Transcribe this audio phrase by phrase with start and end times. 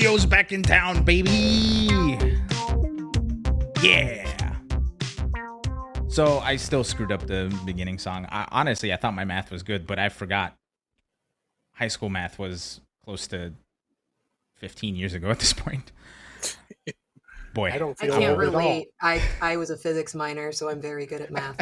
[0.00, 1.30] radio's back in town, baby.
[3.82, 4.56] Yeah.
[6.08, 8.26] So I still screwed up the beginning song.
[8.30, 10.56] I, honestly, I thought my math was good, but I forgot.
[11.74, 13.52] High school math was close to
[14.54, 15.92] 15 years ago at this point.
[17.52, 18.88] Boy, I don't I feel can't old relate.
[19.02, 21.58] I I was a physics minor, so I'm very good at math.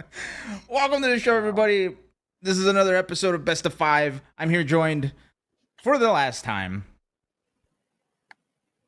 [0.68, 1.96] Welcome to the show, everybody.
[2.42, 4.20] This is another episode of Best of Five.
[4.36, 5.12] I'm here joined
[5.82, 6.84] for the last time,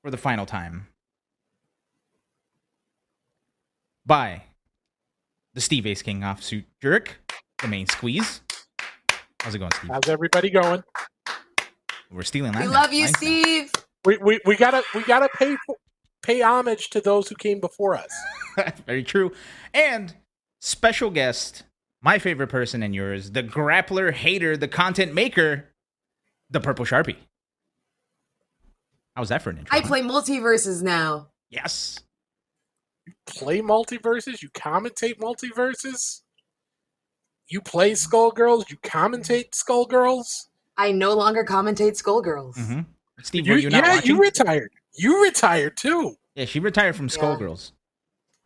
[0.04, 0.86] for the final time,
[4.04, 4.42] by
[5.54, 7.22] the Steve Ace King offsuit jerk,
[7.62, 8.42] the main squeeze.
[9.40, 9.90] How's it going, Steve?
[9.90, 10.82] How's everybody going?
[12.12, 12.60] We're stealing that.
[12.60, 12.82] we now.
[12.82, 13.18] love you, Mine's not.
[13.18, 13.70] Steve.
[14.04, 15.56] We we, we gotta we gotta pay
[16.22, 18.14] pay homage to those who came before us.
[18.56, 19.32] That's very true.
[19.72, 20.14] And
[20.60, 21.62] special guest,
[22.02, 25.70] my favorite person and yours, the grappler hater, the content maker,
[26.50, 27.16] the Purple Sharpie.
[29.16, 29.76] How's that for an intro?
[29.76, 31.28] I play MultiVersus now.
[31.50, 32.00] Yes.
[33.06, 34.42] You Play MultiVersus.
[34.42, 36.22] You commentate MultiVersus.
[37.48, 38.70] You play Skullgirls.
[38.70, 40.46] You commentate Skullgirls.
[40.76, 42.56] I no longer commentate Skullgirls.
[42.56, 42.80] Mm-hmm.
[43.22, 44.10] Steve, You, were you not yeah, watching?
[44.16, 44.72] you retired.
[44.96, 46.16] You retired too.
[46.34, 47.16] yeah, she retired from Yeah.
[47.16, 47.72] Skullgirls,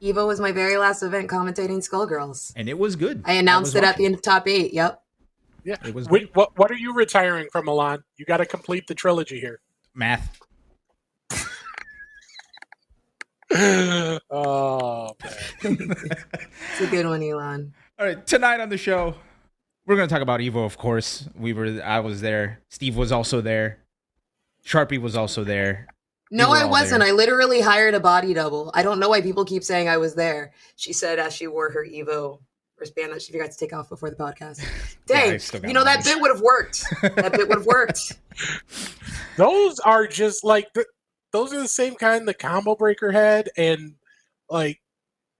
[0.02, 2.52] Evo was my very last event commentating Skullgirls.
[2.56, 3.22] and it was good.
[3.24, 4.72] I announced was it at the end of top eight.
[4.74, 5.02] Yep.
[5.64, 5.76] Yeah.
[5.86, 8.02] It was Wait, what what are you retiring from, Milan?
[8.16, 9.60] You got to complete the trilogy here.
[9.94, 10.38] math.
[14.30, 15.10] oh
[15.64, 15.78] man.
[16.72, 17.72] It's a good one, Elon.
[17.98, 19.14] All right, tonight on the show,
[19.86, 20.64] we're gonna talk about Evo.
[20.66, 21.80] Of course, we were.
[21.82, 22.60] I was there.
[22.68, 23.78] Steve was also there.
[24.64, 25.86] Sharpie was also there.
[26.30, 27.00] No, were I wasn't.
[27.00, 27.08] there.
[27.08, 28.70] I literally hired a body double.
[28.74, 30.52] I don't know why people keep saying I was there.
[30.76, 32.40] She said as she wore her Evo
[32.78, 34.62] wristband that she forgot to take off before the podcast.
[35.06, 36.84] Dang, still got you know that bit would have worked.
[37.02, 38.12] that bit would have worked.
[39.36, 40.84] Those are just like the,
[41.32, 43.94] those are the same kind the combo breaker had, and
[44.50, 44.80] like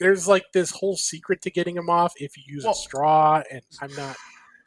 [0.00, 3.42] there's like this whole secret to getting them off if you use Well- a straw.
[3.50, 4.16] And I'm not.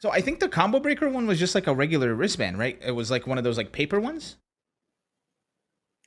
[0.00, 2.76] So I think the combo breaker one was just like a regular wristband, right?
[2.84, 4.36] It was like one of those like paper ones.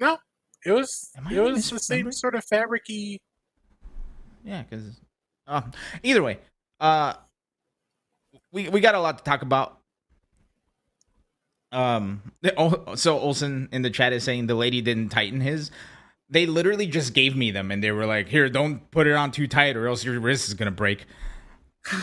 [0.02, 0.18] No,
[0.66, 3.20] it was it was the same sort of fabricy.
[4.44, 5.00] Yeah, because
[5.48, 5.62] uh,
[6.04, 6.40] either way,
[6.82, 7.14] uh,
[8.52, 9.80] we we got a lot to talk about.
[11.76, 12.32] Um,
[12.96, 15.72] so Olson in the chat is saying the lady didn't tighten his.
[16.30, 19.32] They literally just gave me them, and they were like, "Here, don't put it on
[19.32, 21.06] too tight, or else your wrist is gonna break."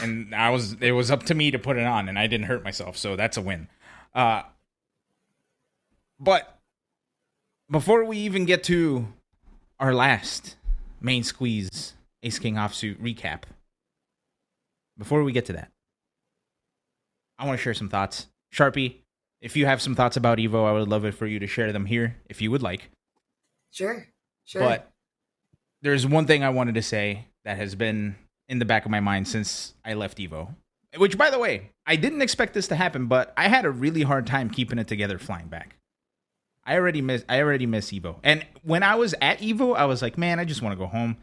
[0.00, 2.47] And I was, it was up to me to put it on, and I didn't
[2.47, 3.69] hurt myself, so that's a win.
[4.15, 4.43] Uh,
[6.21, 6.61] but
[7.71, 9.09] before we even get to
[9.81, 10.56] our last
[11.00, 13.43] main squeeze Ace King offsuit recap.
[14.97, 15.72] Before we get to that,
[17.38, 18.28] I want to share some thoughts.
[18.55, 19.02] Sharpie,
[19.43, 21.73] if you have some thoughts about Evo, I would love it for you to share
[21.73, 22.89] them here if you would like.
[23.73, 24.07] Sure.
[24.45, 24.63] Sure.
[24.63, 24.91] But
[25.83, 28.15] there's one thing I wanted to say that has been
[28.49, 30.55] in the back of my mind since I left Evo.
[30.97, 34.03] Which, by the way, I didn't expect this to happen, but I had a really
[34.03, 35.77] hard time keeping it together flying back.
[36.65, 38.17] I already miss I already miss Evo.
[38.23, 40.87] And when I was at Evo, I was like, man, I just want to go
[40.87, 41.17] home.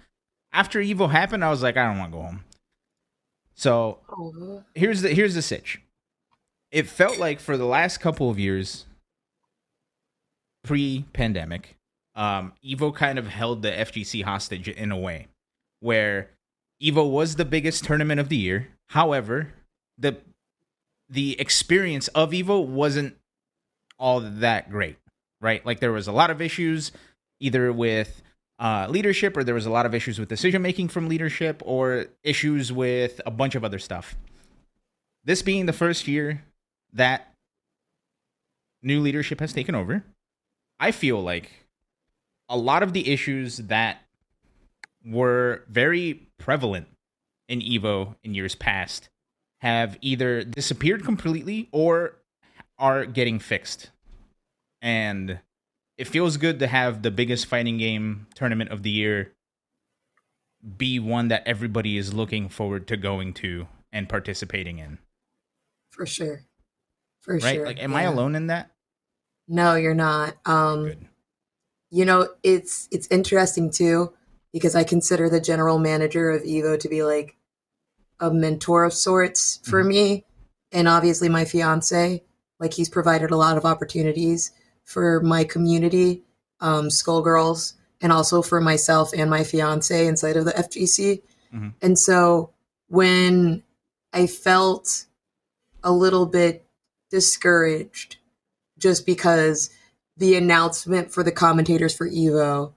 [0.51, 2.43] After Evo happened, I was like, I don't want to go home.
[3.55, 5.81] So Oh, here's the here's the sitch.
[6.71, 8.85] It felt like for the last couple of years,
[10.63, 11.77] pre-pandemic,
[12.15, 15.27] um, Evo kind of held the FGC hostage in a way,
[15.79, 16.29] where
[16.81, 18.67] Evo was the biggest tournament of the year.
[18.89, 19.53] However,
[19.97, 20.17] the
[21.09, 23.15] the experience of Evo wasn't
[23.97, 24.97] all that great,
[25.41, 25.65] right?
[25.65, 26.91] Like there was a lot of issues,
[27.39, 28.21] either with
[28.59, 32.05] uh, leadership, or there was a lot of issues with decision making from leadership, or
[32.23, 34.15] issues with a bunch of other stuff.
[35.23, 36.43] This being the first year
[36.93, 37.33] that
[38.81, 40.03] new leadership has taken over,
[40.79, 41.51] I feel like
[42.47, 44.01] a lot of the issues that
[45.05, 46.87] were very prevalent
[47.47, 49.09] in Evo in years past
[49.61, 52.15] have either disappeared completely or
[52.77, 53.89] are getting fixed.
[54.81, 55.39] And
[55.97, 59.33] it feels good to have the biggest fighting game tournament of the year
[60.77, 64.99] be one that everybody is looking forward to going to and participating in.
[65.91, 66.43] for sure.
[67.21, 67.55] For Right?
[67.55, 67.65] sure.
[67.65, 68.71] Like am I alone in that?
[69.47, 70.35] No, you're not.
[70.45, 71.07] Um Good.
[71.91, 74.13] you know, it's it's interesting too
[74.53, 77.35] because I consider the general manager of Evo to be like
[78.19, 80.25] a mentor of sorts for me
[80.71, 82.23] and obviously my fiance.
[82.59, 84.51] Like he's provided a lot of opportunities
[84.83, 86.23] for my community,
[86.59, 91.21] um, Skullgirls, and also for myself and my fiance inside of the FGC.
[91.53, 91.73] Mhm.
[91.81, 92.49] And so
[92.87, 93.63] when
[94.13, 95.05] I felt
[95.83, 96.65] a little bit
[97.09, 98.17] discouraged
[98.77, 99.69] just because
[100.17, 102.73] the announcement for the commentators for Evo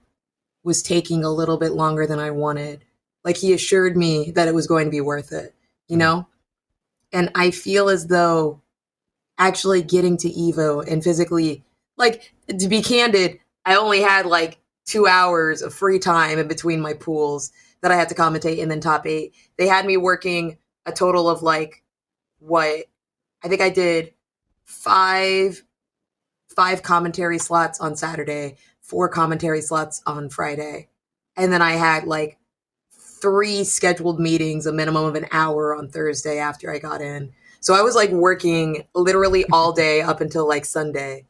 [0.63, 2.83] was taking a little bit longer than I wanted.
[3.23, 5.53] Like he assured me that it was going to be worth it,
[5.87, 6.27] you know?
[7.11, 8.61] And I feel as though
[9.37, 11.63] actually getting to Evo and physically,
[11.97, 16.81] like, to be candid, I only had like two hours of free time in between
[16.81, 17.51] my pools
[17.81, 19.33] that I had to commentate and then top eight.
[19.57, 21.83] They had me working a total of like
[22.39, 22.85] what
[23.43, 24.12] I think I did
[24.73, 25.63] five
[26.55, 30.87] five commentary slots on Saturday, four commentary slots on Friday.
[31.35, 32.37] And then I had like
[32.91, 37.31] three scheduled meetings, a minimum of an hour on Thursday after I got in.
[37.59, 41.25] So I was like working literally all day up until like Sunday.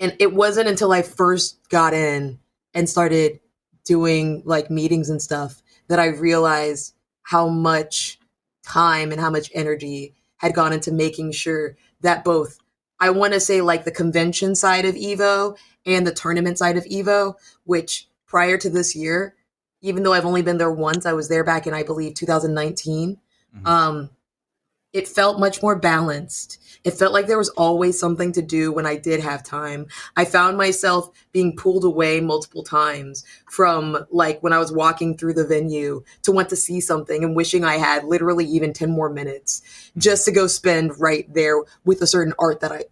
[0.00, 2.38] And it wasn't until I first got in
[2.74, 3.40] and started
[3.84, 8.18] doing like meetings and stuff that I realized how much
[8.62, 12.58] time and how much energy had gone into making sure that both
[13.00, 15.56] I want to say like the convention side of Evo
[15.86, 19.34] and the tournament side of Evo, which prior to this year,
[19.80, 23.18] even though I've only been there once, I was there back in I believe 2019.
[23.54, 23.66] Mm-hmm.
[23.66, 24.10] Um,
[24.92, 26.58] it felt much more balanced.
[26.84, 29.86] It felt like there was always something to do when I did have time.
[30.16, 35.34] I found myself being pulled away multiple times from like when I was walking through
[35.34, 39.10] the venue to want to see something and wishing I had literally even 10 more
[39.10, 39.62] minutes
[39.96, 42.84] just to go spend right there with a certain art that I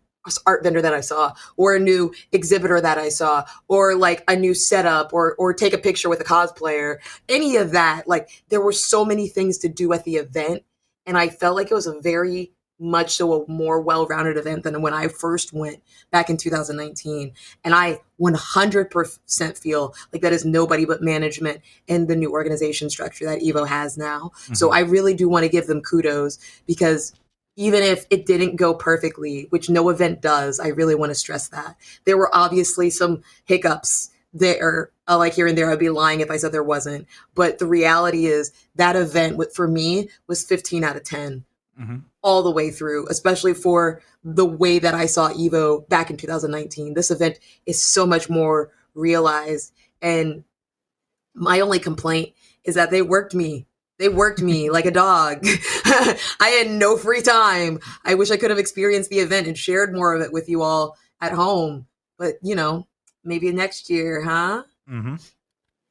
[0.46, 4.34] art vendor that I saw or a new exhibitor that I saw or like a
[4.34, 6.96] new setup or or take a picture with a cosplayer
[7.28, 10.64] any of that like there were so many things to do at the event
[11.06, 14.82] and I felt like it was a very much so a more well-rounded event than
[14.82, 17.32] when I first went back in 2019.
[17.64, 23.26] And I 100% feel like that is nobody but management and the new organization structure
[23.26, 24.32] that Evo has now.
[24.34, 24.54] Mm-hmm.
[24.54, 27.14] So I really do want to give them kudos because
[27.56, 31.48] even if it didn't go perfectly, which no event does, I really want to stress
[31.48, 31.76] that.
[32.04, 36.30] There were obviously some hiccups there uh, like here and there i'd be lying if
[36.30, 40.84] i said there wasn't but the reality is that event with, for me was 15
[40.84, 41.44] out of 10
[41.80, 41.98] mm-hmm.
[42.22, 46.94] all the way through especially for the way that i saw evo back in 2019
[46.94, 50.44] this event is so much more realized and
[51.34, 52.32] my only complaint
[52.64, 53.66] is that they worked me
[53.98, 55.40] they worked me like a dog.
[55.44, 57.80] I had no free time.
[58.04, 60.62] I wish I could have experienced the event and shared more of it with you
[60.62, 61.86] all at home.
[62.18, 62.86] But, you know,
[63.24, 64.62] maybe next year, huh?
[64.90, 65.16] Mm-hmm.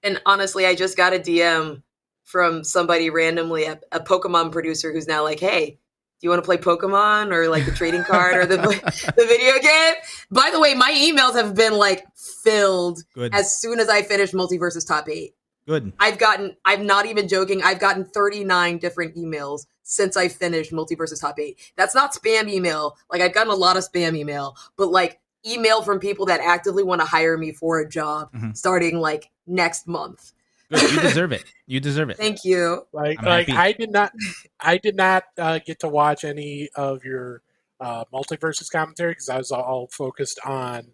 [0.04, 1.82] And honestly, I just got a DM
[2.26, 5.78] from somebody randomly, a, a, Pokemon producer who's now like, hey, do
[6.22, 8.58] you want to play Pokemon or like the trading card or the,
[9.16, 9.94] the video game?
[10.32, 13.34] By the way, my emails have been like filled Good.
[13.34, 15.34] as soon as I finished MultiVersus Top 8.
[15.68, 15.94] Good.
[16.00, 21.22] I've gotten, I'm not even joking, I've gotten 39 different emails since I finished MultiVersus
[21.22, 21.58] Top 8.
[21.76, 22.98] That's not spam email.
[23.12, 26.84] Like, I've gotten a lot of spam email, but like email from people that actively
[26.84, 28.52] want to hire me for a job mm-hmm.
[28.54, 30.34] starting like next month.
[30.72, 30.92] Good.
[30.92, 31.44] You deserve it.
[31.68, 32.18] You deserve it.
[32.18, 32.88] Thank you.
[32.92, 34.12] Like, like I did not,
[34.60, 37.42] I did not uh, get to watch any of your
[37.80, 40.88] uh, MultiVersus commentary because I was all focused on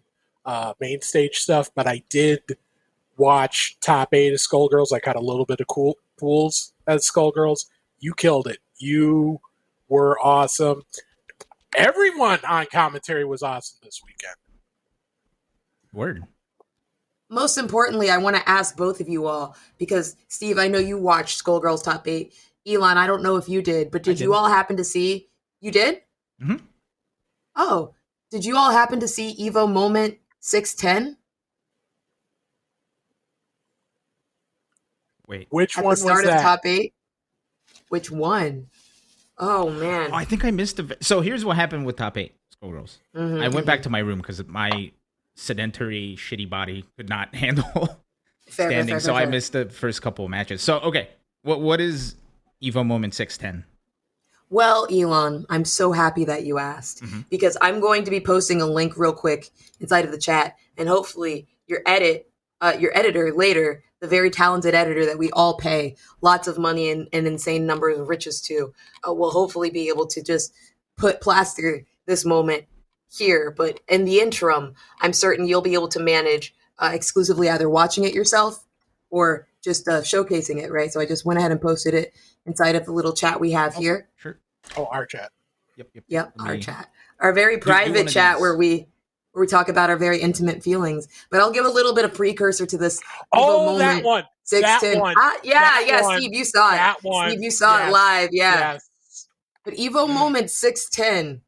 [0.44, 1.70] uh, main stage stuff.
[1.74, 2.42] But I did
[3.16, 4.92] watch top eight of Skullgirls.
[4.92, 7.66] I caught a little bit of cool pools as Skullgirls.
[7.98, 8.58] You killed it.
[8.78, 9.40] You
[9.88, 10.82] were awesome.
[11.76, 14.34] Everyone on commentary was awesome this weekend.
[15.92, 16.24] Word.
[17.32, 20.98] Most importantly, I want to ask both of you all because Steve, I know you
[20.98, 22.34] watched Skullgirls Top Eight.
[22.66, 25.30] Elon, I don't know if you did, but did you all happen to see?
[25.62, 26.02] You did?
[26.42, 26.56] Mm-hmm.
[27.56, 27.94] Oh,
[28.30, 31.16] did you all happen to see Evo Moment six ten?
[35.26, 36.36] Wait, which At one the start was that?
[36.36, 36.92] Of top eight.
[37.88, 38.66] Which one?
[39.38, 40.10] Oh man!
[40.12, 40.98] Oh, I think I missed a.
[41.00, 42.98] So here's what happened with top eight Skullgirls.
[43.16, 43.40] Mm-hmm.
[43.40, 44.92] I went back to my room because my
[45.34, 47.64] sedentary, shitty body could not handle
[48.48, 48.94] fair, standing.
[48.94, 50.62] Fair, fair, so I missed the first couple of matches.
[50.62, 51.08] So okay,
[51.42, 52.16] what what is
[52.62, 53.64] Evo Moment six ten?
[54.50, 57.20] Well, Elon, I'm so happy that you asked mm-hmm.
[57.30, 59.48] because I'm going to be posting a link real quick
[59.80, 64.74] inside of the chat, and hopefully your edit, uh, your editor later, the very talented
[64.74, 68.74] editor that we all pay lots of money and, and insane numbers of riches to,
[69.08, 70.52] uh, will hopefully be able to just
[70.98, 72.64] put plaster this moment
[73.16, 73.50] here.
[73.50, 78.04] But in the interim, I'm certain you'll be able to manage uh, exclusively either watching
[78.04, 78.64] it yourself
[79.10, 80.92] or just uh, showcasing it, right?
[80.92, 82.14] So I just went ahead and posted it
[82.46, 84.08] inside of the little chat we have here.
[84.16, 84.38] Sure.
[84.76, 85.30] Oh, our chat.
[85.76, 85.88] Yep.
[85.94, 86.04] Yep.
[86.08, 86.32] Yep.
[86.40, 86.90] Our chat.
[87.20, 88.88] Our very private chat where we
[89.32, 91.08] where we talk about our very intimate feelings.
[91.30, 93.00] But I'll give a little bit of precursor to this.
[93.32, 93.78] Oh, moment.
[93.78, 94.24] that one.
[94.44, 94.98] Six that ten.
[94.98, 95.14] One.
[95.16, 96.02] Ah, yeah, that yeah.
[96.02, 96.18] One.
[96.18, 96.76] Steve, you saw it.
[96.76, 97.30] That one.
[97.30, 97.88] Steve, you saw yes.
[97.88, 98.28] it live.
[98.32, 98.72] Yeah.
[98.72, 99.28] Yes.
[99.64, 101.42] But Evo moment six ten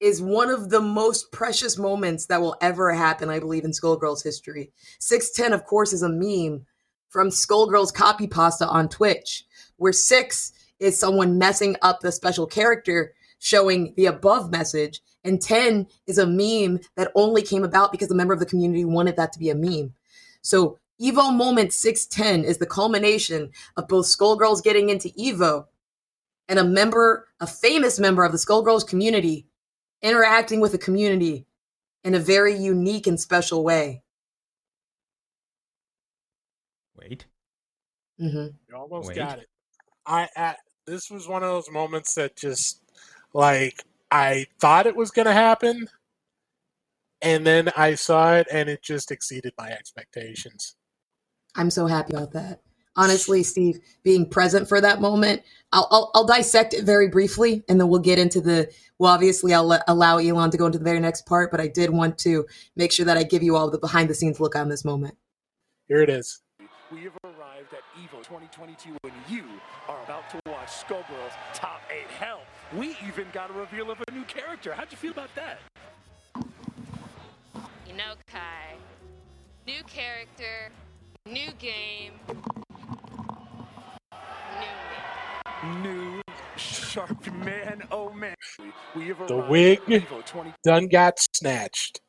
[0.00, 4.22] is one of the most precious moments that will ever happen, I believe, in Skullgirls
[4.22, 4.70] history.
[5.00, 6.66] 610, of course, is a meme
[7.08, 9.44] from Skullgirls copy pasta on Twitch,
[9.76, 15.86] where six is someone messing up the special character showing the above message, and 10
[16.06, 19.32] is a meme that only came about because a member of the community wanted that
[19.32, 19.94] to be a meme.
[20.42, 25.66] So Evo Moment 610 is the culmination of both Skullgirls getting into Evo
[26.48, 29.46] and a member, a famous member of the Skullgirls community,
[30.06, 31.46] interacting with the community
[32.04, 34.02] in a very unique and special way.
[36.96, 37.26] Wait.
[38.20, 38.56] Mm-hmm.
[38.68, 39.16] You almost Wait.
[39.16, 39.48] got it.
[40.06, 40.54] I, I
[40.86, 42.80] this was one of those moments that just
[43.34, 45.88] like I thought it was going to happen,
[47.20, 50.76] and then I saw it, and it just exceeded my expectations.
[51.56, 52.60] I'm so happy about that.
[52.96, 57.78] Honestly, Steve, being present for that moment, I'll, I'll, I'll dissect it very briefly, and
[57.78, 58.72] then we'll get into the.
[58.98, 61.68] Well, obviously, I'll let, allow Elon to go into the very next part, but I
[61.68, 64.56] did want to make sure that I give you all the behind the scenes look
[64.56, 65.16] on this moment.
[65.86, 66.40] Here it is.
[66.90, 69.44] We have arrived at EVO 2022 and you
[69.88, 72.06] are about to watch Skullgirls Top 8.
[72.18, 72.40] Hell,
[72.76, 74.72] we even got a reveal of a new character.
[74.72, 75.58] How'd you feel about that?
[77.86, 78.76] You know, Kai.
[79.66, 80.70] New character,
[81.26, 82.12] new game,
[85.64, 86.16] new me.
[86.16, 86.22] New
[86.56, 88.34] sharp man, oh man.
[88.94, 89.80] We have The wig.
[90.26, 92.00] 20 Done got snatched.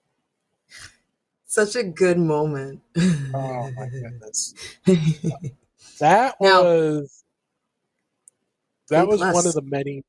[1.45, 2.81] Such a good moment.
[2.97, 4.53] Oh my goodness.
[5.99, 7.23] That Now- was
[8.89, 10.03] that A was one of the many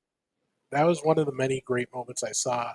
[0.71, 2.73] that was one of the many great moments I saw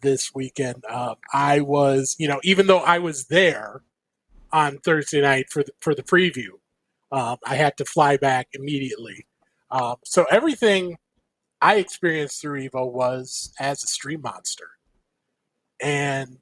[0.00, 0.84] this weekend.
[0.86, 3.82] Um, I was, you know, even though I was there
[4.52, 6.48] on Thursday night for the, for the preview,
[7.12, 9.26] um, I had to fly back immediately.
[9.70, 10.96] Um, so everything
[11.60, 14.68] I experienced through Evo was as a stream monster,
[15.82, 16.38] and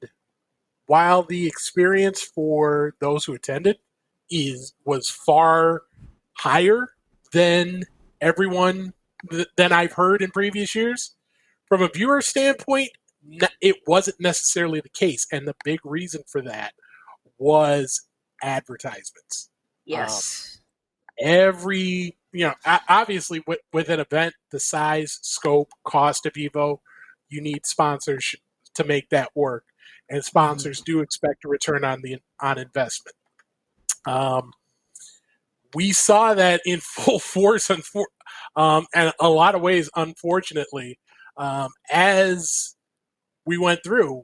[0.85, 3.77] while the experience for those who attended
[4.29, 5.83] is was far
[6.37, 6.89] higher
[7.33, 7.83] than
[8.21, 8.93] everyone
[9.29, 11.15] th- than I've heard in previous years.
[11.67, 12.91] From a viewer standpoint,
[13.61, 16.73] it wasn't necessarily the case, and the big reason for that
[17.37, 18.07] was
[18.41, 19.49] advertisements.
[19.85, 20.56] yes.
[21.19, 22.53] Every you know,
[22.87, 26.79] obviously with, with an event the size, scope, cost of Evo,
[27.29, 28.35] you need sponsors
[28.75, 29.65] to make that work,
[30.09, 33.15] and sponsors do expect a return on the on investment.
[34.05, 34.51] Um,
[35.73, 38.05] we saw that in full force, unfor-
[38.55, 40.99] um, and a lot of ways, unfortunately,
[41.37, 42.75] um, as
[43.45, 44.23] we went through.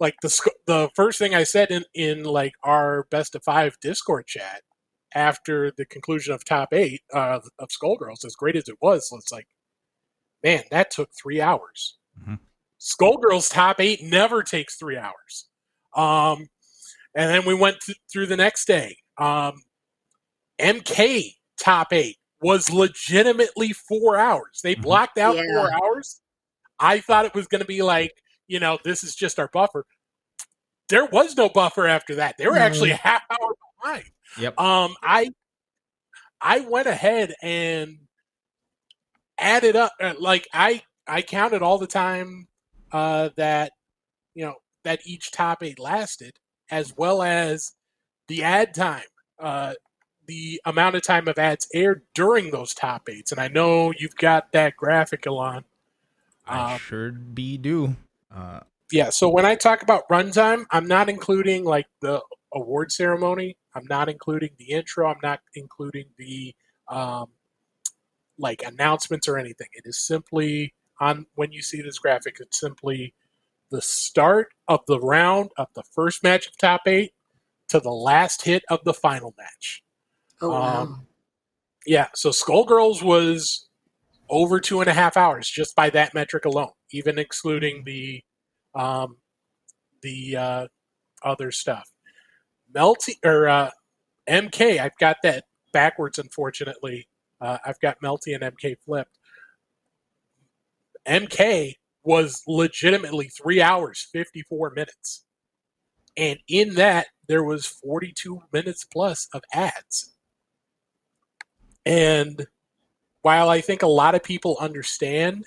[0.00, 0.28] Like the
[0.66, 4.62] the first thing I said in in like our best of five Discord chat
[5.14, 9.32] after the conclusion of top eight uh, of Skullgirls, as great as it was, it's
[9.32, 9.46] like,
[10.42, 11.98] man, that took three hours.
[12.20, 12.38] Mhm.
[12.80, 15.48] Skullgirls top eight never takes three hours.
[15.94, 16.48] Um,
[17.14, 18.96] and then we went th- through the next day.
[19.18, 19.62] Um,
[20.58, 24.60] MK top eight was legitimately four hours.
[24.62, 24.82] They Mhm.
[24.82, 25.44] blocked out Yeah.
[25.54, 26.20] four hours.
[26.78, 29.86] I thought it was going to be like, you know, this is just our buffer.
[30.88, 32.36] There was no buffer after that.
[32.36, 32.60] They were No.
[32.60, 34.10] actually a half hour behind.
[34.38, 34.60] Yep.
[34.60, 35.30] Um, I
[36.40, 37.98] I went ahead and
[39.38, 42.48] added up uh, like I I counted all the time
[42.92, 43.72] uh, that
[44.34, 46.38] you know that each top eight lasted,
[46.70, 47.72] as well as
[48.28, 49.04] the ad time,
[49.38, 49.74] uh,
[50.26, 53.32] the amount of time of ads aired during those top eights.
[53.32, 55.64] And I know you've got that graphic, Elon.
[56.46, 57.96] I Um, sure be do.
[58.34, 58.60] Uh,
[58.92, 62.22] Yeah, so when I talk about runtime, I'm not including like the
[62.52, 63.56] award ceremony.
[63.74, 65.08] I'm not including the intro.
[65.08, 66.54] I'm not including the
[66.88, 67.26] um,
[68.38, 69.68] like announcements or anything.
[69.74, 72.36] It is simply on when you see this graphic.
[72.40, 73.14] It's simply
[73.70, 77.12] the start of the round of the first match of top eight
[77.68, 79.82] to the last hit of the final match.
[80.42, 80.82] Oh, wow.
[80.82, 81.06] Um,
[81.86, 83.68] Yeah, so Skullgirls was
[84.30, 88.22] over two and a half hours just by that metric alone, even excluding the
[88.74, 89.18] um,
[90.02, 90.66] the uh,
[91.24, 91.90] other stuff.
[92.74, 93.70] Melty or uh,
[94.28, 97.08] MK, I've got that backwards, unfortunately.
[97.40, 99.18] Uh, I've got Melty and MK flipped.
[101.06, 105.24] MK was legitimately three hours, 54 minutes.
[106.16, 110.14] And in that, there was 42 minutes plus of ads.
[111.84, 112.46] And
[113.22, 115.44] while I think a lot of people understand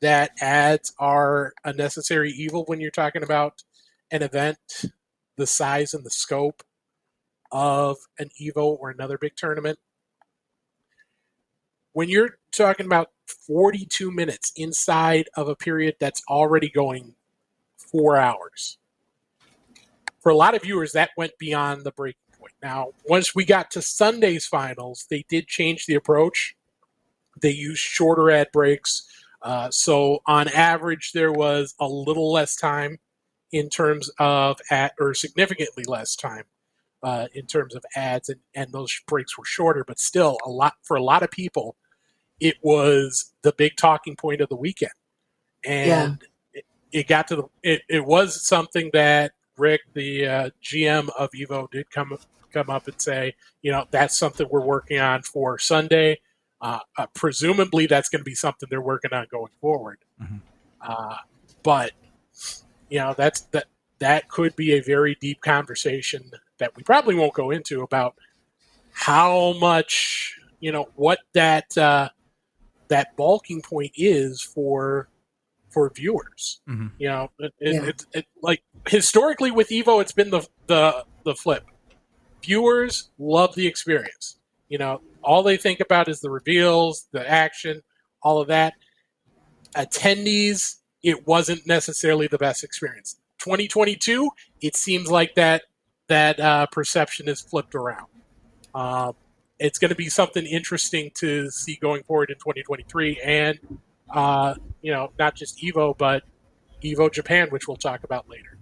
[0.00, 3.62] that ads are a necessary evil when you're talking about
[4.10, 4.58] an event
[5.40, 6.62] the size and the scope
[7.50, 9.78] of an Evo or another big tournament,
[11.92, 17.14] when you're talking about 42 minutes inside of a period that's already going
[17.76, 18.78] four hours,
[20.20, 22.52] for a lot of viewers, that went beyond the breaking point.
[22.62, 26.54] Now, once we got to Sunday's finals, they did change the approach.
[27.40, 29.08] They used shorter ad breaks.
[29.40, 32.98] Uh, so, on average, there was a little less time
[33.52, 36.44] in terms of at or significantly less time
[37.02, 40.74] uh, in terms of ads, and, and those breaks were shorter, but still a lot
[40.82, 41.76] for a lot of people.
[42.40, 44.92] It was the big talking point of the weekend,
[45.64, 46.22] and
[46.54, 47.44] it, it got to the.
[47.62, 52.16] It, it was something that Rick, the uh, GM of Evo, did come
[52.52, 56.20] come up and say, you know, that's something we're working on for Sunday.
[56.60, 59.98] Uh, uh, presumably, that's going to be something they're working on going forward.
[60.22, 60.40] Mhm.
[60.80, 61.16] Uh,
[61.62, 61.92] but
[62.90, 63.66] you know, that's that
[64.00, 68.14] that could be a very deep conversation that we probably won't go into about
[68.92, 72.08] how much you know what that uh,
[72.88, 75.08] that bulking point is for
[75.70, 76.60] for viewers.
[76.68, 76.90] Mhm.
[76.98, 77.88] You know, it, it, Yeah.
[77.88, 81.64] it, it, like historically with Evo, it's been the the the flip.
[82.42, 84.38] Viewers love the experience.
[84.68, 87.82] You know, all they think about is the reveals, the action,
[88.22, 88.74] all of that.
[89.76, 93.16] Attendees, it wasn't necessarily the best experience.
[93.38, 94.30] 2022,
[94.60, 95.62] it seems like that
[96.08, 98.06] that uh, perception is flipped around.
[98.74, 99.14] Um,
[99.58, 103.58] it's going to be something interesting to see going forward in 2023, and
[104.10, 106.24] uh, you know, not just Evo, but
[106.82, 108.58] Evo Japan, which we'll talk about later.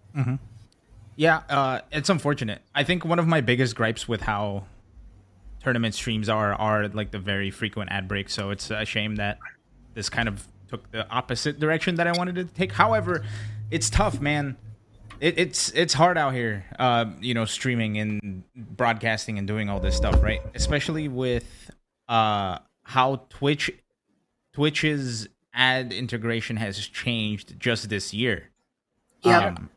[1.16, 2.62] Yeah, uh, it's unfortunate.
[2.75, 4.64] I think one of my biggest gripes with how
[5.62, 8.33] tournament streams are are like the very frequent ad breaks.
[8.33, 9.38] So it's a shame that
[9.95, 12.72] this kind of took the opposite direction that I wanted to take.
[12.72, 13.25] However,
[13.70, 14.56] it's tough, man.
[15.20, 19.80] It, it's it's hard out here, uh, you know, streaming and broadcasting and doing all
[19.80, 20.40] this stuff, right?
[20.54, 21.70] Especially with
[22.08, 23.70] uh, how Twitch
[24.52, 28.50] Twitch's ad integration has changed just this year.
[29.22, 29.42] Yep.
[29.42, 29.70] Um,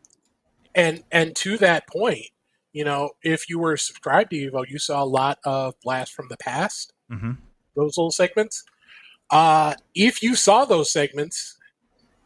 [0.76, 2.28] And and to that point,
[2.72, 6.28] you know, if you were subscribed to Evo, you saw a lot of Blast from
[6.30, 7.38] the Past, mhm.
[7.76, 8.64] those little segments.
[9.32, 11.58] Uh, if you saw those segments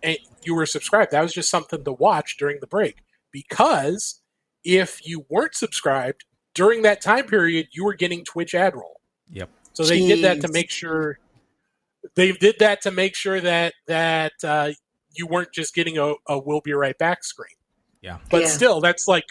[0.03, 2.97] and you were subscribed, that was just something to watch during the break.
[3.31, 4.21] Because
[4.63, 8.99] if you weren't subscribed during that time period, you were getting Twitch ad roll.
[9.31, 9.49] Yep.
[9.73, 11.19] So they did that to make sure
[12.15, 14.71] they did that to make sure that that uh,
[15.13, 17.55] you weren't just getting a, a "We'll be right back" screen.
[18.01, 18.17] Yeah.
[18.29, 18.47] But Yeah.
[18.47, 19.25] still, that's like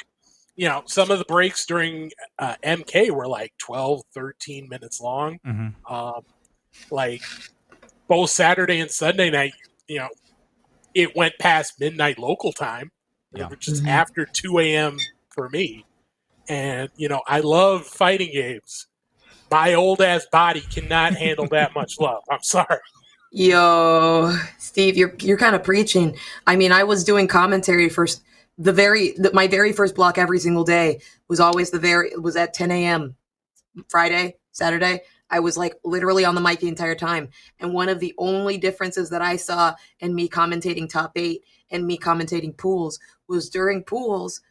[0.56, 5.38] you know some of the breaks during uh, MK were like 12, 13 minutes long.
[5.44, 6.22] hmm Um,
[6.90, 7.22] like
[8.08, 9.52] both Saturday and Sunday night,
[9.88, 10.08] you know,
[10.94, 12.90] it went past midnight local time,
[13.32, 13.48] Yeah.
[13.48, 13.88] which is Mhm.
[13.88, 14.98] after two a.m.
[15.30, 15.84] for me.
[16.48, 18.86] And you know, I love fighting games.
[19.50, 22.22] My old ass body cannot handle that much love.
[22.30, 22.78] I'm sorry.
[23.32, 26.16] Yo, Steve, you're you're kind of preaching.
[26.46, 28.22] I mean, I was doing commentary first.
[28.58, 32.36] The very the, my very first block every single day was always the very was
[32.36, 33.16] at 10 a.m.
[33.88, 35.00] Friday, Saturday.
[35.34, 37.28] I was like literally on the mic the entire time.
[37.58, 41.42] And one of the only differences that I saw in me commentating top eight
[41.72, 44.42] and me commentating pools was during pools.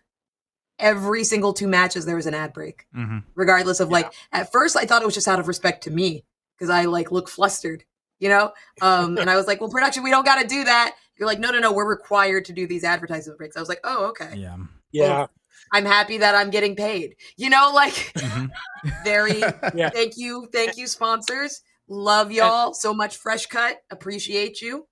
[0.79, 4.75] Every single two matches there was an ad break hmm regardless of like at first
[4.75, 6.25] I thought it was just out of respect to me
[6.57, 7.85] because I like look flustered,
[8.19, 8.51] you know?
[8.81, 10.95] Um and I was like, well production, we don't gotta do that.
[11.15, 13.55] You're like, no, no, no, we're required to do these advertisement breaks.
[13.55, 14.33] I was like, oh, okay.
[14.35, 14.57] Yeah.
[14.91, 15.27] Yeah,
[15.71, 17.15] I'm happy that I'm getting paid.
[17.37, 18.51] You know, like Mhm.
[19.03, 19.41] very
[19.73, 19.89] Yeah.
[19.89, 21.61] thank you, thank you, sponsors.
[21.87, 23.17] Love y'all so much.
[23.17, 24.87] Fresh cut, appreciate you.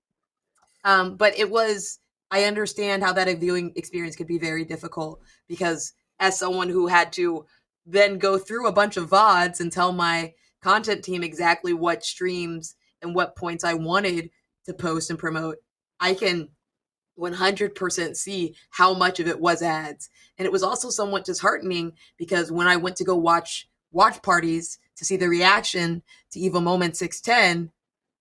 [0.84, 2.00] Um, but it was
[2.32, 7.12] I understand how that viewing experience could be very difficult because as someone who had
[7.14, 7.46] to
[7.86, 12.76] then go through a bunch of VODs and tell my content team exactly what streams
[13.02, 14.30] and what points I wanted
[14.66, 15.58] to post and promote,
[16.00, 16.50] I can
[17.22, 20.10] 100% see how much of it was ads.
[20.38, 24.80] And it was also somewhat disheartening because when I went to go watch watch parties
[24.96, 27.72] to see the reaction to Evo Moment 610,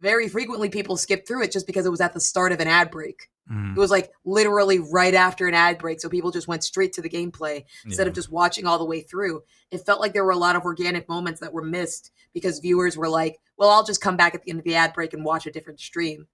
[0.00, 2.66] very frequently people skipped through it just because it was at the start of an
[2.66, 3.28] ad break.
[3.50, 3.76] Mhm.
[3.76, 6.00] It was like literally right after an ad break.
[6.00, 9.00] So people just went straight to the gameplay instead of just watching all the way
[9.00, 9.42] through.
[9.70, 12.96] It felt like there were a lot of organic moments that were missed because viewers
[12.96, 15.24] were like, well, I'll just come back at the end of the ad break and
[15.24, 16.26] watch a different stream.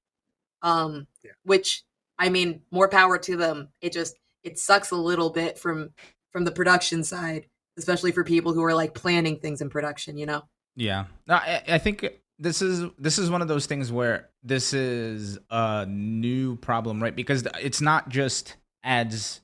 [0.63, 1.33] Um, Yeah.
[1.45, 1.85] which
[2.19, 3.69] I mean, more power to them.
[3.81, 5.91] It just it sucks a little bit from
[6.33, 7.47] from the production side,
[7.79, 10.43] especially for people who are like planning things in production, you know?
[10.77, 12.07] Yeah, no, I, I think
[12.39, 17.17] this is this is one of those things where this is a new problem, right?
[17.17, 19.41] Because it's not just ads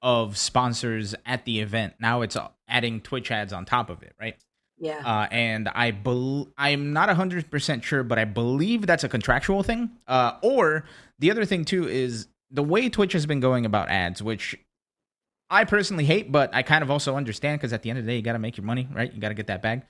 [0.00, 1.94] of sponsors at the event.
[1.98, 2.36] Now it's
[2.68, 4.36] adding Twitch ads on top of it, right?
[4.84, 4.98] Yeah.
[4.98, 9.62] uh, and I bel I'm not hundred percent sure, but I believe that's a contractual
[9.62, 9.90] thing.
[10.06, 10.84] Uh, or
[11.18, 14.56] the other thing too is the way Twitch has been going about ads, which
[15.48, 18.12] I personally hate, but I kind of also understand because at the end of the
[18.12, 19.12] day, you got to make your money, right?
[19.12, 19.82] You got to get that bag.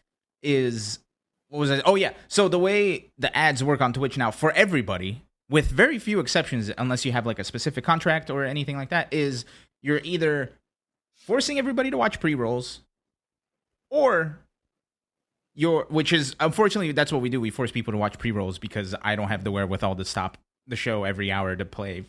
[0.43, 1.01] Is
[1.49, 1.83] what was it?
[1.85, 2.13] Oh yeah.
[2.29, 6.71] So the way the ads work on Twitch now for everybody, with very few exceptions,
[6.79, 9.45] unless you have like a specific contract or anything like that, is
[9.83, 10.53] you're either
[11.17, 12.81] forcing everybody to watch pre rolls,
[13.91, 14.39] or
[15.55, 17.40] you're, which is unfortunately that's what we do.
[17.40, 20.38] We force people to watch pre rolls because I don't have the wherewithal to stop
[20.67, 22.05] the show every hour to play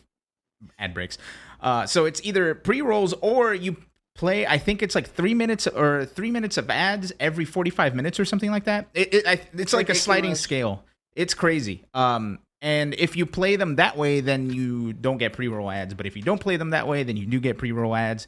[0.78, 1.18] ad breaks.
[1.60, 3.76] Uh, so it's either pre rolls or you
[4.14, 4.46] play.
[4.46, 8.18] I think it's like three minutes or three minutes of ads every forty five minutes
[8.18, 8.88] or something like that.
[8.94, 10.84] It, it I, it's like a sliding scale.
[11.14, 11.84] It's crazy.
[11.94, 15.94] Um, and if you play them that way, then you don't get pre roll ads.
[15.94, 18.26] But if you don't play them that way, then you do get pre roll ads.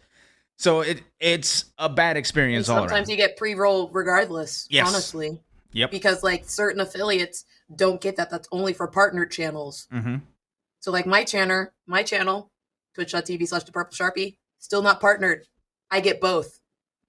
[0.59, 3.11] So it it's a bad And experience all sometimes around.
[3.11, 4.67] you get pre-roll regardless.
[4.69, 4.89] Yes.
[4.89, 5.41] Honestly,
[5.73, 5.91] Yep.
[5.93, 7.45] because like certain affiliates
[7.75, 8.29] don't get that.
[8.31, 9.87] That's only for partner channels.
[9.93, 10.17] Mm-hmm.
[10.81, 12.51] So like my channel, my channel,
[12.95, 15.47] twitch.tv slash the purple sharpie, still not partnered.
[15.91, 16.59] I get both.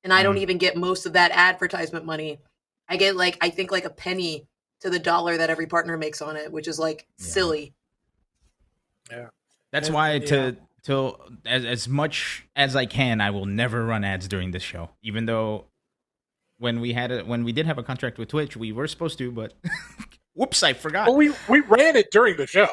[0.03, 0.41] And I don't Mm.
[0.41, 2.39] even get most of that advertisement money.
[2.87, 4.47] I get like I think like a penny
[4.81, 7.25] to the dollar that every partner makes on it, which is like Yeah.
[7.25, 7.73] silly.
[9.09, 9.29] Yeah.
[9.71, 10.51] That's And- why yeah.
[10.83, 14.63] To to as as much as I can, I will never run ads during this
[14.63, 14.89] show.
[15.03, 15.65] Even though
[16.57, 19.17] when we had a when we did have a contract with Twitch, we were supposed
[19.19, 19.53] to, but
[20.33, 21.07] whoops, I forgot.
[21.07, 22.67] Well, we we ran it during the show.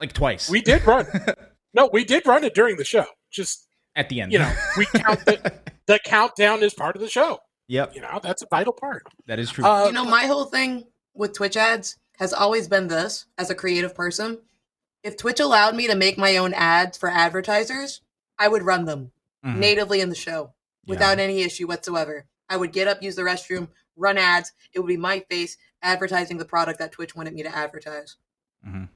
[0.00, 0.48] like twice.
[0.48, 1.06] We did run.
[1.74, 3.06] no, we did run it during the show.
[3.30, 3.66] Just
[3.96, 4.32] at the end.
[4.32, 5.52] you know, we count the
[5.86, 7.38] the countdown is part of the show.
[7.68, 9.02] yep, You know, that's a vital part.
[9.26, 9.64] that is true.
[9.64, 13.54] Uh, you know, my whole thing with Twitch ads has always been this as a
[13.54, 14.38] creative person.
[15.02, 18.02] If Twitch allowed me to make my own ads for advertisers,
[18.38, 19.12] I would run them
[19.44, 19.56] Mhm.
[19.56, 20.90] natively in the show Yeah.
[20.90, 22.26] without any issue whatsoever.
[22.48, 24.52] I would get up, use the restroom, run ads.
[24.72, 28.16] It would be my face advertising the product that Twitch wanted me to advertise.
[28.66, 28.88] Mhm.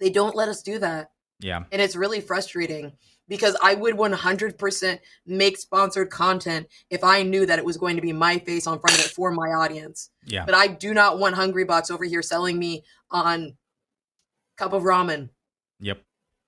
[0.00, 1.12] They don't let us do that.
[1.38, 2.96] Yeah, And it's really frustrating
[3.26, 8.02] because I would 100% make sponsored content if I knew that it was going to
[8.02, 10.10] be my face on front of it for my audience.
[10.24, 13.56] yeah, But I do not want Hungry Bots over here selling me on
[14.56, 15.30] cup of ramen.
[15.82, 16.00] Yep.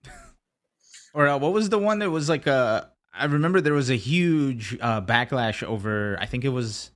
[1.15, 2.91] or uh, what was the one that was like a?
[3.13, 6.17] I remember there was a huge uh, backlash over.
[6.21, 6.91] I think it was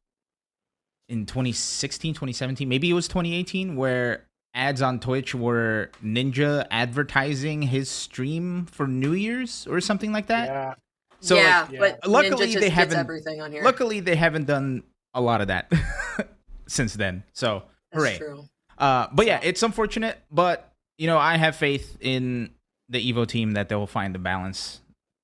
[1.08, 4.24] in 2016, 2017, maybe it was 2018, where
[4.54, 10.48] ads on Twitch were Ninja advertising his stream for New Year's or something like that.
[10.48, 10.74] yeah.
[11.20, 11.78] So like, yeah, yeah.
[11.80, 13.62] but Luckily, Ninja just they gets haven't- everything on here.
[13.64, 14.82] luckily they haven't done
[15.14, 15.72] a lot of that
[16.68, 17.24] since then.
[17.32, 18.18] So That's hooray!
[18.18, 18.44] true.
[18.76, 22.50] Uh, but yeah, it's unfortunate, but you know, I have faith in
[22.88, 24.80] the Evo team that they'll find the balance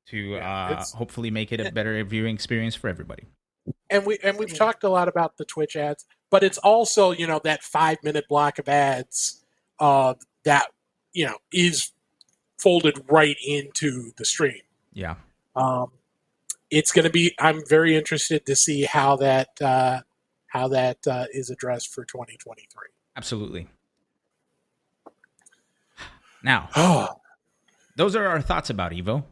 [0.07, 3.25] to uh, hopefully make it a better viewing experience for everybody.
[3.91, 7.27] and we and we've talked a lot about the Twitch ads, but it's also you
[7.27, 9.45] know that five minute block of ads
[9.81, 10.69] uh, that
[11.13, 11.93] you know is
[12.59, 14.61] folded right into the stream.
[14.93, 15.17] Yeah,
[15.57, 15.91] Um,
[16.71, 17.35] it's going to be.
[17.39, 20.01] I'm very interested to see how that uh,
[20.49, 22.67] how that uh, is addressed for 2023.
[23.17, 23.69] absolutely.
[26.45, 27.09] Now, Oh,
[27.97, 29.25] those are our thoughts about Evo.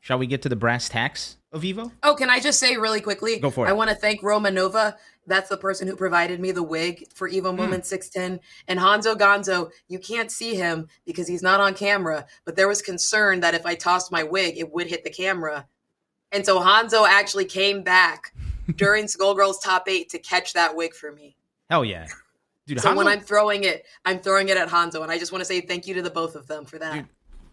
[0.00, 1.92] Shall we get to the brass tacks of Evo?
[2.02, 3.38] Oh, can I just say really quickly?
[3.38, 3.68] Go for it.
[3.68, 4.96] I want to thank Roma Nova.
[5.26, 7.34] That's the person who provided me the wig for Hmm.
[7.34, 8.40] Evo Moment 610.
[8.66, 12.80] And Hanzo Gonzo, you can't see him because he's not on camera, but there was
[12.80, 15.66] concern that if I tossed my wig, it would hit the camera.
[16.32, 18.32] And so Hanzo actually came back
[18.76, 21.36] during Skullgirls Top 8 to catch that wig for me.
[21.68, 22.06] Hell yeah,
[22.76, 22.82] dude!
[22.82, 25.02] So when I'm throwing it, I'm throwing it at Hanzo.
[25.02, 26.94] And I just want to say thank you to the both of them for that.
[26.94, 27.06] Dude,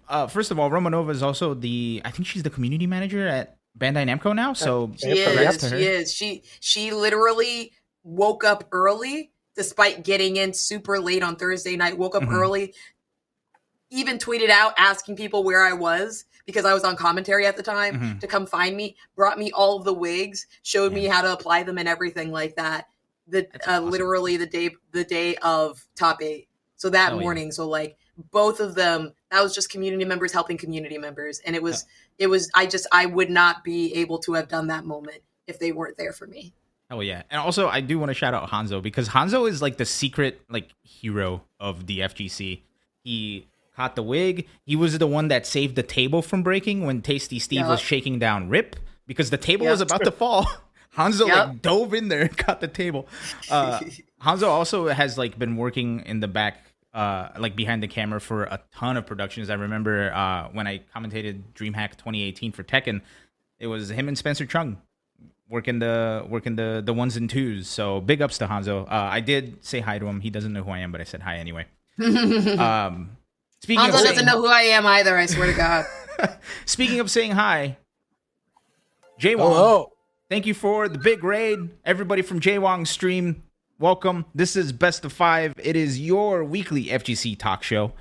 [0.10, 3.58] uh, first of all, Romanova is also the I think she's the community manager at
[3.78, 4.54] Bandai Namco now.
[4.54, 5.60] So She is.
[5.70, 6.14] She is.
[6.14, 11.98] She she literally woke up early despite getting in super late on Thursday night.
[11.98, 12.34] Woke up Mhm.
[12.34, 12.74] early.
[13.90, 17.64] Even tweeted out asking people where I was because I was on commentary at the
[17.64, 18.20] time Mhm.
[18.20, 18.96] to come find me.
[19.16, 20.46] Brought me all of the wigs.
[20.64, 22.88] Showed me how to apply them and everything like that.
[23.28, 23.90] The uh, awesome.
[23.90, 26.48] literally the day the day of top eight.
[26.76, 27.20] So that yeah.
[27.20, 27.52] morning.
[27.52, 27.98] So like
[28.32, 29.14] both of them.
[29.32, 31.86] That was just community members helping community members, and it was
[32.18, 35.60] it was I just I would not be able to have done that moment if
[35.60, 36.54] they weren't there for me.
[36.90, 39.78] Oh yeah, and also I do want to shout out Hanzo because Hanzo is like
[39.78, 42.62] the secret like hero of the FGC.
[43.04, 44.48] He caught the wig.
[44.66, 47.70] He was the one that saved the table from breaking when Tasty Steve Yup.
[47.70, 50.48] was shaking down Rip because the table was about to fall.
[50.98, 51.48] Hanzo Yup.
[51.48, 53.08] like dove in there and caught the table.
[53.50, 53.80] Uh,
[54.24, 58.44] Hanzo also has like been working in the back, uh, like behind the camera for
[58.44, 59.50] a ton of productions.
[59.50, 63.02] I remember uh, when I commentated DreamHack 2018 for Tekken,
[63.60, 64.78] it was him and Spencer Chung
[65.50, 67.68] working the working the the ones and twos.
[67.68, 68.86] So big ups to Hanzo.
[68.86, 70.20] Uh, I did say hi to him.
[70.20, 71.66] He doesn't know who I am, but I said hi anyway.
[72.00, 73.18] Um,
[73.62, 75.18] speaking Hanzo of saying, doesn't know who I am either.
[75.18, 75.86] I swear to God.
[76.66, 77.78] speaking of saying hi,
[79.20, 79.38] JWong.
[79.38, 79.92] Hello.
[80.30, 81.70] Thank you for the big raid.
[81.86, 83.44] Everybody from JWong's stream,
[83.80, 84.26] welcome.
[84.36, 85.54] This is Best of Five.
[85.58, 87.94] It is your weekly FGC talk show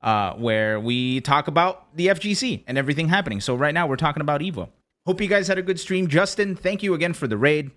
[0.00, 3.40] uh, where we talk about the FGC and everything happening.
[3.40, 4.68] So, right now, we're talking about Evo.
[5.04, 6.06] Hope you guys had a good stream.
[6.06, 7.72] Justin, thank you again for the raid.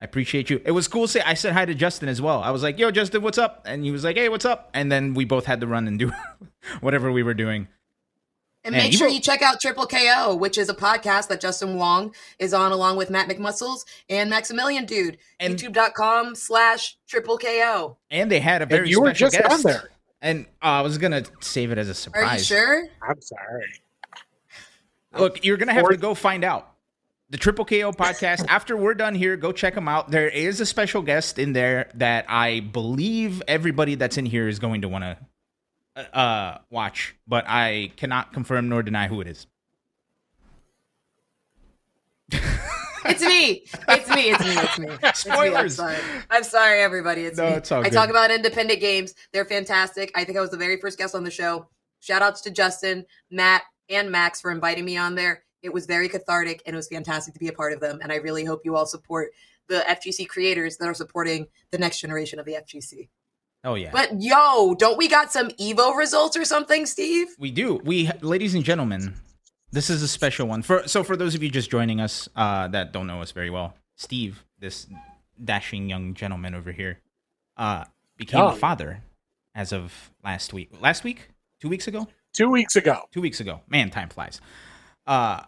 [0.00, 0.62] I appreciate you.
[0.64, 1.06] It was cool.
[1.06, 2.42] Say I said hi to Justin as well.
[2.42, 4.90] I was like, "Yo, Justin, what's up?" And he was like, "Hey, what's up?" And
[4.90, 6.10] then we both had to run and do
[6.80, 7.68] whatever we were doing.
[8.66, 11.28] And Man, make you sure wrote- you check out Triple KO, which is a podcast
[11.28, 15.18] that Justin Wong is on along with Matt McMuscles and Maximilian Dood.
[15.40, 17.96] And- YouTube.com slash Triple KO.
[18.10, 19.54] And they had a very And you were special just guest.
[19.66, 19.90] on there.
[20.20, 22.24] And uh, I was gonna save it as a surprise.
[22.24, 22.50] Are surprise.
[22.50, 22.88] you sure?
[23.08, 23.66] I'm sorry.
[25.18, 26.72] Look, you're gonna have Or- to go find out.
[27.30, 28.46] The Triple KO podcast.
[28.48, 30.10] After we're done here, go check them out.
[30.10, 34.58] There is a special guest in there that I believe everybody that's in here is
[34.58, 35.18] going to want to
[35.96, 39.46] uh, watch, but I cannot confirm nor deny who it is.
[43.08, 43.62] It's me.
[43.88, 44.30] It's me.
[44.30, 44.58] It's me.
[44.58, 44.88] It's me.
[45.02, 45.32] It's me.
[45.32, 45.76] I'm Spoilers.
[45.76, 45.96] sorry.
[46.28, 47.22] I'm sorry, everybody.
[47.22, 47.56] It's No, me.
[47.56, 47.92] it's all I good.
[47.92, 49.14] talk about independent games.
[49.32, 50.10] They're fantastic.
[50.16, 51.68] I think I was the very first guest on the show.
[52.00, 55.44] Shout outs to Justin, Matt, and Max for inviting me on there.
[55.62, 58.00] It was very cathartic and it was fantastic to be a part of them.
[58.02, 59.30] And I really hope you all support
[59.68, 63.08] the FGC creators that are supporting the next generation of the FGC.
[63.66, 67.26] Oh yeah, But yo, don't we got some Evo results or something, Steve?
[67.36, 67.80] we do.
[67.84, 69.14] We, ladies and gentlemen,
[69.72, 70.62] this is a special one.
[70.62, 73.50] For so for those of you just joining us uh, that don't know us very
[73.50, 74.86] well, Steve, this
[75.42, 77.00] dashing young gentleman over here,
[77.56, 77.84] uh,
[78.16, 79.02] became a father
[79.54, 80.70] as of last week.
[80.80, 82.06] Last week, two weeks ago.
[82.32, 83.02] Two weeks ago.
[83.12, 83.62] two weeks ago.
[83.68, 84.40] Man, time flies.
[85.08, 85.42] Uh,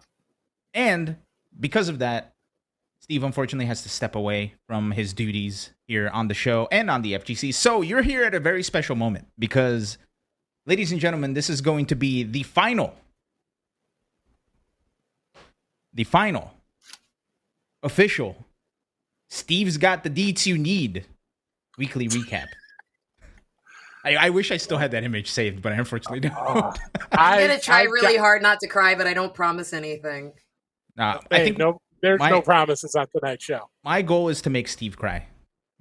[0.75, 1.19] and
[1.59, 2.35] because of that,
[3.09, 7.01] Steve unfortunately has to step away from his duties here on the show and on
[7.01, 7.55] the FGC.
[7.55, 9.97] So you're here at a very special moment because,
[10.67, 12.95] ladies and gentlemen, this is going to be the final,
[15.95, 16.53] the final,
[17.83, 18.45] official.
[19.31, 21.07] Steve's got the deeds you need.
[21.79, 22.49] Weekly recap.
[24.05, 26.37] I, I wish I still had that image saved, but I unfortunately don't.
[26.37, 26.73] Uh,
[27.13, 30.35] I'm gonna try I've really got- hard not to cry, but I don't promise anything.
[30.95, 33.69] Nah, Hey, I think no, there's my- no promises on tonight's show.
[33.85, 35.27] my goal is to make Steve cry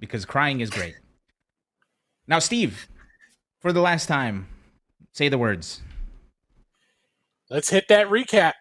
[0.00, 0.94] because crying is great.
[2.26, 2.88] Now, Steve,
[3.60, 4.48] for the last time,
[5.12, 5.82] say the words.
[7.50, 8.52] Let's hit that recap.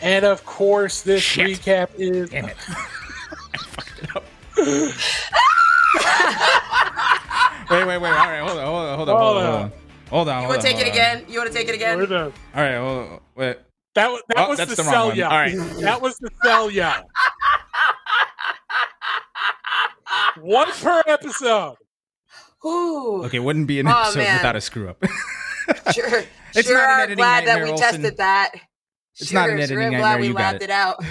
[0.00, 1.46] And of course, this Shit.
[1.60, 2.56] recap is Damn it.
[2.68, 4.24] I fucked it up.
[7.70, 8.10] wait, wait, wait.
[8.10, 9.44] All right, hold on, hold on, hold on, hold on.
[9.44, 9.83] Hold on,
[10.14, 10.42] hold on.
[10.42, 10.90] You want to take it on.
[10.92, 11.24] again?
[11.28, 12.32] You want to take it We're again?
[12.54, 13.20] All right, hold on.
[13.36, 13.58] Wait.
[13.94, 15.16] That was that Oh, was that's the, the wrong sell one.
[15.16, 15.28] ya.
[15.28, 15.54] All right.
[15.82, 17.02] That was the sell ya.
[20.40, 21.76] One per episode.
[22.66, 24.36] Ooh, Okay, wouldn't be an Oh, episode man.
[24.38, 25.04] without a screw up.
[25.92, 26.22] sure.
[26.56, 27.84] It's sure not an are editing glad that we Olsen.
[28.02, 28.52] tested that.
[29.18, 30.62] It's sure, not an sure editing I'm nightmare, glad we you got laughed it.
[30.62, 31.04] it out.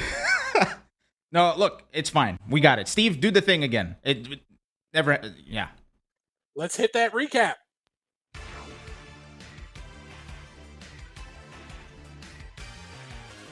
[1.33, 2.37] no, look, it's fine.
[2.49, 2.87] We got it.
[2.87, 3.97] Steve, do the thing again.
[4.03, 4.39] It, it
[4.93, 5.19] never.
[5.45, 5.67] Yeah.
[6.55, 7.55] Let's hit that recap.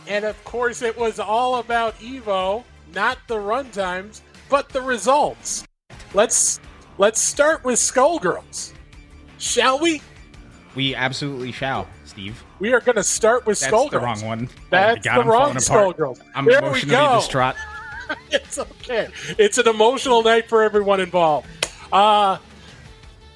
[0.08, 5.66] And of course, it was all about Evo, not the runtimes, but the results.
[6.14, 6.60] Let's
[6.98, 8.74] let's start with Skullgirls,
[9.38, 10.02] shall we?
[10.76, 12.44] We absolutely shall, Steve.
[12.60, 13.92] We are going to start with That's Skullgirls.
[13.92, 14.50] That's the wrong one.
[14.70, 15.56] That's oh God, the I'm wrong.
[15.56, 16.22] Skullgirls.
[16.36, 17.56] I'm there emotionally distraught.
[18.32, 19.08] it's okay.
[19.38, 21.48] It's an emotional night for everyone involved.
[21.92, 22.38] Uh,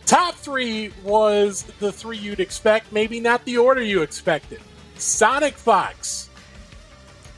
[0.05, 4.61] top three was the three you'd expect, maybe not the order you expected.
[4.97, 6.29] SonicFox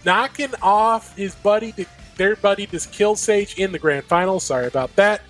[0.07, 1.73] knocking off his buddy,
[2.15, 4.39] their buddy, this Kill Sage in the grand final.
[4.39, 5.21] Sorry about that.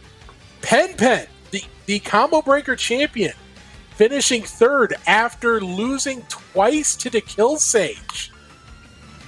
[0.62, 3.34] Pen Pen, the, the combo breaker champion,
[3.96, 8.32] finishing third after losing twice to the Kill Sage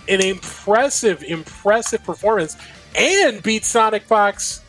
[0.07, 2.57] an impressive, impressive performance
[2.95, 4.61] and beat SonicFox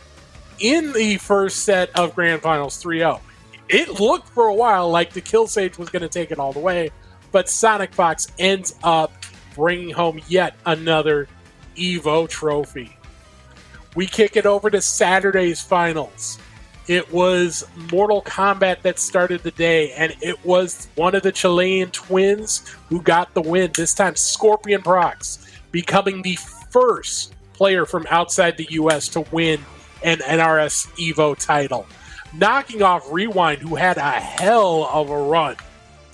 [0.59, 3.21] in the first set of Grand Finals 3 0.
[3.69, 6.53] It looked for a while like the Kill Sage was going to take it all
[6.53, 6.91] the way,
[7.33, 9.20] but SonicFox ends up
[9.55, 11.29] bringing home yet another
[11.77, 12.97] Evo trophy.
[13.97, 16.39] We kick it over to Saturday's finals.
[16.87, 21.91] It was Mortal Kombat that started the day, and it was one of the Chilean
[21.91, 23.71] twins who got the win.
[23.75, 26.37] This time, ScorpionProX becoming the
[26.71, 29.09] first player from outside the U.S.
[29.11, 29.61] to win
[30.03, 31.87] an NRS Evo title,
[32.35, 35.57] knocking off Rewind, who had a hell of a run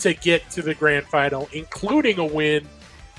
[0.00, 2.66] to get to the grand final, including a win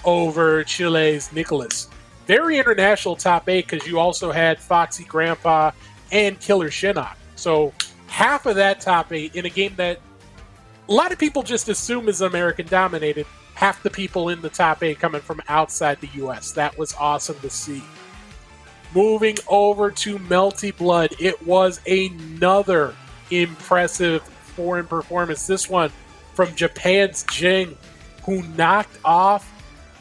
[0.07, 1.89] over Chile's Nicholas.
[2.25, 5.71] Very international top eight because you also had Foxy Grandpa
[6.11, 7.15] and Killer Shinnok.
[7.35, 7.73] So
[8.07, 9.99] half of that top eight in a game that
[10.89, 13.27] a lot of people just assume is American dominated.
[13.53, 16.51] Half the people in the top eight coming from outside the U.S.
[16.53, 17.83] That was awesome to see.
[18.95, 22.95] Moving over to Melty Blood, it was another
[23.29, 25.45] impressive foreign performance.
[25.45, 25.91] This one
[26.33, 27.77] from Japan's Jing,
[28.23, 29.56] who knocked off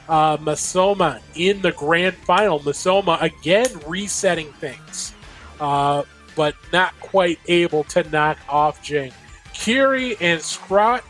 [0.09, 2.61] uh, Masoma in the grand final.
[2.61, 5.15] Masoma again resetting things,
[5.61, 6.03] uh,
[6.35, 9.13] but not quite able to knock off Jing.
[9.53, 11.03] Kiri and Scrot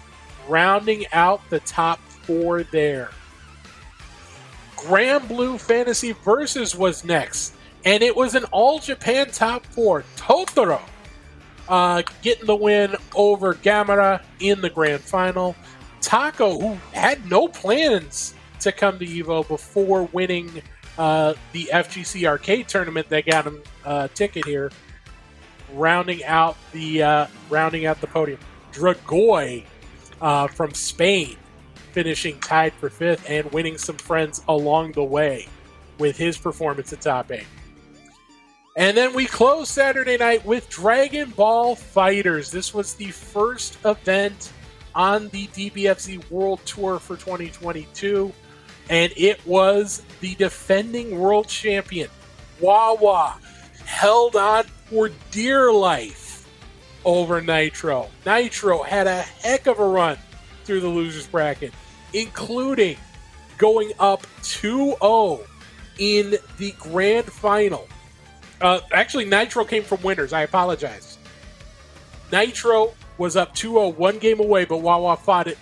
[0.48, 3.10] rounding out the top four there.
[4.76, 7.54] Granblue Fantasy Versus was next,
[7.84, 10.04] and it was an all Japan top four.
[10.16, 10.80] Totoro
[11.68, 15.56] uh, getting the win over Gamera in the grand final.
[16.00, 18.34] Taco, who had no plans
[18.66, 20.50] to come to Evo before winning
[20.98, 24.72] uh, the FGC arcade tournament that got him a ticket here,
[25.72, 28.40] rounding out the uh, rounding out the podium.
[28.72, 29.64] Dragoy
[30.20, 31.36] uh, from Spain
[31.92, 35.46] finishing tied for fifth and winning some friends along the way
[35.98, 37.46] with his performance at top eight.
[38.76, 42.50] And then we close Saturday night with Dragon Ball FighterZ.
[42.50, 44.52] This was the first event
[44.94, 48.32] on the DBFZ World Tour for 2022,
[48.88, 52.08] and it was the defending world champion,
[52.60, 53.36] Wawa,
[53.84, 56.48] held on for dear life
[57.04, 58.08] over Nitro.
[58.24, 60.18] Nitro had a heck of a run
[60.64, 61.72] through the losers bracket,
[62.12, 62.96] including
[63.58, 65.40] going up 2 0
[65.98, 67.88] in the grand final
[68.60, 70.32] uh, actually, Nitro came from winners.
[70.32, 71.18] I apologize.
[72.32, 75.58] Nitro was up 2 0, one game away, but Wawa fought it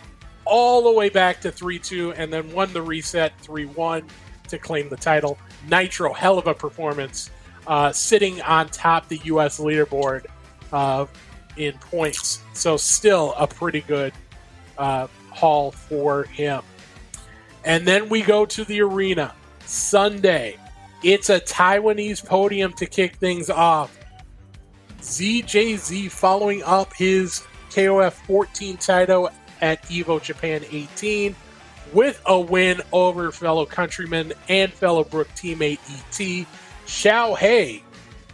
[0.47, 4.03] all the way back to 3 2 and then won the reset 3 1
[4.49, 5.39] to claim the title.
[5.69, 7.31] Nitro, hell of a performance,
[7.67, 9.59] uh, sitting on top the U.S.
[9.59, 10.27] leaderboard
[10.73, 11.07] uh,
[11.57, 12.41] in points.
[12.53, 14.13] So, still a pretty good
[14.77, 16.63] uh, haul for him.
[17.65, 20.59] And then we go to the arena Sunday.
[21.03, 23.99] It's a Taiwanese podium to kick things off.
[25.01, 29.31] ZJZ following up his KOF 14 title
[29.65, 31.35] at Evo Japan 18
[31.93, 36.47] with a win over fellow countryman and fellow Brook teammate ET.
[36.87, 37.83] Xiao Hei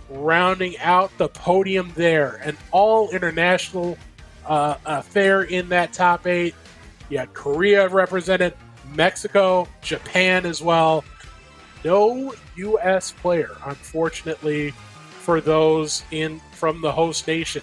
[0.09, 2.41] rounding out the podium there.
[2.43, 3.97] An all international
[4.45, 6.55] uh, affair in that top eight.
[7.09, 8.55] You had Korea represented,
[8.95, 11.05] Mexico, Japan as well
[11.85, 13.13] no U.S.
[13.13, 17.63] player, unfortunately, for those in from the host nation.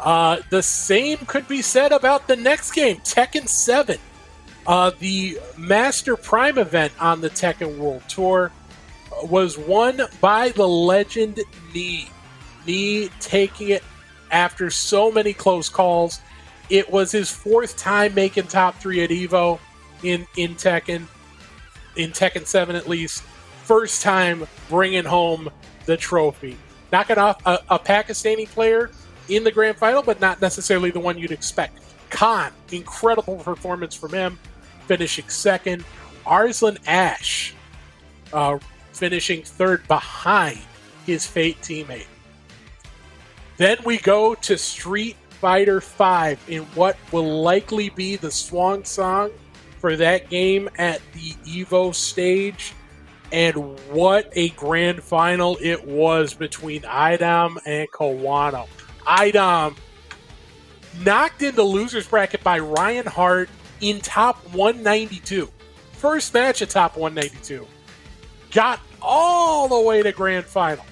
[0.00, 3.98] Uh, the same could be said about the next game, Tekken 7.
[4.66, 8.50] Uh, the Master Prime event on the Tekken World Tour
[9.24, 11.40] was won by the legend
[11.74, 12.08] Knee.
[12.66, 13.84] Knee taking it
[14.30, 16.20] after so many close calls.
[16.70, 19.58] It was his fourth time making top three at Evo
[20.02, 21.06] in, in Tekken
[21.96, 23.22] in Tekken 7 at least,
[23.64, 25.50] first time bringing home
[25.86, 26.56] the trophy.
[26.92, 28.90] Knocking off a, a Pakistani player
[29.30, 31.78] in the grand final, but not necessarily the one you'd expect.
[32.10, 34.38] Khan, incredible performance from him,
[34.86, 35.84] finishing second.
[36.26, 37.54] Arslan Ash
[38.32, 38.58] uh,
[38.92, 40.60] finishing third behind
[41.06, 42.06] his Fate teammate.
[43.56, 49.30] Then we go to Street Fighter V in what will likely be the swan song
[49.78, 52.74] for that game at the Evo stage.
[53.32, 58.66] And what a grand final it was between iDom and Kawano.
[59.06, 59.76] iDom
[61.00, 63.48] knocked into losers bracket by Ryan Hart
[63.80, 65.48] in top 192.
[65.92, 67.66] First match at top 192.
[68.50, 70.84] Got all the way to grand final.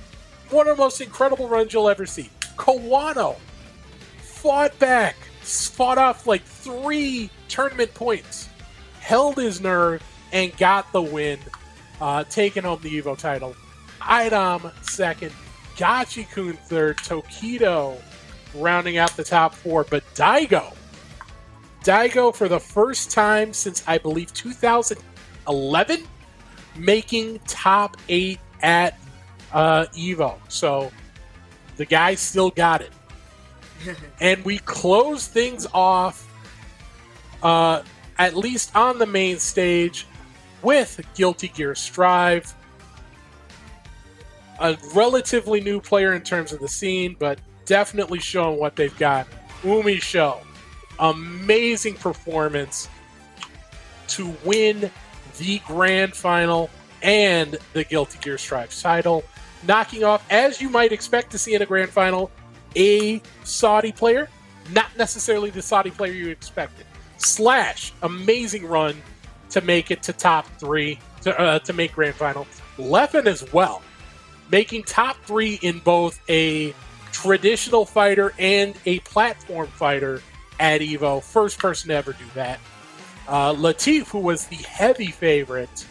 [0.51, 2.31] One of the most incredible runs you'll ever see.
[2.57, 3.37] Kawano
[4.23, 8.49] fought back, fought off like three tournament points
[9.09, 10.03] held his nerve,
[10.33, 11.39] and got the win,
[11.99, 13.57] uh, taking home the Evo title.
[14.03, 15.33] iDom second,
[15.79, 17.97] Gachi Kun third, Tokido
[18.55, 20.75] rounding out the top four, but Daigo,
[21.85, 26.03] Daigo for the first time since I believe 2011,
[26.77, 28.99] making top eight at
[29.53, 30.37] uh, Evo.
[30.49, 30.91] So
[31.77, 32.91] the guy still got it.
[34.21, 36.29] and we close things off
[37.43, 37.83] uh,
[38.19, 40.07] at least on the main stage,
[40.63, 42.53] with Guilty Gear Strive.
[44.61, 49.27] A relatively new player in terms of the scene, but definitely showing what they've got.
[49.63, 50.41] UMISHO
[50.99, 52.89] amazing performance
[54.09, 54.91] to win
[55.39, 56.71] the grand final
[57.03, 59.25] and the Guilty Gear Strive title,
[59.67, 62.31] knocking off, as you might expect to see in a grand final,
[62.75, 64.29] a Saudi player,
[64.73, 66.87] not necessarily the Saudi player you expected.
[67.19, 68.97] Slash, amazing run
[69.51, 72.47] to make it to top three, to, uh, to make grand final.
[72.77, 73.83] Leffen as well,
[74.51, 76.75] making top three in both a
[77.13, 80.23] traditional fighter and a platform fighter
[80.61, 81.23] at Evo.
[81.23, 82.61] First person to ever do that.
[83.27, 85.87] Uh, Latif, who was the heavy favorite,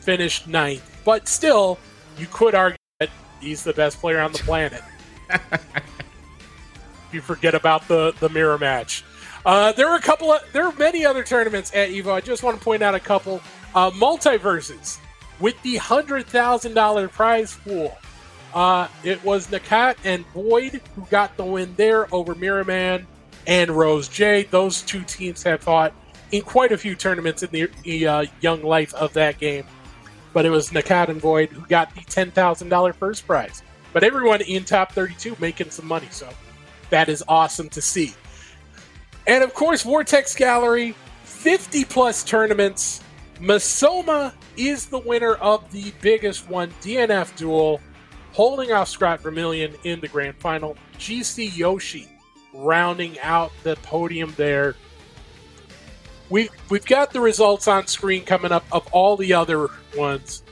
[0.00, 1.78] finished ninth, but still,
[2.18, 4.82] you could argue that he's the best player on the planet.
[7.12, 9.04] you forget about the the mirror match.
[9.44, 12.12] Uh, there are a couple of there are many other tournaments at Evo.
[12.12, 13.40] I just want to point out a couple.
[13.74, 14.98] Uh, MultiVersus
[15.42, 17.98] with the hundred thousand dollar prize pool.
[18.54, 23.04] Uh, it was Nakat and Boyd who got the win there over Miraman
[23.46, 24.44] and Rose J.
[24.44, 25.92] Those two teams have fought
[26.30, 29.64] in quite a few tournaments in the, the uh, young life of that game.
[30.32, 33.62] But it was Nakat and Boyd who got the ten thousand dollar first prize.
[33.92, 36.28] But everyone in top thirty two making some money, so
[36.90, 38.14] that is awesome to see.
[39.26, 43.01] And of course, Vortex Gallery, 50 plus tournaments.
[43.42, 47.80] Masoma is the winner of the biggest one, DNF Duel,
[48.30, 50.76] holding off Scott Vermillion in the grand final.
[50.96, 52.08] GC Yoshi
[52.54, 54.76] rounding out the podium there.
[56.30, 59.66] We, we've got the results on screen coming up of all the other
[59.96, 60.44] ones.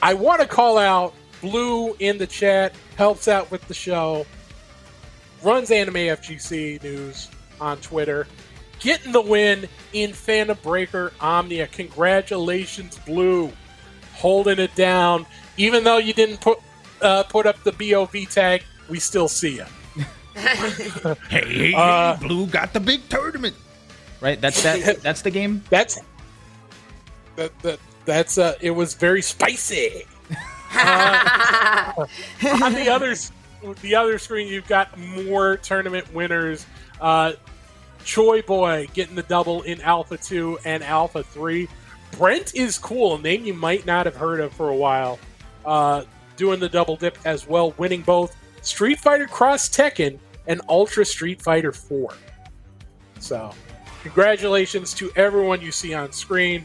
[0.00, 4.24] I want to call out Blue in the chat, helps out with the show,
[5.42, 7.28] runs Anime FGC News
[7.60, 8.26] on Twitter.
[8.80, 11.66] Getting the win in Phantom Breaker Omnia.
[11.68, 13.52] Congratulations, Blue.
[14.14, 15.26] Holding it down.
[15.56, 16.58] Even though you didn't put
[17.02, 19.64] uh, put up the BOV tag, we still see you.
[20.34, 23.54] hey, hey, Uh, hey, Blue got the big tournament.
[24.20, 24.40] Right?
[24.40, 24.98] That's that.
[25.02, 25.62] That's the game.
[25.70, 26.00] That's
[27.36, 30.04] that, that that's uh it was very spicy.
[30.72, 32.06] Uh,
[32.62, 33.32] on the others
[33.82, 36.64] the other screen you've got more tournament winners.
[37.00, 37.32] Uh
[38.04, 41.68] Choi Boy getting the double in Alpha 2 and Alpha 3.
[42.12, 45.18] Brent is cool, a name you might not have heard of for a while.
[45.64, 46.04] Uh,
[46.36, 51.40] doing the double dip as well, winning both Street Fighter Cross Tekken and Ultra Street
[51.40, 52.14] Fighter 4.
[53.18, 53.52] So,
[54.02, 56.64] congratulations to everyone you see on screen.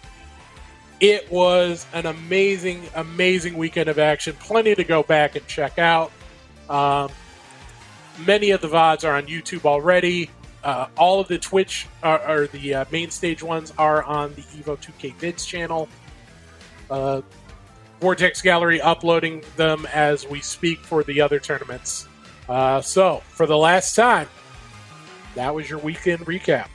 [1.01, 4.36] It was an amazing, amazing weekend of action.
[4.39, 6.11] Plenty to go back and check out.
[6.69, 7.11] Um,
[8.25, 10.29] many of the VODs are on YouTube already.
[10.66, 14.41] Uh, all of the Twitch or, or the uh, main stage ones are on the
[14.41, 15.88] Evo 2K Vids channel.
[16.89, 17.22] Uh,
[18.01, 22.07] Vortex Gallery uploading them as we speak for the other tournaments.
[22.49, 24.28] Uh, so, for the last time,
[25.36, 26.68] that was your weekend recap.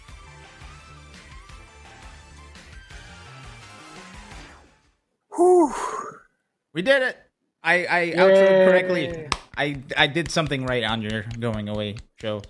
[5.34, 5.74] Whew.
[6.72, 7.16] We did it.
[7.62, 9.28] I I outroed correctly.
[9.57, 12.43] I I did something right on your going away show.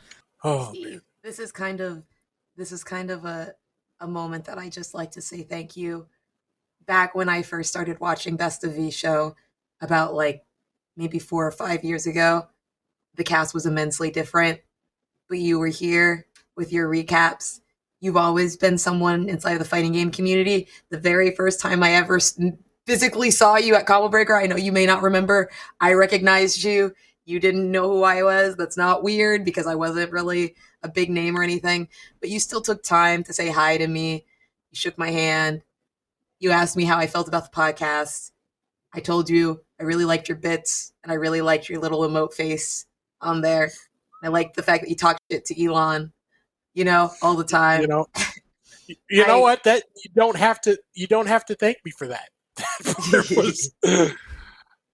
[0.44, 2.02] Oh, Steve, this is kind of
[2.56, 3.54] this is kind of a
[4.00, 6.06] a moment that I just like to say thank you.
[6.86, 9.36] Back when I first started watching Best of V show
[9.80, 10.44] about like
[10.96, 12.48] maybe 4 or 5 years ago,
[13.14, 14.60] the cast was immensely different,
[15.28, 17.60] but you were here with your recaps.
[18.00, 20.68] You've always been someone inside of the fighting game community.
[20.90, 22.18] The very first time I ever
[22.86, 25.50] physically saw you at Combo Breaker, I know you may not remember,
[25.80, 26.94] I recognized you.
[27.26, 28.56] You didn't know who I was.
[28.56, 31.88] That's not weird because I wasn't really a big name or anything,
[32.20, 34.24] but you still took time to say hi to me.
[34.70, 35.62] You shook my hand.
[36.38, 38.30] You asked me how I felt about the podcast.
[38.94, 42.32] I told you I really liked your bits and I really liked your little emote
[42.34, 42.86] face
[43.20, 43.70] on there.
[44.22, 46.12] I liked the fact that you talked shit to Alon,
[46.74, 47.82] you know, all the time.
[47.82, 48.06] you know,
[49.10, 49.64] you know I- what?
[49.64, 50.78] That you don't have to.
[50.94, 52.28] You don't have to thank me for that.
[52.84, 53.72] That was-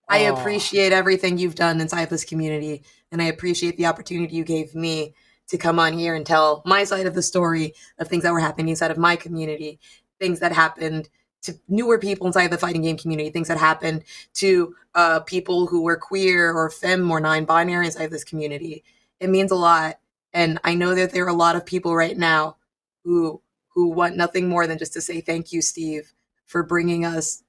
[0.09, 0.37] I Oh.
[0.37, 5.15] appreciate everything you've done inside this community, and I appreciate the opportunity you gave me
[5.49, 8.41] to come on here and tell my side of the story of things that were
[8.41, 9.79] happening inside of my community,
[10.19, 11.09] things that happened
[11.43, 14.03] to newer people inside of the fighting game community, things that happened
[14.35, 18.83] to uh, people who were queer or femme or non-binary inside of this community.
[19.21, 20.01] It means a lot,
[20.33, 22.57] and I know that there are a lot of people right now
[23.05, 26.15] who who want nothing more than just to say thank you, Steve,
[26.47, 27.45] for bringing us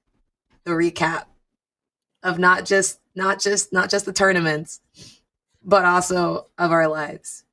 [0.66, 1.24] the recap
[2.22, 4.82] of not just not just not just the tournaments
[5.64, 7.44] but also of our lives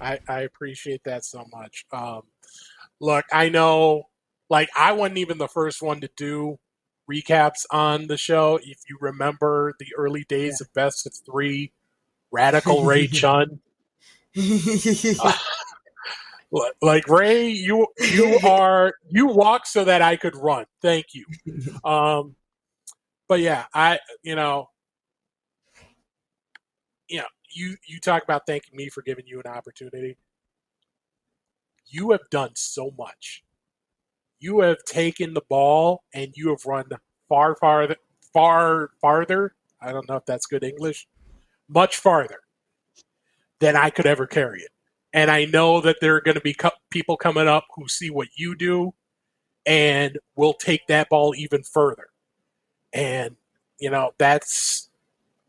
[0.00, 1.84] I, I appreciate that so much.
[1.92, 2.22] Um,
[3.00, 4.04] look, I know,
[4.48, 6.58] like, I wasn't even the first one to do
[7.10, 8.58] recaps on the show.
[8.62, 11.72] If you remember the early days of Best of Three,
[12.30, 13.60] Radical Ray Chun.
[16.52, 20.66] Li- Like Ray, you you are you walk so that I could run.
[20.82, 21.24] Thank you.
[21.84, 22.36] Um,
[23.28, 24.68] but yeah, I you know,
[27.08, 30.16] you know, you you talk about thanking me for giving you an opportunity.
[31.86, 33.44] You have done so much.
[34.38, 36.86] You have taken the ball and you have run
[37.28, 37.88] far far,
[38.32, 39.54] far farther.
[39.80, 41.06] I don't know if that's good English.
[41.68, 42.40] Much farther
[43.60, 44.70] than I could ever carry it.
[45.12, 48.10] And I know that there are going to be co- people coming up who see
[48.10, 48.94] what you do
[49.66, 52.08] and will take that ball even further.
[52.92, 53.36] And,
[53.78, 54.89] you know, that's,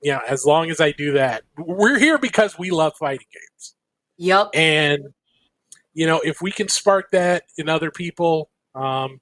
[0.01, 3.75] you know, as long as I do that, we're here because we love fighting games.
[4.17, 4.49] Yep.
[4.53, 5.03] And,
[5.93, 9.19] you know, if we can spark that in other people, um,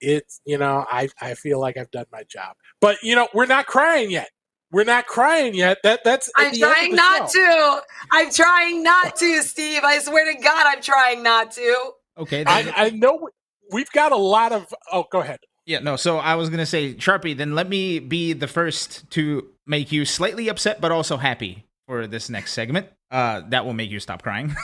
[0.00, 2.56] it's, you know, I, I feel like I've done my job.
[2.80, 4.30] But, you know, we're not crying yet.
[4.72, 5.78] We're not crying yet.
[5.82, 7.80] That that's at I'm the end of trying the not show.
[7.80, 7.82] to.
[8.12, 9.82] I'm trying not to, Steve.
[9.82, 11.90] I swear to God, I'm trying not to.
[12.18, 12.44] Okay.
[12.46, 13.28] I, I know
[13.72, 14.72] we've got a lot of.
[14.92, 15.40] Oh, go ahead.
[15.66, 15.96] Yeah, no.
[15.96, 17.36] So I was gonna say, Sharpie.
[17.36, 22.06] Then let me be the first to make you slightly upset, but also happy for
[22.06, 22.88] this next segment.
[23.10, 24.54] Uh, that will make you stop crying.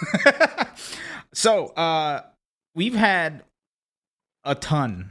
[1.34, 2.22] so, uh,
[2.74, 3.42] we've had
[4.44, 5.10] a ton,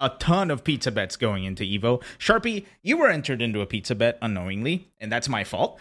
[0.00, 2.02] a ton of pizza bets going into Evo.
[2.18, 5.80] Sharpie, you were entered into a pizza bet unknowingly, and that's my fault.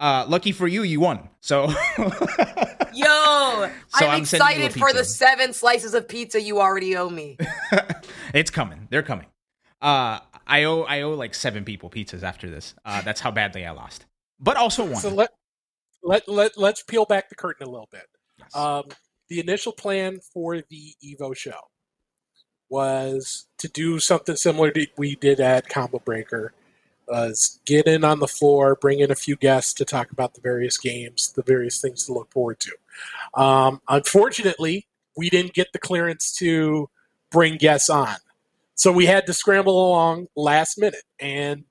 [0.00, 1.28] Uh, lucky for you, you won.
[1.40, 1.68] So,
[2.94, 6.58] Yo, So I'm, I'm sending you a excited for the seven slices of pizza you
[6.58, 7.36] already owe me.
[8.34, 8.88] it's coming.
[8.90, 9.26] They're coming.
[9.82, 12.74] Uh, I owe I owe like seven people pizzas after this.
[12.84, 14.06] Uh, that's how badly I lost,
[14.40, 14.96] but also won.
[14.96, 15.30] So let
[16.02, 18.06] let let let's peel back the curtain a little bit.
[18.38, 18.56] Yes.
[18.56, 18.84] Um,
[19.28, 21.60] the initial plan for the Evo show
[22.70, 26.52] was to do something similar to we did at Combo Breaker.
[27.10, 30.40] Was get in on the floor, bring in a few guests to talk about the
[30.40, 33.40] various games, the various things to look forward to.
[33.40, 34.86] Um, unfortunately,
[35.16, 36.88] we didn't get the clearance to
[37.30, 38.16] bring guests on,
[38.74, 41.02] so we had to scramble along last minute.
[41.18, 41.64] And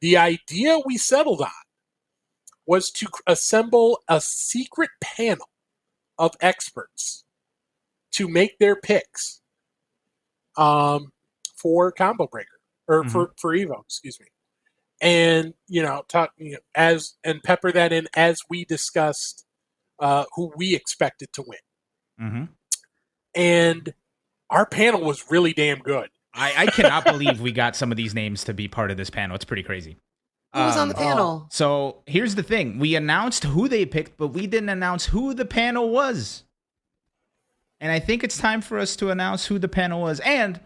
[0.00, 1.50] the idea we settled on
[2.66, 5.48] was to assemble a secret panel
[6.18, 7.24] of experts
[8.12, 9.40] to make their picks
[10.56, 11.12] um,
[11.54, 14.26] for Combo Breaker or for for Evo, excuse me,
[15.00, 19.44] and you know, talk you know, as and pepper that in as we discussed
[19.98, 21.58] uh, who we expected to win,
[22.20, 22.44] Mm-hmm.
[23.34, 23.94] and
[24.50, 26.08] our panel was really damn good.
[26.34, 29.10] I, I cannot believe we got some of these names to be part of this
[29.10, 29.34] panel.
[29.36, 29.96] It's pretty crazy.
[30.54, 31.46] Who was on the Um, panel?
[31.50, 35.44] So here's the thing: we announced who they picked, but we didn't announce who the
[35.44, 36.44] panel was.
[37.80, 40.20] And I think it's time for us to announce who the panel was.
[40.20, 40.60] And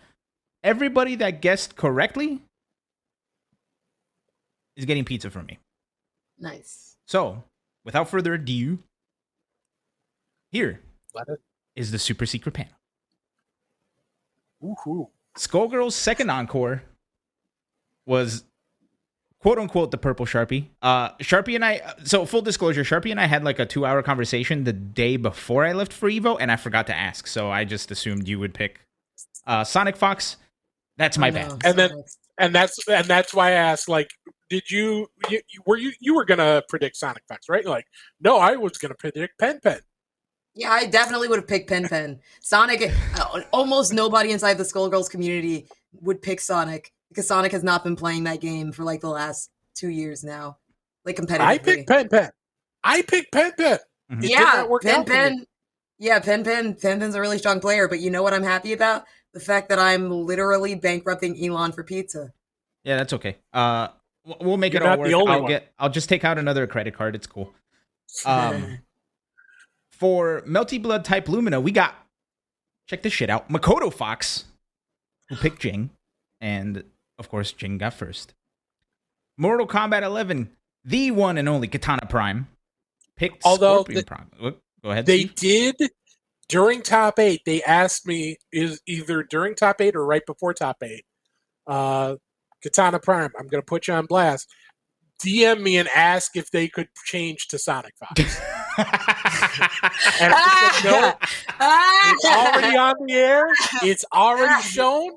[0.65, 2.43] everybody that guessed correctly
[4.77, 5.59] is getting pizza from me.
[6.39, 6.97] Nice.
[7.07, 7.43] So,
[7.85, 8.79] without further ado,
[10.51, 10.81] here
[11.15, 11.29] Let
[11.91, 12.73] the super secret panel.
[14.63, 15.09] Woohoo!
[15.37, 16.83] Skullgirl's second encore
[18.07, 18.45] was
[19.41, 20.69] quote unquote the purple Sharpie.
[20.81, 24.03] Uh Sharpie and I so full disclosure, Sharpie and I had like a two hour
[24.03, 27.27] conversation the day before I left for Evo and I forgot to ask.
[27.27, 28.81] So I just assumed you would pick
[29.47, 30.37] uh SonicFox.
[30.97, 31.53] That's my Oh, bad.
[31.65, 32.05] And then-
[32.39, 33.89] and that's and that's why I asked.
[33.89, 34.09] Like,
[34.51, 37.65] did you, you you- were you you were gonna predict SonicFox, right?
[37.65, 37.87] Like,
[38.21, 39.81] no, I was gonna predict Pen Pen.
[40.55, 42.21] Yeah, I definitely would have picked Pen Pen.
[42.41, 45.67] Sonic, uh, almost nobody inside the Skullgirls community
[46.01, 49.51] would pick Sonic because Sonic has not been playing that game for like the last
[49.75, 50.59] two years now,
[51.05, 51.41] like competitively.
[51.41, 52.31] I picked Pen Pen.
[52.85, 53.79] I picked Pen Pen.
[54.13, 54.29] Mhm.
[54.29, 55.19] Yeah, not work Pen out for me.
[55.19, 55.47] Pen.
[55.99, 56.75] Yeah, Pen Pen.
[56.75, 59.05] Pen Pen's a really strong player, but you know what I'm happy about?
[59.33, 62.33] The fact that I'm literally bankrupting Alon for pizza.
[62.85, 63.39] Yeah, that's okay.
[63.53, 63.95] Uh w-
[64.41, 65.13] we'll make You're it all work.
[65.13, 65.49] I'll one.
[65.51, 67.15] get I'll just take out another credit card.
[67.15, 67.53] It's cool.
[68.27, 68.79] Um
[69.91, 71.95] for Melty Blood type Lumina, we got
[72.89, 73.49] check this shit out.
[73.49, 74.45] Makoto Fox,
[75.29, 75.91] who picked Jing,
[76.41, 76.85] and
[77.19, 78.35] of course Jing got first.
[79.37, 80.51] Mortal Kombat 11,
[80.85, 82.47] the one and only Katana Prime,
[83.17, 84.31] picked Although Scorpion the- Prime.
[84.41, 85.07] Look, Go ahead.
[85.07, 85.77] They Steve.
[85.79, 85.91] did
[86.49, 87.41] during top eight.
[87.47, 91.05] They asked me is either during top eight or right before top eight.
[91.67, 92.17] Uh,
[92.65, 93.31] Katana Prime.
[93.39, 94.49] I'm going to put you on blast.
[95.25, 98.19] DM me and ask if they could change to SonicFox.
[98.77, 101.15] And I said, no,
[102.11, 103.47] it's already on the air.
[103.83, 105.11] It's already shown.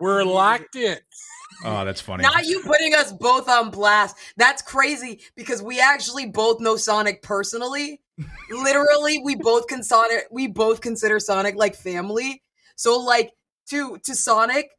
[0.00, 0.96] We're locked in.
[1.64, 2.22] oh, that's funny.
[2.22, 4.16] Not you putting us both on blast.
[4.36, 8.00] That's crazy because we actually both know Sonic personally.
[8.50, 10.24] Literally, we both can Sonic.
[10.30, 12.42] We both consider Sonic like family.
[12.76, 13.32] So, like
[13.70, 14.70] to to Sonic,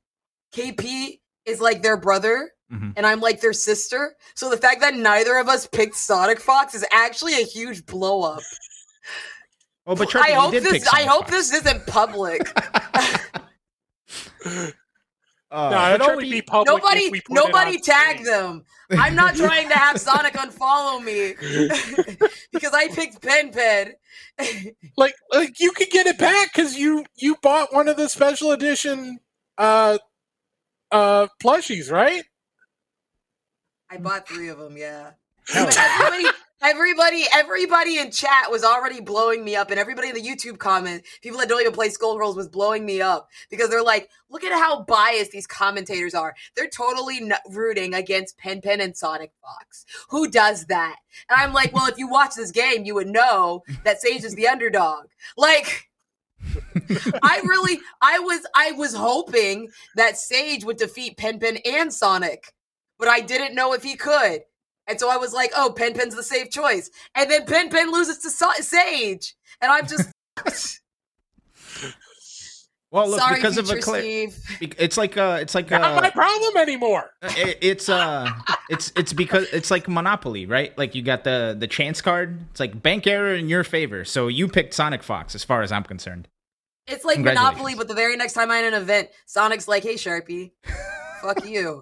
[0.53, 2.93] KP is like their brother, Mhm.
[2.97, 4.15] and I'm like their sister.
[4.35, 8.41] So the fact that neither of us picked SonicFox is actually a huge blow up.
[9.87, 10.87] Oh, but I hope this.
[10.87, 11.31] I Sonic hope Fox.
[11.31, 12.41] this isn't public.
[15.51, 16.67] Uh, no, it'd only be public.
[16.67, 18.25] nobody, if we put it nobody on tag screen.
[18.25, 18.65] them.
[18.91, 21.33] I'm not trying to have Sonic unfollow me
[22.51, 23.93] because I picked Pen Pen.
[24.97, 28.51] Like, like you could get it back because you you bought one of the special
[28.51, 29.19] edition
[29.57, 29.97] uh
[30.91, 32.23] uh plushies, right?
[33.89, 34.77] I bought three of them.
[34.77, 35.11] Yeah.
[35.47, 35.97] Hell But yeah.
[36.01, 40.57] everybody, everybody, everybody in chat was already blowing me up, and everybody in the YouTube
[40.57, 44.43] comment, people that don't even play Skullgirls, was blowing me up because they're like, "Look
[44.43, 46.33] at how biased these commentators are.
[46.55, 49.85] They're totally n- rooting against Pen Pen and Sonic Fox.
[50.09, 50.95] Who does that?"
[51.29, 54.35] And I'm like, "Well, if you watch this game, you would know that Sage is
[54.35, 55.05] the underdog.
[55.37, 55.89] Like."
[57.23, 62.53] I really, I was, I was hoping that Sage would defeat Pen Pen and Sonic,
[62.99, 64.41] but I didn't know if he could.
[64.87, 66.89] And so I was like, oh, Pen Pen's the safe choice.
[67.15, 69.35] And then Pen Pen loses to Sa- Sage.
[69.61, 70.11] And I'm just
[72.91, 74.75] well, look, sorry, because of a future clear, Steve.
[74.77, 77.11] it's like uh, it's like Not my uh, problem anymore.
[77.21, 78.29] it, it's uh,
[78.69, 80.77] it's it's because it's like Monopoly, right?
[80.77, 82.39] Like you got the the chance card.
[82.51, 85.83] It's like bank error in your favor, so you picked SonicFox, as far as I'm
[85.83, 86.27] concerned.
[86.87, 89.95] It's like Monopoly, but the very next time I'm at an event, Sonic's like, hey,
[89.95, 90.51] Sharpie,
[91.21, 91.81] fuck you.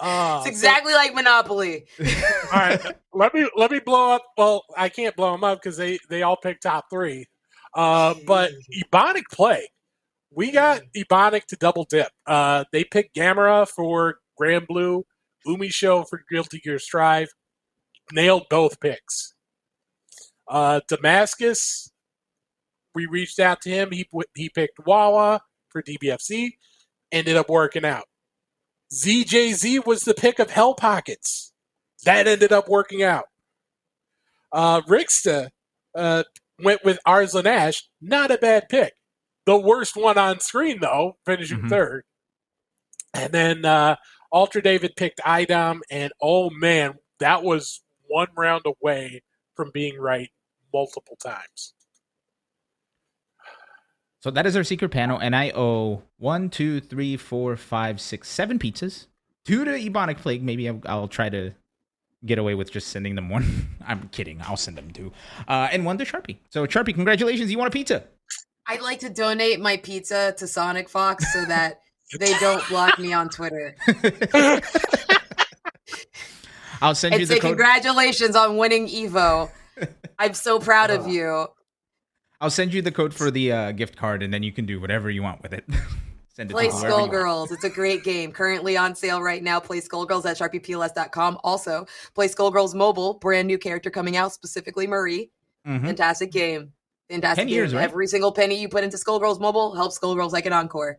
[0.00, 1.86] Uh, It's exactly like Monopoly.
[2.00, 2.06] all
[2.52, 2.80] right,
[3.12, 4.24] let me let me blow up.
[4.36, 7.26] Well, I can't blow them up because they they all picked top three.
[7.74, 8.50] Uh, but
[8.82, 9.68] Ebonic Plague,
[10.34, 12.08] we got Ebonic to double dip.
[12.26, 15.04] Uh, they picked Gamera for Granblue,
[15.46, 17.28] Umi Show for Guilty Gear Strive.
[18.12, 19.34] Nailed both picks.
[20.48, 21.91] Uh, Damascus,
[22.94, 23.90] we reached out to him.
[23.90, 26.52] He he picked Wawa for DBFZ.
[27.10, 28.04] Ended up working out.
[28.92, 31.52] ZJZ was the pick of Hell Pockets.
[32.04, 33.24] That ended up working out.
[34.52, 34.82] Uh,
[35.94, 36.24] uh,
[36.62, 37.88] went with Arslan Ash.
[38.00, 38.92] Not a bad pick.
[39.46, 41.68] The worst one on screen, though, finishing Mhm.
[41.70, 42.04] third.
[43.14, 43.96] And then uh,
[44.32, 49.22] Ultra David picked IDOM, and oh man, that was one round away
[49.54, 50.30] from being right
[50.72, 51.74] multiple times.
[54.22, 58.28] So that is our secret panel, and I owe one, two, three, four, five, six,
[58.28, 59.06] seven pizzas.
[59.44, 60.44] Two to Ebonic Plague.
[60.44, 61.50] Maybe I'll, I'll try to
[62.24, 63.68] get away with just sending them one.
[63.86, 64.40] I'm kidding.
[64.42, 65.10] I'll send them two.
[65.48, 66.36] Uh, and one to Sharpie.
[66.50, 67.50] So Sharpie, congratulations.
[67.50, 68.04] You want a pizza?
[68.68, 71.80] I'd like to donate my pizza to SonicFox so that
[72.20, 73.74] they don't block me on Twitter.
[76.80, 77.50] I'll send you And the say code.
[77.50, 79.50] congratulations on winning Evo.
[80.16, 81.48] I'm so proud of you.
[82.42, 84.80] I'll send you the code for the uh, gift card, and then you can do
[84.80, 85.64] whatever you want with it.
[86.34, 86.74] send it Play to.
[86.74, 87.52] Skullgirls.
[87.52, 88.32] It's a great game.
[88.32, 89.60] Currently on sale right now.
[89.60, 91.38] Play Skullgirls at sharpiepls.com.
[91.44, 93.14] Also, play Skullgirls Mobile.
[93.14, 95.30] Brand new character coming out, specifically Marie.
[95.66, 95.84] Mhm.
[95.86, 96.72] Fantastic game.
[97.08, 97.54] Fantastic 10 game.
[97.54, 97.84] years, right?
[97.84, 100.98] Every single penny you put into Skullgirls Mobile helps Skullgirls like an encore.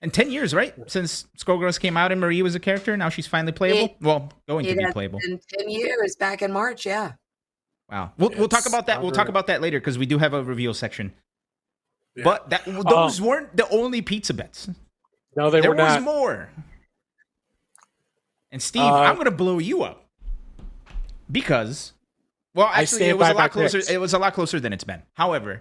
[0.00, 0.74] And 10 years, right?
[0.88, 3.84] Since Skullgirls came out and Marie was a character, now she's finally playable.
[3.86, 5.18] It- well, going to be playable.
[5.20, 7.12] been 10 years back in March, yeah.
[7.92, 8.12] Wow.
[8.16, 9.02] We'll, we'll talk about that.
[9.02, 11.12] We'll talk about that later because we do have a reveal section.
[12.16, 12.24] Yeah.
[12.24, 14.68] But that those weren't the only pizza bets.
[15.36, 15.76] no, they were.
[15.76, 16.48] there was more.
[18.50, 20.06] And Steve, Uh, I'm going to blow you up
[21.30, 21.92] because,
[22.54, 23.78] well, actually, it was a lot closer.
[23.78, 23.90] picks.
[23.90, 25.02] It was a lot closer than it's been.
[25.14, 25.60] However,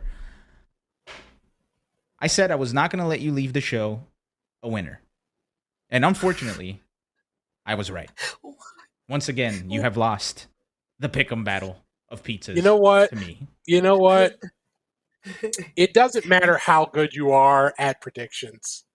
[2.19, 4.03] I said I was not going to let you leave the show
[4.63, 5.01] a winner,
[5.89, 6.81] and unfortunately,
[7.65, 8.09] I was right.
[9.09, 10.47] Once again, you have lost
[10.99, 11.77] the pick'em battle
[12.11, 12.55] of pizzas.
[12.55, 13.09] You know what?
[13.09, 14.37] To me, You know what?
[15.75, 18.85] it doesn't matter how good you are at predictions.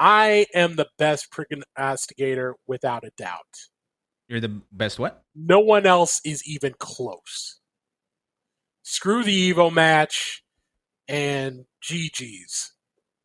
[0.00, 3.68] I am the best prognosticator without a doubt.
[4.28, 4.98] you're the best.
[4.98, 5.22] What?
[5.36, 7.60] No one else is even close.
[8.82, 10.42] Screw the Evo match
[11.08, 12.72] and GG's.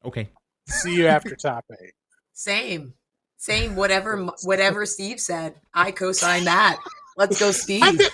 [0.05, 0.29] Okay.
[0.67, 1.93] See you after top eight.
[2.33, 2.93] Same.
[3.37, 3.75] Same.
[3.75, 5.55] Whatever whatever Steve said.
[5.73, 6.79] I co-sign that.
[7.19, 7.83] Let's go, Steve.
[7.83, 8.13] I think-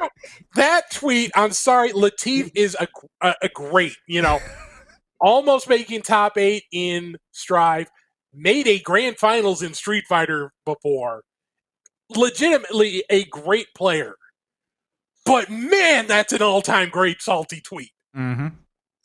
[0.54, 2.86] that tweet, I'm sorry, Latif is a,
[3.20, 4.38] a, a great, you know,
[5.20, 7.90] almost making top eight in Strive,
[8.32, 11.24] made a grand finals in Street Fighter before.
[12.16, 14.14] Legitimately a great player.
[15.26, 17.90] But man, that's an all time great salty tweet.
[18.16, 18.46] Mm-hmm.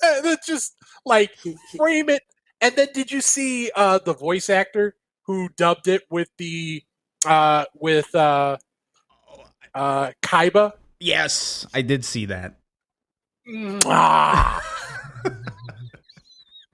[0.02, 0.74] Uh, That's just
[1.06, 1.32] like
[1.76, 2.22] frame it.
[2.62, 6.84] And then did you see uh, the voice actor who dubbed it with the
[7.26, 8.14] uh, with
[9.76, 10.74] uh, Kaiba?
[10.99, 12.55] Yes, I did see that.
[13.47, 14.61] Mwah.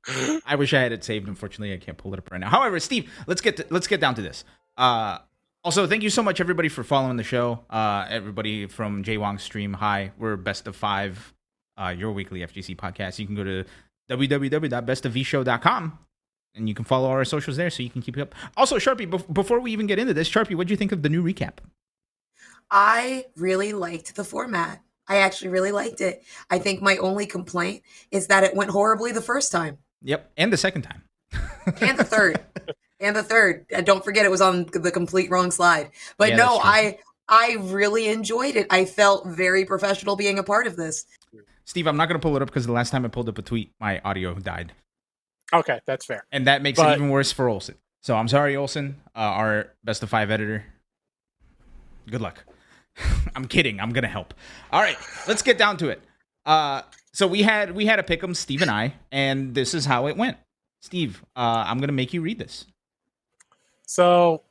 [0.46, 1.28] I wish I had it saved.
[1.28, 2.50] Unfortunately, I can't pull it up right now.
[2.50, 4.44] However, Steve, let's get to, let's get down to this.
[4.78, 5.20] Uh,
[5.64, 7.60] Also, thank you so much, everybody, for following the show.
[7.70, 10.12] Uh, everybody from JWong's stream, hi.
[10.18, 11.34] We're Best of Five,
[11.78, 13.20] uh, your weekly FGC podcast.
[13.20, 13.66] You can go to
[14.10, 16.00] www.bestofvshow.com
[16.56, 18.34] and you can follow our socials there so you can keep up.
[18.58, 21.04] Also, Sharpie, bef- before we even get into this, Sharpie, what do you think of
[21.04, 21.58] the new recap?
[22.72, 24.82] I really liked the format.
[25.08, 26.24] I actually really liked it.
[26.50, 30.54] I think my only complaint is that it went horribly the first time Yep, and
[30.54, 31.04] the second time.
[31.82, 32.40] and the third.
[33.00, 33.66] and the third.
[33.72, 35.92] And don't forget it was on the complete wrong slide.
[36.18, 36.60] But Yeah, no.
[36.64, 38.68] I I really enjoyed it.
[38.70, 41.06] I felt very professional being a part of this.
[41.66, 43.38] Steve, I'm not going to pull it up because the last time I pulled up
[43.38, 44.74] a tweet, my audio died.
[45.54, 46.26] Okay, that's fair.
[46.32, 47.76] And that makes it even worse for Olson.
[48.02, 50.66] So I'm sorry, Olson, uh, our best of five editor.
[52.10, 52.44] Good luck.
[53.36, 53.80] I'm kidding.
[53.80, 54.34] I'm gonna help.
[54.72, 54.98] All right,
[55.28, 56.02] let's get down to it.
[56.46, 56.82] Uh,
[57.14, 60.08] so we had we had a pick 'em, Steve and I, and this is how
[60.08, 60.38] it went.
[60.82, 62.66] Steve, uh, I'm gonna make you read this.
[63.86, 64.44] So,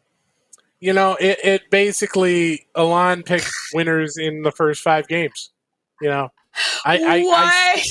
[0.81, 5.51] you know, it, it basically Alon picked winners in the first five games.
[6.01, 6.29] You know,
[6.85, 7.83] I I, I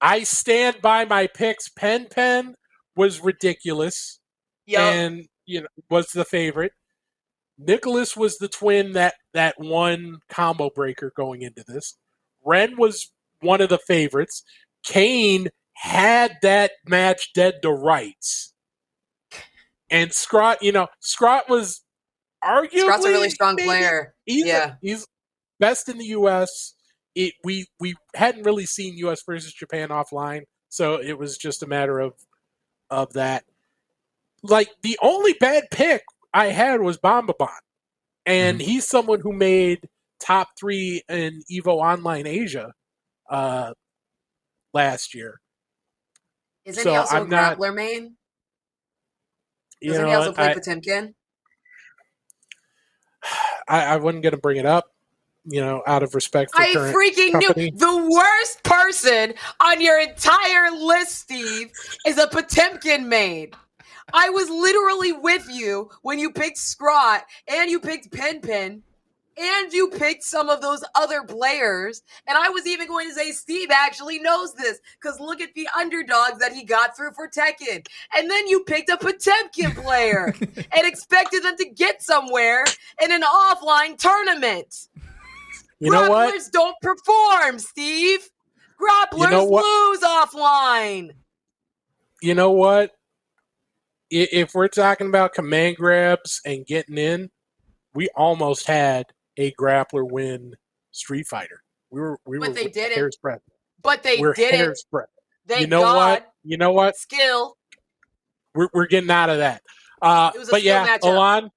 [0.00, 1.68] I stand by my picks.
[1.68, 2.54] Pen Pen
[2.94, 4.20] was ridiculous
[4.66, 4.80] Yup.
[4.80, 6.72] and you know was the favorite.
[7.58, 11.96] Nicholas was the twin that that one combo breaker going into this.
[12.44, 14.42] Ren was one of the favorites.
[14.84, 18.54] Kane had that match dead to rights.
[19.90, 21.82] And Scrot, you know, Scrot was
[22.44, 24.14] arguably Scott's a really strong player.
[24.24, 24.74] He's Yeah.
[24.80, 25.06] he's
[25.58, 26.74] best in the U.S.
[27.14, 29.22] It we we hadn't really seen U.S.
[29.24, 32.14] versus Japan offline, so it was just a matter of
[32.90, 33.44] of that.
[34.42, 36.02] Like the only bad pick
[36.36, 37.48] I had was Bombabon,
[38.26, 39.88] and he's someone who made
[40.20, 42.74] top three in Evo Online Asia
[43.30, 43.72] uh,
[44.74, 45.40] last year.
[46.66, 48.16] Isn't so he also I'm a not- main?
[49.80, 50.36] You Doesn't know, he also what?
[50.36, 51.14] play I, Potemkin?
[53.68, 54.92] I I wasn't going to bring it up,
[55.46, 57.70] you know, out of respect for I current freaking company.
[57.70, 59.32] knew the worst person
[59.62, 61.70] on your entire list, Steve,
[62.06, 63.54] is a Potemkin maid.
[64.12, 68.82] I was literally with you when you picked Scrot and you picked Pen Pen
[69.38, 72.02] and you picked some of those other players.
[72.26, 75.68] And I was even going to say Steve actually knows this because look at the
[75.76, 77.86] underdogs that he got through for Tekken.
[78.16, 82.64] And then you picked a Potemkin player and expected them to get somewhere
[83.02, 84.88] in an offline tournament.
[85.80, 86.34] You know what?
[86.34, 88.30] Grapplers don't perform, Steve.
[88.80, 91.10] Grapplers You know lose offline.
[92.22, 92.95] you know what?
[94.12, 97.30] I- If we're talking about command grabs and getting in,
[97.94, 100.54] we almost had a grappler win
[100.92, 101.62] Street Fighter.
[101.90, 102.96] We were we But were they didn't.
[102.96, 103.42] hair's breadth.
[103.82, 104.58] But they we're didn't.
[104.60, 105.10] hair's breadth.
[105.46, 105.96] Thank You know God.
[105.96, 106.32] what?
[106.44, 106.96] You know what?
[106.96, 107.56] Skill.
[108.54, 109.62] We're we're getting out of that.
[110.02, 110.98] Uh, It was a but skill yeah.
[111.02, 111.50] Alon,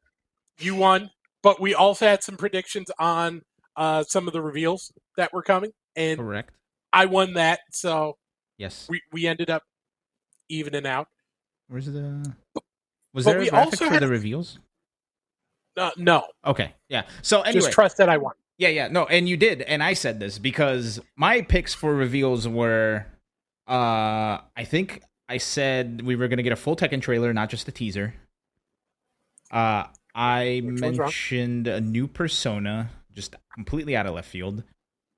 [0.60, 1.10] you won.
[1.42, 3.42] But we also had some predictions on
[3.76, 6.52] uh, some of the reveals that were coming, and Correct.
[6.92, 7.62] I won that.
[7.72, 8.18] So
[8.58, 8.88] Yes.
[8.90, 9.64] we we ended up
[10.50, 11.08] evening out.
[11.70, 12.34] Where's the?
[13.14, 14.60] Was But there a graphic for had- the reveals?
[15.78, 16.74] Uh, no, Okay.
[16.90, 17.04] Yeah.
[17.22, 18.34] So anyway, just trust that I won.
[18.58, 22.46] Yeah, yeah, no, and you did, and I said this because my picks for reveals
[22.46, 23.06] were,
[23.66, 27.68] uh, I think I said we were gonna get a full Tekken trailer, not just
[27.70, 28.14] a teaser.
[29.52, 34.64] Uh, I Which mentioned a new persona, just completely out of left field.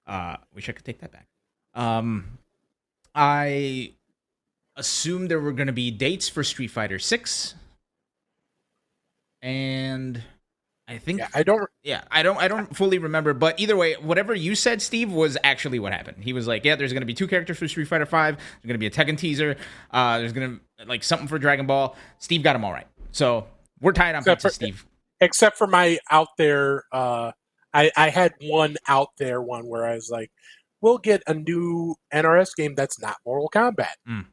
[0.05, 1.27] Uh, wish I could take that back.
[1.73, 2.37] Um,
[3.15, 3.93] I
[4.75, 7.55] assumed there were gonna be dates for Street Fighter Six,
[9.41, 10.21] and
[10.87, 11.69] I think Yeah, I don't.
[11.83, 15.37] yeah, I don't I don't fully remember, but either way, whatever you said, Steve, was
[15.43, 16.23] actually what happened.
[16.23, 18.35] He was like, "Yeah, there's gonna be two characters for Street Fighter Five.
[18.37, 19.55] There's gonna be a Tekken teaser.
[19.91, 23.47] Uh, there's gonna like something for Dragon Ball." Steve got them all right, so
[23.79, 24.85] we're tied on Except pizza, for- Steve.
[25.21, 27.31] except for my out there uh
[27.73, 30.29] I, I had one out there one where I was like,
[30.81, 33.93] we'll get a new NRS game that's not Mortal Kombat.
[34.05, 34.25] Mm.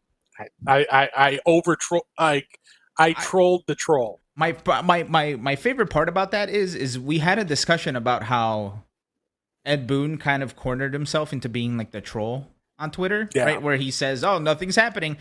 [0.67, 2.59] I, I, I, over tro- like
[2.99, 4.21] I I- trolled the troll.
[4.37, 8.23] My my my my favorite part about that is is we had a discussion about
[8.23, 8.85] how
[9.65, 12.47] Ed Boon kind of cornered himself into being like the troll
[12.79, 13.45] on Twitter, Yeah.
[13.47, 13.61] right?
[13.63, 15.17] Where he says, "Oh, nothing's happening,"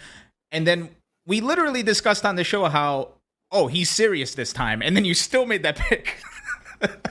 [0.51, 0.89] and then
[1.25, 3.13] we literally discussed on the show how,
[3.51, 6.21] "Oh, he's serious this time," and then you still made that pick.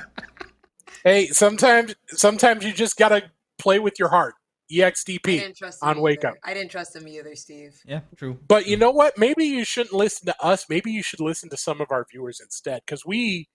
[1.04, 4.34] Hey, sometimes sometimes you just gotta play with your heart.
[4.70, 5.22] I EXDP.
[5.22, 6.28] didn't trust him on Wake either.
[6.28, 6.34] Up.
[6.44, 7.80] I didn't trust him either, Steve.
[7.86, 8.38] yeah, true.
[8.48, 9.16] But you know what?
[9.16, 10.66] Maybe you shouldn't listen to us.
[10.68, 13.48] Maybe you should listen to some of our viewers instead, because we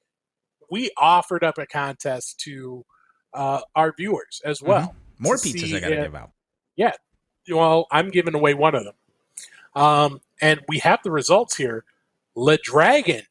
[0.69, 2.85] we offered up a contest to
[3.33, 4.95] uh, our viewers as well.
[5.19, 6.31] More pizzas I gotta give out.
[6.75, 6.93] Yeah.
[7.49, 8.93] Well, I'm giving away one of them.
[9.75, 11.83] Um, and we have the results here.
[12.35, 13.23] Le Dragon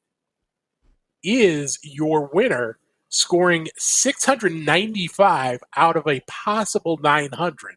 [1.22, 2.78] is your winner,
[3.10, 7.76] scoring 695 out of a possible 900,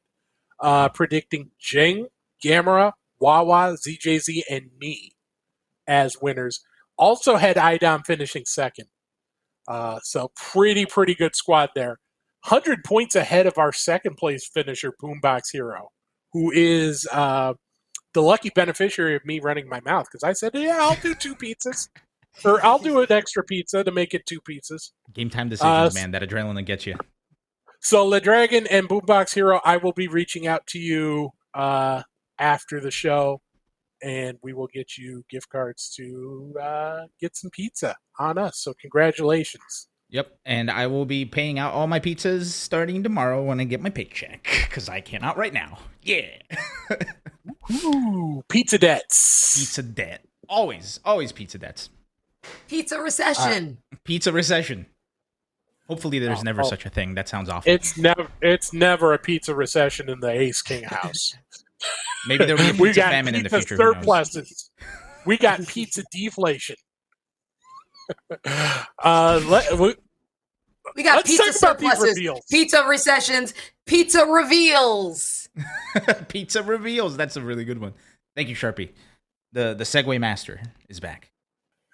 [0.61, 2.07] uh, predicting Jing,
[2.43, 5.13] Gamera, Wawa, ZJZ, and me
[5.88, 6.63] as winners.
[6.97, 8.86] Also had IDOM finishing second.
[9.67, 11.97] Uh, so pretty, pretty good squad there.
[12.47, 15.89] 100 points ahead of our second place finisher, Boombox Hero,
[16.34, 17.53] who is uh,
[18.13, 21.36] the lucky beneficiary of me running my mouth because I said, yeah, I'll do two
[21.36, 21.88] pizzas.
[22.45, 24.91] Or I'll do an extra pizza to make it two pizzas.
[25.13, 26.11] Game time decisions, Uh, man.
[26.11, 26.95] That adrenaline gets you.
[27.81, 32.03] So, Le Dragon and Boombox Hero, I will be reaching out to you uh,
[32.39, 33.41] after the show,
[34.01, 38.59] and we will get you gift cards to uh, get some pizza on us.
[38.59, 39.89] So, congratulations.
[40.09, 43.81] Yep, and I will be paying out all my pizzas starting tomorrow when I get
[43.81, 45.79] my paycheck because I cannot right now.
[46.03, 46.27] Yeah,
[47.84, 49.57] Ooh, pizza debts.
[49.59, 50.25] pizza debt.
[50.47, 51.89] Always, always pizza debts.
[52.67, 53.77] Pizza recession.
[54.03, 54.85] Pizza recession.
[55.87, 56.65] Hopefully, there's Oh, never oh.
[56.65, 57.13] such a thing.
[57.15, 57.71] That sounds awful.
[57.71, 61.35] It's never it's never a pizza recession in the Ace King house.
[62.27, 63.75] Maybe there'll be a pizza got famine in the pizza future.
[63.75, 63.95] who knows?
[64.31, 64.71] surpluses.
[65.25, 66.77] We got pizza deflation.
[69.03, 69.95] uh, let, we,
[70.95, 72.41] we got let's pizza talk surpluses, reveals.
[72.49, 73.53] pizza recessions,
[73.85, 75.49] pizza reveals.
[76.29, 77.17] pizza reveals.
[77.17, 77.93] That's a really good one.
[78.35, 78.91] Thank you, Sharpie.
[79.51, 81.32] The the Segue Master is back.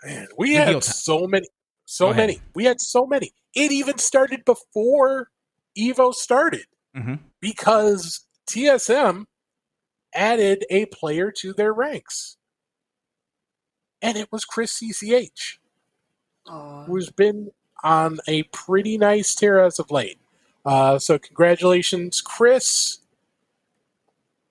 [0.03, 1.47] Man, we Reveal had so many,
[1.85, 2.27] so Go ahead.
[2.27, 2.41] many.
[2.55, 3.33] We had so many.
[3.53, 5.29] It even started before
[5.77, 9.25] Evo started hmm because TSM
[10.13, 12.37] added a player to their ranks,
[14.01, 15.57] and it was Chris CCH,
[16.47, 16.85] Aw.
[16.85, 17.51] who's been
[17.83, 20.19] on a pretty nice tear as of late.
[20.65, 22.99] Uh, so congratulations, Chris.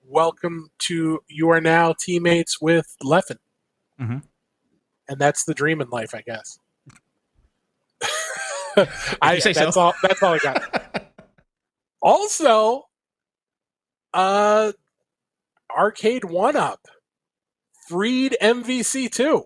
[0.03, 3.37] Welcome to you are now teammates with Leffen.
[3.99, 4.23] Mhm.
[5.09, 6.59] And that's the dream in life, I guess.
[9.21, 9.81] I, say that's so.
[9.81, 10.85] all that's all I got.
[12.01, 12.83] Also,
[14.13, 14.71] uh
[15.77, 16.77] Arcade1Up
[17.89, 19.43] freed MVC two.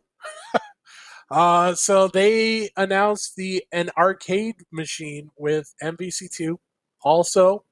[1.32, 6.60] uh so they announced the an arcade machine with MVC two.
[7.02, 7.64] Also,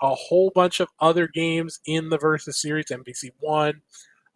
[0.00, 3.82] a whole bunch of other games in the Versus series, MVC one,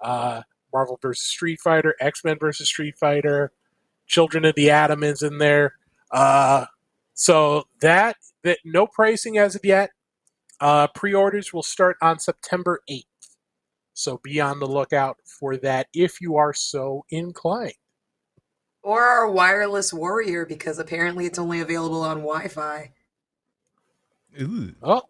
[0.03, 0.43] uh
[0.77, 1.25] Marvel vs.
[1.25, 2.69] Street Fighter, X Men vs.
[2.69, 3.51] Street Fighter,
[4.07, 5.73] Children of the Atom is in there.
[6.11, 6.67] Uh,
[7.15, 9.91] so that that no pricing as of yet.
[10.61, 13.07] Uh, pre-orders will start on September eighth.
[13.95, 17.73] So be on the lookout for that if you are so inclined.
[18.83, 22.93] Or our wireless warrior because apparently it's only available on Wi-Fi.
[24.41, 24.75] Ooh.
[24.83, 25.03] Oh,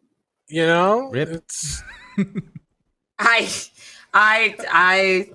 [0.49, 1.29] you know, Rip.
[1.29, 1.83] it's
[3.19, 3.49] I,
[4.15, 5.31] I, I,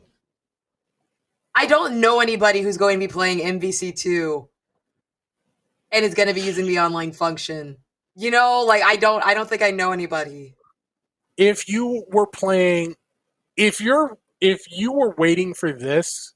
[1.56, 4.49] I don't know anybody who's going to be playing MVC two,
[5.91, 7.78] and is going to be using the online function.
[8.16, 10.56] You know, like I don't, I don't think I know anybody.
[11.38, 12.95] if you were playing
[13.58, 16.34] if you're if you were waiting for this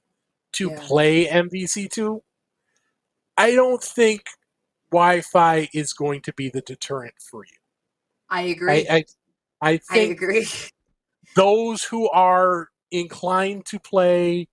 [0.53, 0.79] to Yeah.
[0.79, 2.21] play MVC2
[3.37, 4.23] I don't think
[4.91, 7.57] Wi-Fi is going to be the deterrent for you.
[8.29, 8.87] I agree.
[8.89, 9.05] I I,
[9.61, 10.47] I I think agree.
[11.35, 14.47] those who are inclined to play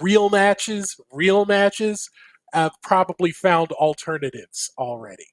[0.00, 2.08] real matches, real matches
[2.52, 5.26] have probably found alternatives already.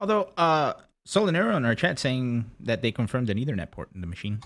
[0.00, 0.74] Although, uh,
[1.06, 4.40] Solinero in our chat saying that they confirmed an Ethernet port in the machine.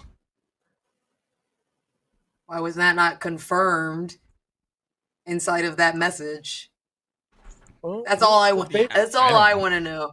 [2.47, 4.17] Why was that not confirmed
[5.27, 6.71] inside of that message?
[7.83, 8.73] Well, That's all I want.
[8.73, 10.13] That's all don't I want to know.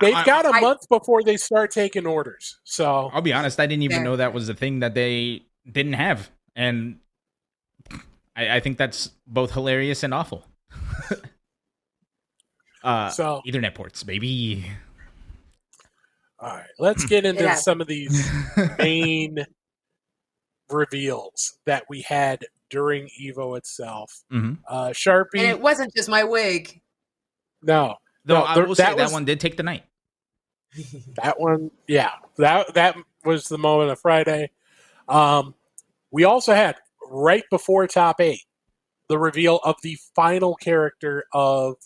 [0.00, 2.58] they've I- got a I- month before they start taking orders.
[2.64, 4.04] So I'll be honest, I didn't even Fair.
[4.04, 6.98] know that was the thing that they didn't have, and
[8.36, 10.46] I, I think that's both hilarious and awful.
[12.82, 14.64] uh, So- Ethernet ports, baby.
[16.38, 17.54] All right, let's get into Yeah.
[17.56, 18.26] some of these
[18.78, 19.44] main
[20.70, 24.22] reveals that we had during Evo itself.
[24.30, 26.80] hmm Uh, And Sharpie, it wasn't just my wig.
[27.62, 29.84] no, Though No, I there- will say that that one did take the night.
[31.22, 34.50] that one, yeah, that that was the moment of Friday.
[35.08, 35.54] Um,
[36.12, 36.76] we also had
[37.10, 38.42] right before top eight
[39.10, 41.76] the reveal of the final character of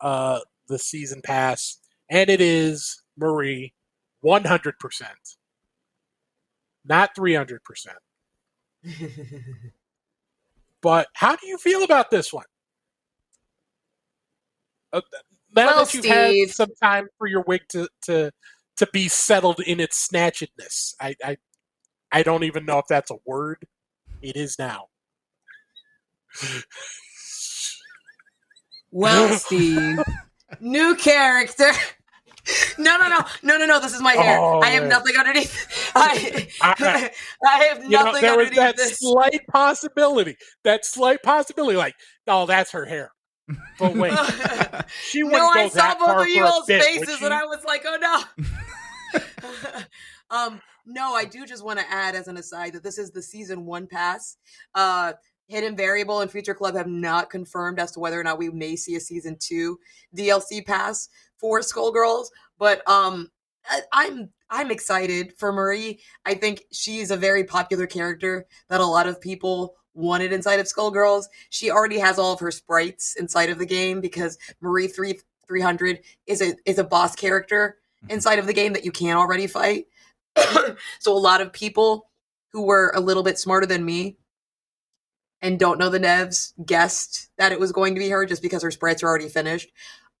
[0.00, 1.78] uh, the season pass,
[2.10, 3.72] and it is Marie,
[4.20, 5.36] one hundred percent,
[6.84, 7.98] not three hundred percent.
[10.82, 12.46] But how do you feel about this one?
[14.92, 15.00] Uh,
[15.54, 18.32] now Well, that you've had some time for your wig to, to
[18.76, 21.36] to be settled in its snatchedness, I, I
[22.12, 23.66] I don't even know if that's a word.
[24.22, 24.86] It is now.
[28.90, 29.98] Well, Steve,
[30.60, 31.70] new character.
[32.78, 33.78] No, no, no, no, no, no.
[33.78, 34.38] This is my hair.
[34.40, 34.88] Oh, I have man.
[34.88, 35.92] nothing underneath.
[35.94, 37.10] I, I-
[37.44, 39.00] I have You know, nothing there was underneath that this.
[39.00, 40.34] slight possibility.
[40.64, 41.94] That slight possibility, like,
[42.26, 43.10] oh, that's her hair.
[43.78, 44.14] But wait,
[45.10, 46.82] she wouldn't no, go I saw that far both of you for a all's bit,
[46.82, 49.20] faces, and I was like, "Oh no."
[50.30, 53.22] Um, no, I do just want to add as an aside that this is the
[53.22, 54.36] season one pass.
[54.74, 55.12] Uh,
[55.48, 58.76] Hidden Variable and Future Club have not confirmed as to whether or not we may
[58.76, 59.78] see a season two
[60.14, 61.08] DLC pass
[61.38, 62.26] for Skullgirls,
[62.58, 63.30] but um,
[63.68, 66.00] I- I'm I'm excited for Marie.
[66.24, 70.66] I think she's a very popular character that a lot of people wanted inside of
[70.66, 71.24] Skullgirls.
[71.50, 75.60] She already has all of her sprites inside of the game because Marie three three
[75.62, 79.46] hundred is a is a boss character inside of the game that you can already
[79.46, 79.86] fight.
[80.98, 82.08] so a lot of people
[82.52, 84.16] who were a little bit smarter than me
[85.40, 88.62] and don't know the nevs guessed that it was going to be her just because
[88.62, 89.70] her sprites are already finished.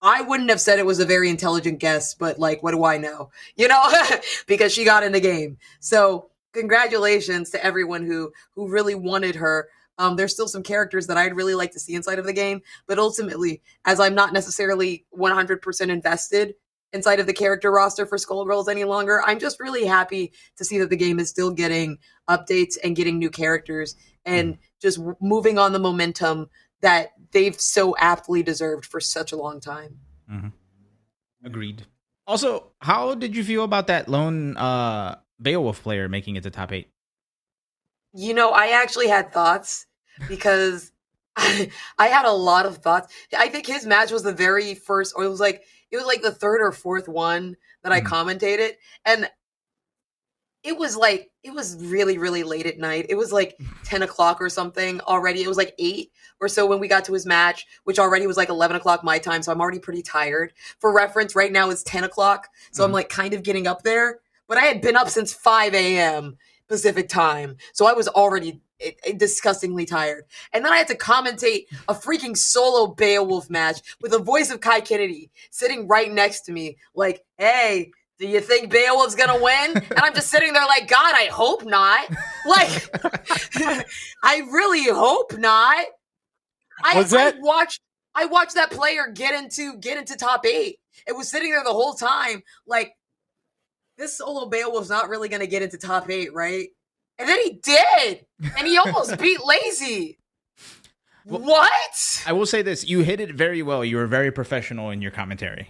[0.00, 2.98] I wouldn't have said it was a very intelligent guess, but like, what do I
[2.98, 3.30] know?
[3.56, 3.82] You know,
[4.46, 5.58] because she got in the game.
[5.80, 9.68] So congratulations to everyone who who really wanted her.
[9.98, 12.62] Um, there's still some characters that I'd really like to see inside of the game,
[12.86, 16.54] but ultimately, as I'm not necessarily 100% invested
[16.92, 20.78] inside of the character roster for Skullgirls any longer, I'm just really happy to see
[20.78, 25.58] that the game is still getting updates and getting new characters and just w- moving
[25.58, 26.48] on the momentum
[26.80, 29.98] that they've so aptly deserved for such a long time.
[31.44, 31.86] Agreed.
[32.26, 36.72] Also, how did you feel about that lone uh, Beowulf player making it to top
[36.72, 36.90] eight?
[38.12, 39.86] You know, I actually had thoughts
[40.28, 40.92] because
[41.36, 43.12] I, I had a lot of thoughts.
[43.36, 46.22] I think his match was the very first, or it was like it was like
[46.22, 48.06] the third or fourth one that I Mhm.
[48.06, 49.30] commentated, and
[50.64, 53.06] it was like it was really really late at night.
[53.08, 55.42] It was like ten o'clock or something already.
[55.42, 58.36] It was like eight or so when we got to his match, which already was
[58.36, 59.42] like eleven o'clock my time.
[59.42, 60.52] So I'm already pretty tired.
[60.80, 62.94] For reference, right now it's ten o'clock, so I'm Mhm.
[62.94, 64.20] like kind of getting up there.
[64.48, 66.36] But I had been up since five a.m.
[66.68, 70.24] Pacific time, so I was already eh, eh, disgustingly tired.
[70.52, 74.60] And then I had to commentate a freaking solo Beowulf match with the voice of
[74.60, 79.76] Kai Kennedy sitting right next to me, like, "Hey." Do you think Beowulf's gonna win?
[79.76, 82.08] And I'm just sitting there like, God, I hope not.
[82.46, 82.90] Like,
[84.24, 85.86] I really hope not.
[86.82, 87.80] I, Was that- I watched
[88.16, 90.78] I watched that player get into get into top eight.
[91.06, 92.92] It was sitting there the whole time, like
[93.96, 96.70] this solo Beowulf's not really gonna get into top eight, right?
[97.18, 100.18] And then he did, and he almost beat Lazy.
[101.24, 102.22] Well- what?
[102.26, 103.84] I will say this: you hit it very well.
[103.84, 105.68] You were very professional in your commentary.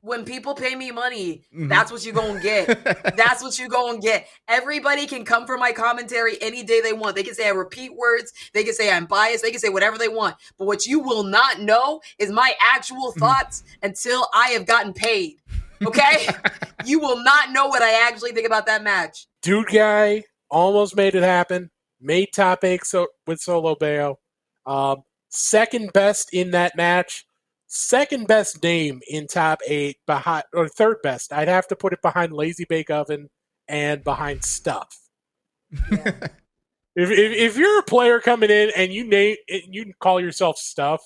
[0.00, 1.68] When people pay me money, Mhm.
[1.68, 2.66] that's what you're gonna get.
[3.16, 4.28] That's what you're gonna get.
[4.46, 7.16] Everybody can come for my commentary any day they want.
[7.16, 8.32] They can say I repeat words.
[8.54, 9.42] They can say I'm biased.
[9.42, 10.36] They can say whatever they want.
[10.56, 15.38] But what you will not know is my actual thoughts until I have gotten paid.
[15.84, 16.28] Okay?
[16.86, 19.26] you will not know what I actually think about that match.
[19.42, 21.70] Dude guy almost made it happen.
[22.00, 24.18] Made top eight so, with Solo Bayo.
[24.66, 27.24] Um, second best in that match.
[27.66, 31.32] Second best name in top eight behind or third best.
[31.32, 33.28] I'd have to put it behind Lazy Bake Oven
[33.68, 34.96] and behind Stuff.
[35.90, 36.28] Yeah.
[36.96, 41.00] If, if if you're a player coming in and you name you call yourself Stuff,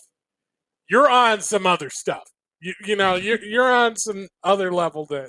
[0.88, 2.22] you're on some other stuff.
[2.60, 5.28] You you know you're you're on some other level that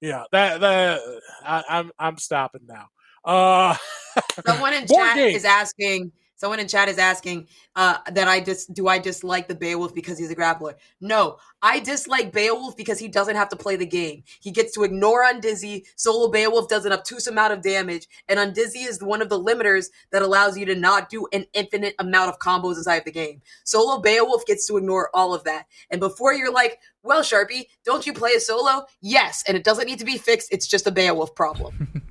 [0.00, 1.00] yeah that that
[1.44, 2.88] I, I'm I'm stopping now.
[3.28, 3.76] Uh,
[4.46, 5.36] Someone in chat game.
[5.36, 6.12] is asking.
[6.36, 10.16] Someone in chat is asking uh, that I just do I dislike the Beowulf because
[10.16, 10.74] he's a grappler?
[11.00, 14.22] No, I dislike Beowulf because he doesn't have to play the game.
[14.40, 15.82] He gets to ignore Undizzy.
[15.96, 19.86] Solo Beowulf does an obtuse amount of damage, and Undizzy is one of the limiters
[20.12, 23.42] that allows you to not do an infinite amount of combos inside of the game.
[23.64, 25.64] Solo Beowulf gets to ignore all of that.
[25.90, 28.86] And before you're like, well, Sharpie, don't you play a solo?
[29.00, 30.52] Yes, and it doesn't need to be fixed.
[30.52, 32.04] It's just a Beowulf problem.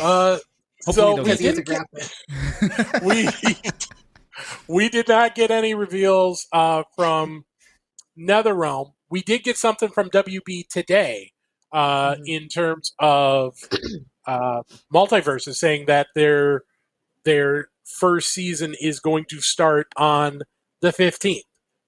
[0.00, 0.38] uh,
[0.80, 1.82] so we Because he did, get,
[3.02, 3.30] we
[4.68, 7.44] we did not get any reveals uh, from
[8.18, 8.92] NetherRealm.
[9.10, 11.32] We did get something from WB today
[11.72, 12.22] uh, Mhm.
[12.26, 13.56] in terms of
[14.26, 16.62] uh, MultiVersus, saying that their
[17.24, 20.42] their first season is going to start on
[20.80, 21.42] the 15th.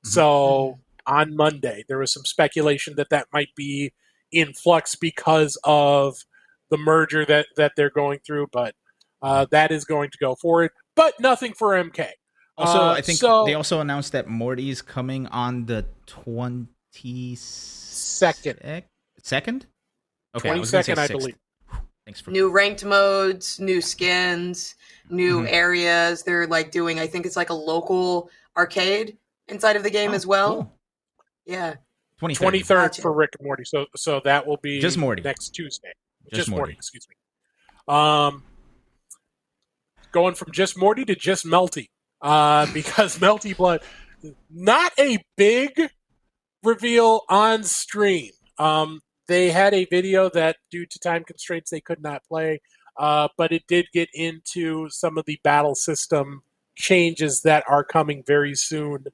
[0.05, 3.93] So on Monday, there was some speculation that that might be
[4.33, 6.25] in flux because of
[6.71, 8.75] the merger that that they're going through, but
[9.23, 10.71] uh, that is going to go forward.
[10.95, 12.09] But nothing for MK.
[12.57, 18.85] Also, Uh, I think so- they also announced that Morty's coming on the twenty Second.
[19.23, 19.67] Second?
[20.37, 21.37] Okay, I Twenty was gonna say second, I believe.
[22.05, 24.75] Thanks for new ranked modes, new skins,
[25.11, 25.53] new Mhm.
[25.53, 26.23] areas.
[26.23, 30.15] They're like doing, I think it's like a local arcade inside of the game Oh,
[30.15, 30.55] as well.
[30.55, 30.79] cool.
[31.45, 31.75] Yeah.
[32.19, 32.35] 2030.
[32.35, 33.03] Twenty third Gotcha.
[33.03, 33.65] for Rick and Morty.
[33.65, 35.23] So so that will be Just Morty.
[35.23, 35.93] next Tuesday.
[36.31, 36.61] Just Just, Morty.
[36.61, 36.73] Morty.
[36.75, 37.95] Excuse me.
[37.95, 38.43] Um,
[40.13, 41.89] going from just Morty to just Melty,
[42.21, 43.81] uh, because Melty Blood,
[44.51, 45.91] not a big
[46.63, 48.33] reveal on stream.
[48.59, 52.61] Um, they had a video that, due to time constraints, they could not play,
[52.99, 56.43] uh, but it did get into some of the battle system
[56.75, 59.05] changes that are coming very soon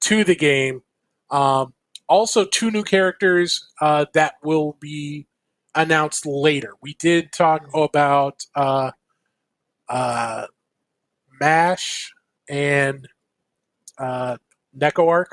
[0.00, 0.82] to the game.
[1.30, 1.74] Um,
[2.08, 5.27] also, two new characters uh, that will be
[5.78, 6.74] announced later.
[6.82, 8.90] We did talk about uh,
[9.88, 10.46] uh,
[11.40, 12.12] Mash
[12.48, 13.08] and
[13.96, 14.36] uh,
[14.76, 15.26] NecoArc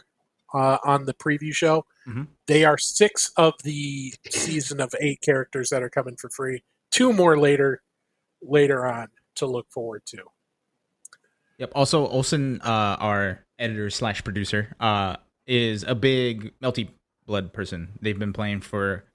[0.54, 1.86] uh, on the preview show.
[2.08, 2.28] Mhm.
[2.46, 6.64] They are six of the season of eight characters that are coming for free.
[6.92, 7.82] Two more later,
[8.42, 10.24] later on to look forward to.
[11.58, 11.72] Yep.
[11.74, 15.16] Also, Olsen, uh, our editor slash producer, uh,
[15.48, 16.90] is a big Melty
[17.26, 17.98] Blood person.
[18.02, 19.06] They've been playing for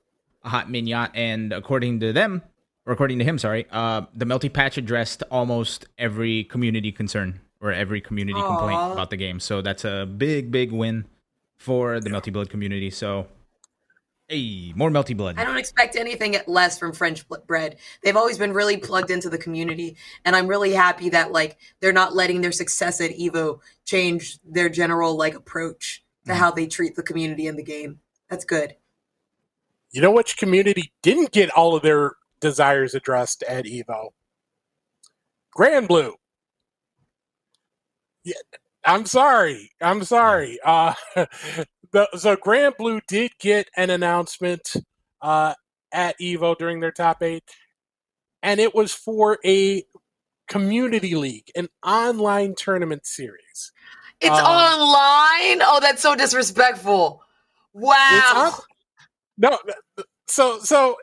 [0.42, 2.42] hot minute, and according to them,
[2.86, 7.72] or according to him, sorry, uh, the Melty patch addressed almost every community concern or
[7.72, 9.38] every community complaint about the game.
[9.38, 11.04] So that's a big, big win
[11.58, 12.88] for the Melty Blood community.
[12.90, 13.26] So,
[14.28, 15.38] hey, more Melty Blood.
[15.38, 17.76] I don't expect anything less from French Bread.
[18.02, 21.92] They've always been really plugged into the community, and I'm really happy that like they're
[21.92, 26.36] not letting their success at Evo change their general like approach to Mhm.
[26.36, 28.00] how they treat the community in the game.
[28.30, 28.76] That's good.
[29.92, 34.10] You know which community didn't get all of their desires addressed at Evo?
[35.56, 36.14] Granblue.
[38.24, 38.34] Yeah,
[38.84, 39.70] I'm sorry.
[39.80, 40.58] I'm sorry.
[40.64, 44.74] Uh, the, so Granblue did get an announcement
[45.22, 45.54] uh,
[45.92, 47.44] at Evo during their top eight,
[48.42, 49.82] and it was for a
[50.48, 53.72] community league, an online tournament series.
[54.20, 55.62] It's Um, online.
[55.66, 57.22] Oh, that's so disrespectful.
[57.72, 58.58] Wow.
[59.40, 59.58] No,
[60.28, 60.96] so so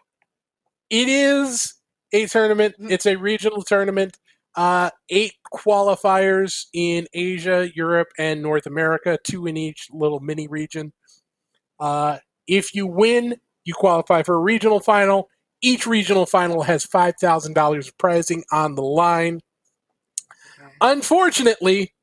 [0.91, 1.73] it is
[2.13, 2.75] a tournament.
[2.79, 4.17] It's a regional tournament.
[4.55, 9.17] Uh, eight qualifiers in Asia, Europe, and North America.
[9.23, 10.93] Two in each little mini region.
[11.79, 15.29] Uh, if you win, you qualify for a regional final.
[15.61, 19.41] Each regional final has five thousand dollars of prizing on the line.
[20.79, 21.95] Unfortunately,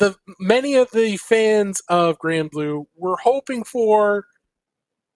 [0.00, 4.26] the many of the fans of Granblue were hoping for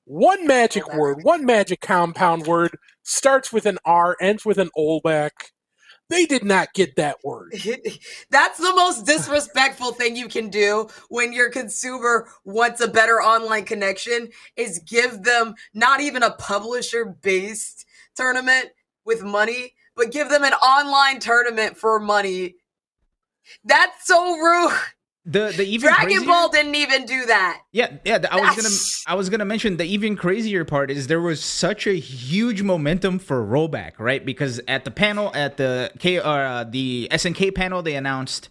[0.04, 5.30] one magic word, one magic compound word, starts with an R, ends with an Olback.
[6.08, 7.54] They did not get that word.
[8.30, 13.64] That's the most disrespectful thing you can do when your consumer wants a better online
[13.64, 18.70] connection is give them not even a publisher based tournament
[19.06, 22.56] with money, but give them an online tournament for money.
[23.64, 24.78] That's so rude.
[25.24, 27.62] The the even Dragon crazier- Ball didn't even do that.
[27.70, 28.18] Yeah, yeah.
[28.28, 31.86] I was gonna, I was gonna mention the even crazier part is there was such
[31.86, 34.24] a huge momentum for rollback, right?
[34.24, 38.48] Because at the panel, at the K, uh, the SNK panel, they announced,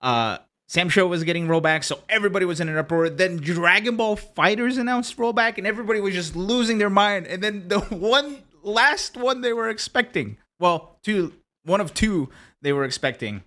[0.00, 0.38] uh,
[0.70, 3.10] SamSho was getting rollback, so everybody was in an uproar.
[3.10, 7.26] Then Dragon Ball FighterZ announced rollback, and everybody was just losing their mind.
[7.26, 11.32] And then the one last one they were expecting, well, two,
[11.64, 12.28] one of two
[12.62, 13.42] they were expecting,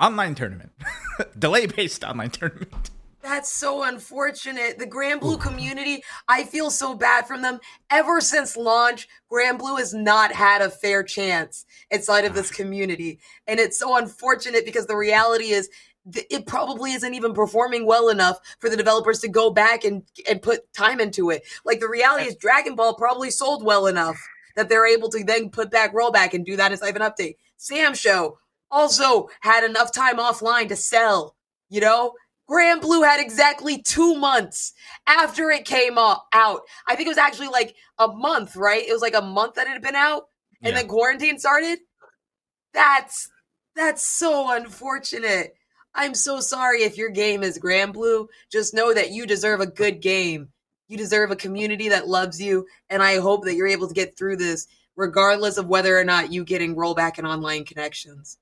[0.00, 0.72] online tournament,
[1.38, 2.90] delay based online tournament.
[3.26, 4.78] That's so unfortunate.
[4.78, 7.58] The Granblue community, I feel so bad from them.
[7.90, 12.54] Ever since launch, Granblue has not had a fair chance inside of this ah.
[12.54, 13.18] community.
[13.48, 15.68] And it's so unfortunate because the reality is
[16.14, 20.40] it probably isn't even performing well enough for the developers to go back and, and
[20.40, 21.42] put time into it.
[21.64, 24.16] Like the reality is Dragon Ball probably sold well enough
[24.54, 27.36] that they're able to then put back rollback and do that inside of an update.
[27.58, 28.36] SamSho
[28.70, 31.36] also had enough time offline to sell,
[31.68, 32.12] you know?
[32.48, 34.72] Granblue had exactly two months
[35.08, 36.20] after it came out.
[36.32, 38.86] I think it was actually like a month, right?
[38.86, 40.28] It was like a month that it had been out,
[40.62, 40.80] and Yeah.
[40.80, 41.80] then quarantine started.
[42.72, 43.28] That's
[43.74, 45.54] that's so unfortunate.
[45.94, 48.28] I'm so sorry if your game is Granblue.
[48.50, 50.48] Just know that you deserve a good game.
[50.88, 54.16] You deserve a community that loves you, and I hope that you're able to get
[54.16, 58.38] through this, regardless of whether or not you getting rollback and online connections.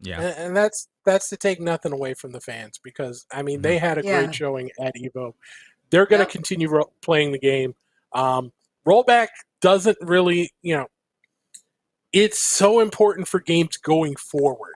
[0.00, 0.20] Yeah.
[0.20, 3.78] And, and that's that's to take nothing away from the fans because I mean they
[3.78, 4.22] had a Yeah.
[4.22, 5.34] great showing at Evo.
[5.90, 6.30] They're going to Yep.
[6.32, 7.74] continue ro- playing the game.
[8.12, 8.52] Um,
[8.86, 9.28] rollback
[9.60, 10.86] doesn't really, you know,
[12.12, 14.74] it's so important for games going forward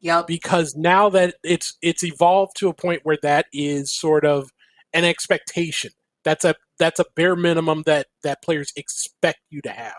[0.00, 4.50] Yeah, because now that it's it's evolved to a point where that is sort of
[4.92, 5.90] an expectation.
[6.24, 9.94] That's a that's a bare minimum that that players expect you to have.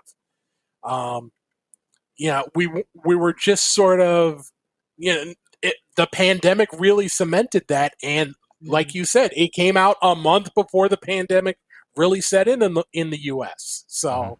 [0.83, 1.31] Um,
[2.17, 2.69] yeah, we
[3.05, 4.45] we were just sort of,
[4.97, 9.97] you know, it, the pandemic really cemented that, and like you said, it came out
[10.01, 11.57] a month before the pandemic
[11.95, 13.85] really set in in the in the U.S.
[13.87, 14.39] So.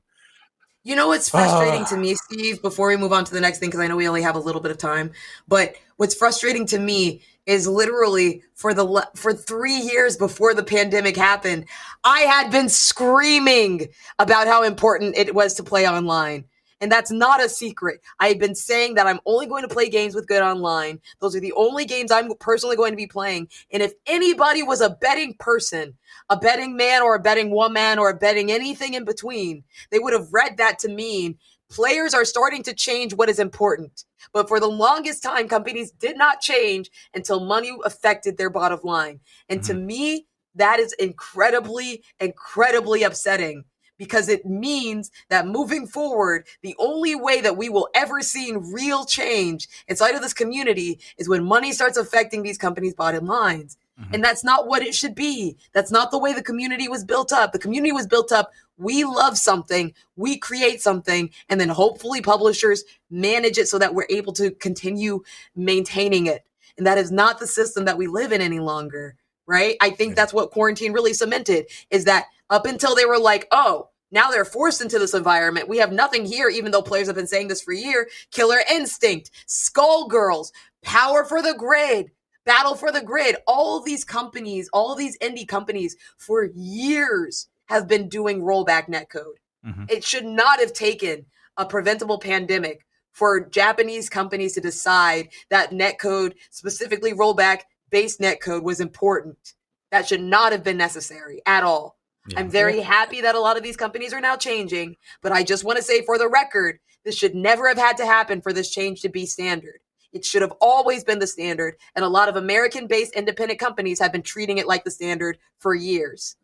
[0.88, 1.86] You know what's frustrating Ah.
[1.86, 4.08] to me, Steve, before we move on to the next thing, because I know we
[4.08, 5.10] only have a little bit of time,
[5.48, 10.62] but what's frustrating to me is literally for the le- for three years before the
[10.64, 11.66] pandemic happened,
[12.04, 13.88] I had been screaming
[14.20, 16.46] about how important it was to play online.
[16.82, 18.02] And that's not a secret.
[18.20, 21.00] I've been saying that I'm only going to play games with good online.
[21.22, 23.48] Those are the only games I'm personally going to be playing.
[23.72, 25.96] And if anybody was a betting person,
[26.30, 30.14] a betting man or a betting woman or a betting anything in between, they would
[30.14, 31.38] have read that to mean
[31.70, 34.04] players are starting to change what is important.
[34.34, 39.20] But for the longest time, companies did not change until money affected their bottom line.
[39.50, 39.86] And to mm-hmm.
[39.86, 43.66] me, that is incredibly, incredibly upsetting
[43.98, 49.06] because it means that moving forward, the only way that we will ever see real
[49.06, 53.78] change inside of this community is when money starts affecting these companies' bottom lines.
[54.00, 54.16] Mm-hmm.
[54.16, 55.56] And that's not what it should be.
[55.74, 57.54] That's not the way the community was built up.
[57.54, 58.52] The community was built up.
[58.78, 64.08] We love something, we create something, and then hopefully publishers manage it so that we're
[64.10, 65.24] able to continue
[65.56, 66.44] maintaining it.
[66.78, 69.16] And that is not the system that we live in any longer,
[69.48, 69.78] right?
[69.80, 73.90] I think that's what quarantine really cemented is that up until they were like, oh,
[74.12, 75.68] now they're forced into this environment.
[75.68, 78.08] We have nothing here, even though players have been saying this for a year.
[78.32, 80.52] Killer Instinct, Skullgirls,
[80.84, 82.12] Power for the Grid,
[82.46, 83.38] Battle for the Grid.
[83.48, 88.88] All of these companies, all of these indie companies for years have been doing rollback
[88.88, 89.36] netcode.
[89.66, 89.90] Mhm.
[89.90, 91.26] It should not have taken
[91.58, 98.80] a preventable pandemic for Japanese companies to decide that netcode, specifically rollback based netcode, was
[98.80, 99.54] important.
[99.92, 101.98] That should not have been necessary at all.
[102.28, 102.40] Yeah.
[102.40, 105.64] I'm very happy that a lot of these companies are now changing, but I just
[105.64, 108.72] want to say for the record, this should never have had to happen for this
[108.72, 109.80] change to be standard.
[110.12, 114.00] It should have always been the standard, and a lot of American based independent companies
[114.00, 116.38] have been treating it like the standard for years.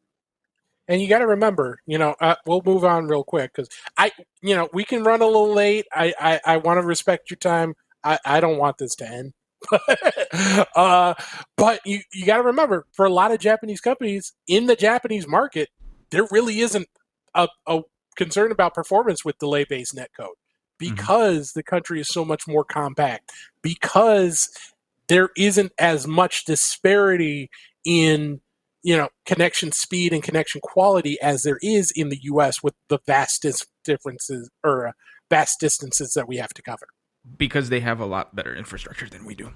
[0.87, 4.11] And you got to remember, you know, uh, we'll move on real quick because I,
[4.41, 5.85] you know, we can run a little late.
[5.93, 7.75] I, I, I want to respect your time.
[8.03, 9.33] I, I don't want this to end.
[10.75, 11.13] uh,
[11.57, 15.27] but you, you got to remember, for a lot of Japanese companies in the Japanese
[15.27, 15.69] market,
[16.09, 16.88] there really isn't
[17.33, 17.81] a, a
[18.15, 20.35] concern about performance with delay based netcode
[20.77, 23.31] because the country is so much more compact,
[23.61, 24.49] because
[25.07, 27.49] there isn't as much disparity
[27.85, 28.41] in
[28.83, 32.99] you know connection speed and connection quality as there is in the US with the
[33.05, 34.91] vast dis- differences or uh,
[35.29, 36.88] vast distances that we have to cover.
[37.38, 39.52] Because they have a lot better infrastructure than we do.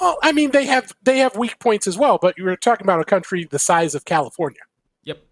[0.00, 3.00] Well, I mean they have they have weak points as well, but you're talking about
[3.00, 4.60] a country the size of California.
[5.04, 5.22] Yep.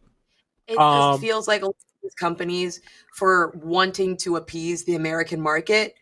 [0.67, 2.81] It Um, just feels like a lot of these companies,
[3.15, 5.95] for wanting to appease the American market,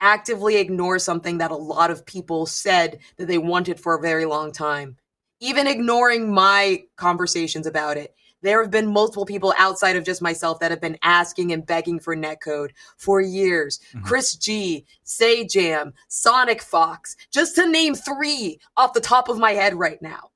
[0.00, 4.26] actively ignore something that a lot of people said that they wanted for a very
[4.26, 4.96] long time.
[5.40, 8.14] Even ignoring my conversations about it.
[8.42, 12.00] There have been multiple people outside of just myself that have been asking and begging
[12.00, 13.80] for netcode for years.
[13.94, 14.04] Mhm.
[14.04, 19.74] Chris G, Sajam, Sonic Fox, just to name three off the top of my head
[19.74, 20.30] right now.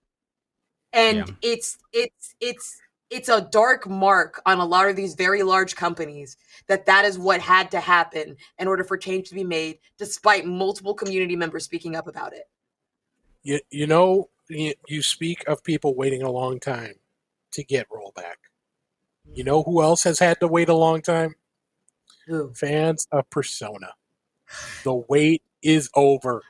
[0.92, 1.34] And Yeah.
[1.42, 6.36] it's it's it's it's a dark mark on a lot of these very large companies
[6.68, 10.46] that that is what had to happen in order for change to be made despite
[10.46, 12.48] multiple community members speaking up about it
[13.42, 16.94] You, you know you, you speak of people waiting a long time
[17.54, 18.36] to get rollback.
[19.32, 21.34] You know who else has had to wait a long time?
[22.30, 22.52] Ooh.
[22.54, 23.92] fans of Persona.
[24.82, 26.42] The wait is over.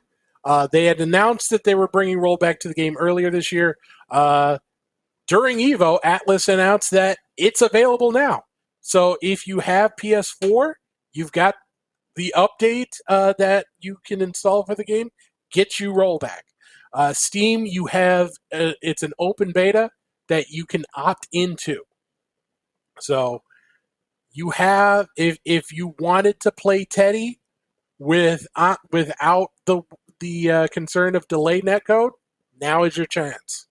[0.44, 3.78] Uh, they had announced that they were bringing rollback to the game earlier this year.
[4.10, 4.59] Uh,
[5.26, 8.44] during Evo, Atlus announced that it's available now.
[8.81, 10.74] So if you have PS4,
[11.12, 11.55] you've got
[12.16, 15.10] the update uh, that you can install for the game.
[15.51, 16.43] Get you rollback.
[16.93, 19.90] Uh, Steam, you have uh, it's an open beta
[20.28, 21.82] that you can opt into.
[23.01, 23.42] So
[24.32, 27.40] you have if if you wanted to play Teddie
[27.98, 29.82] with uh, without the
[30.20, 32.12] the uh, concern of delay netcode,
[32.60, 33.66] now is your chance.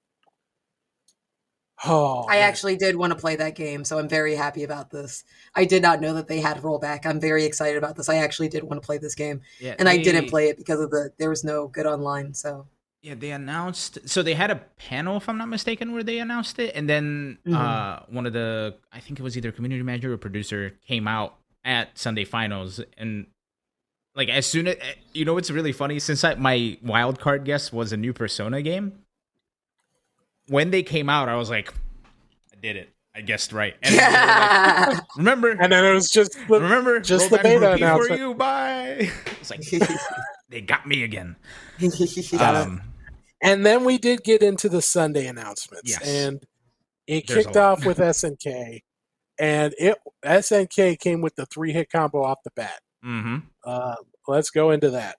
[1.86, 2.48] Oh, i man.
[2.48, 5.82] actually did want to play that game so i'm very happy about this i did
[5.82, 8.82] not know that they had rollback i'm very excited about this i actually did want
[8.82, 11.44] to play this game Yeah, and i didn't play it because of the there was
[11.44, 12.68] no good online so
[13.04, 14.00] Yeah, they announced.
[14.10, 17.38] So they had a panel, if I'm not mistaken, where they announced it, and then
[17.46, 17.54] Mhm.
[17.54, 21.36] uh, one of the, I think it was either community manager or producer, came out
[21.66, 23.28] at Sunday Finals, and
[24.16, 24.78] like as soon as
[25.14, 28.62] you know, it's really funny since I, my wild card guess was a new Persona
[28.62, 28.94] game.
[30.48, 31.74] When they came out, I was like,
[32.54, 32.90] I did it.
[33.16, 33.76] I guessed right.
[33.84, 37.60] And then like, remember, And then it was just the, remember, just the back beta
[37.60, 38.22] rookie for announcement.
[38.22, 38.34] you.
[38.34, 39.12] Bye.
[39.42, 39.62] It's like
[40.50, 41.36] they got me again.
[42.40, 42.82] Um,
[43.44, 46.02] And then we did get into the Sunday announcements, Yes.
[46.08, 46.42] and
[47.08, 48.82] it There's kicked off with SNK,
[49.38, 52.80] and it SNK came with the three hit combo off the bat.
[53.04, 53.96] hmm Uh,
[54.28, 55.18] let's go into that.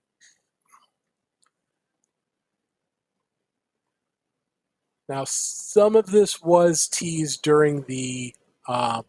[5.09, 8.35] Now, some of this was teased during the.
[8.67, 9.03] Uh,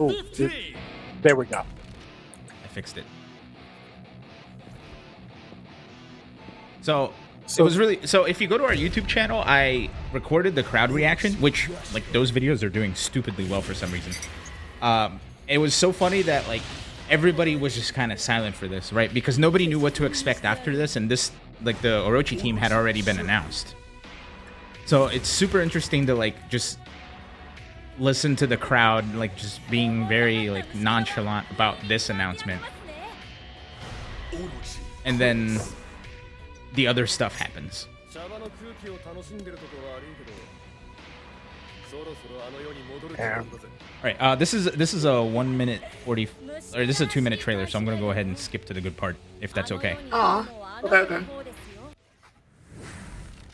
[0.00, 0.76] ooh, th-
[1.22, 1.64] there we go.
[2.64, 3.04] I fixed it.
[6.80, 7.12] So
[7.48, 10.62] So it was really so if you go to our YouTube channel, I recorded the
[10.62, 14.12] crowd reaction, which like those videos are doing stupidly well for some reason.
[14.82, 15.18] Um,
[15.48, 16.60] it was so funny that like
[17.08, 19.12] everybody was just kind of silent for this, right?
[19.12, 22.70] Because nobody knew what to expect after this, and this like the Orochi team had
[22.70, 23.74] already been announced.
[24.84, 26.78] So it's super interesting to like just
[27.98, 32.62] listen to the crowd like just being very like nonchalant about this announcement
[35.04, 35.58] and then
[36.74, 37.88] the other stuff happens.
[43.18, 43.42] Yeah.
[43.42, 44.16] All right.
[44.20, 46.28] Uh, this is this is a one minute forty,
[46.74, 47.66] or this is a two minute trailer.
[47.66, 49.96] So I'm gonna go ahead and skip to the good part, if that's okay.
[50.12, 50.48] Ah.
[50.84, 50.96] Okay.
[50.96, 51.24] okay.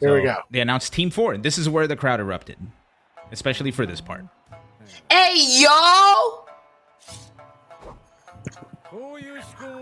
[0.01, 0.37] There we go.
[0.51, 1.39] They announced Team Four.
[1.39, 2.59] This is where the crowd erupted,
[3.33, 4.25] especially for this part.
[5.11, 6.45] Hey yo!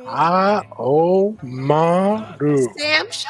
[0.07, 2.37] Ah, oh my!
[2.79, 3.29] Sam Shaw?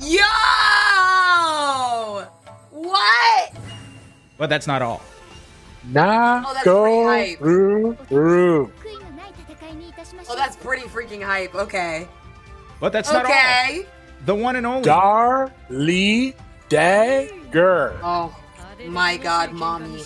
[0.00, 0.18] Yo!
[2.70, 3.52] What?
[4.36, 5.00] But that's not all.
[5.84, 7.08] Na oh, go
[7.40, 7.96] ru.
[10.28, 11.54] Oh, that's pretty freaking hype.
[11.54, 12.08] Okay.
[12.80, 13.18] But that's okay.
[13.18, 13.32] not all.
[13.32, 13.86] Okay.
[14.26, 14.82] The one and only.
[14.82, 16.34] Dar Lee
[16.68, 17.96] Dagger.
[18.02, 18.36] Oh,
[18.86, 20.02] my God, mommy.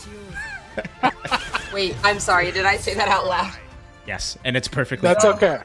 [1.73, 2.53] Wait, I'm sorry.
[2.53, 3.59] Did I say that out loud?
[4.07, 5.35] Yes and it's perfectly That's fine.
[5.35, 5.59] okay.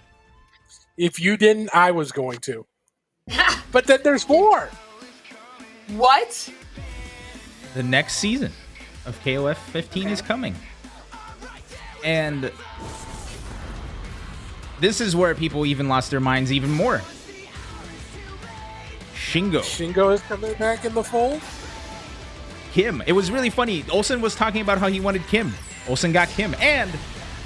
[0.98, 2.66] If you didn't, I was going to.
[3.72, 4.70] But then there's more.
[5.96, 6.50] What?
[7.74, 8.52] the next season
[9.06, 10.56] of KOF 15 is coming.
[12.04, 12.52] And
[14.80, 17.02] this is where people even lost their minds even more.
[19.14, 21.42] Shingo, Shingo is coming back in the fold.
[22.72, 23.04] Kim.
[23.06, 23.84] It was really funny.
[23.92, 25.54] Olsen was talking about how he wanted Kim.
[25.88, 26.56] Olsen got Kim.
[26.60, 26.90] And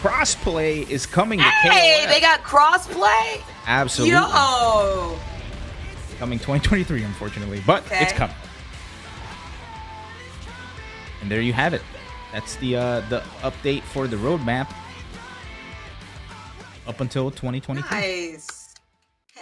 [0.02, 2.10] crossplay is coming to Hey, KOF.
[2.10, 3.42] they got crossplay?
[3.68, 4.16] Absolutely.
[4.16, 5.18] Yo!
[6.18, 7.62] Coming 2023, unfortunately.
[7.66, 8.00] But Okay.
[8.04, 8.36] it's coming.
[11.22, 11.82] And there you have it.
[12.32, 14.74] That's the uh, the update for the roadmap
[16.88, 17.98] up until 2023.
[18.00, 18.61] Nice.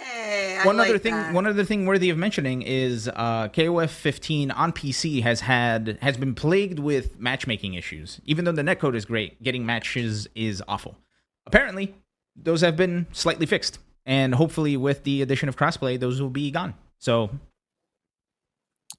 [0.02, 1.34] Hey, I One like other thing, that.
[1.34, 6.16] one other thing worthy of mentioning is uh, KOF 15 on PC has had has
[6.16, 8.20] been plagued with matchmaking issues.
[8.24, 10.96] Even though the netcode is great, getting matches is awful.
[11.46, 11.94] Apparently,
[12.36, 16.50] those have been slightly fixed, and hopefully, with the addition of crossplay, those will be
[16.50, 16.74] gone.
[16.98, 17.30] So,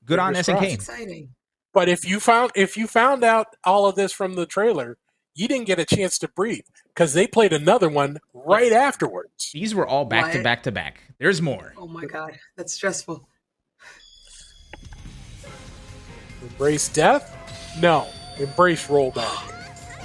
[0.05, 0.57] good on Fingers SNK.
[0.57, 0.73] crossed.
[0.73, 1.29] exciting.
[1.73, 4.97] But if you found if you found out all of this from the trailer,
[5.33, 9.51] you didn't get a chance to breathe because they played another one right afterwards.
[9.53, 11.01] These were all back to back to back.
[11.19, 11.73] There's more.
[11.77, 13.27] Oh my god, that's stressful.
[16.41, 17.37] Embrace death?
[17.79, 18.07] No.
[18.39, 19.53] Embrace rollback.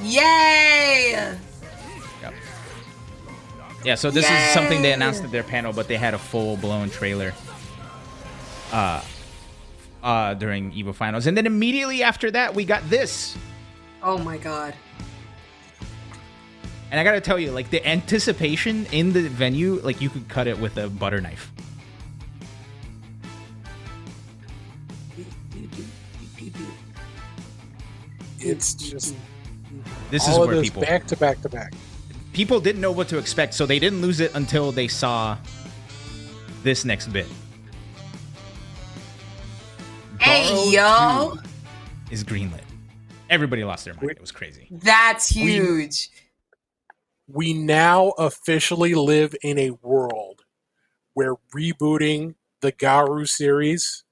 [0.03, 1.13] Yay!
[2.23, 2.35] Yep.
[3.85, 6.57] Yeah, so this is something they announced at their panel, but they had a full
[6.57, 7.33] blown trailer
[8.73, 9.01] uh
[10.03, 11.27] uh during Evo finals.
[11.27, 13.37] And then immediately after that we got this.
[14.03, 14.75] Oh my god.
[16.91, 20.47] And I gotta tell you, like the anticipation in the venue, like you could cut
[20.47, 21.53] it with a butter knife.
[28.39, 29.15] It's just
[30.11, 31.73] This is all of where this people back to back to back.
[32.33, 35.37] people didn't know what to expect, so they didn't lose it until they saw
[36.63, 37.27] this next bit.
[40.21, 41.37] Hey yo!
[42.11, 42.61] Is greenlit.
[43.29, 44.11] Everybody lost their mind.
[44.11, 44.69] It was crazy.
[44.71, 46.11] That's huge.
[46.13, 46.26] We
[47.29, 50.45] now officially live in a world
[51.15, 54.05] where rebooting the Garou series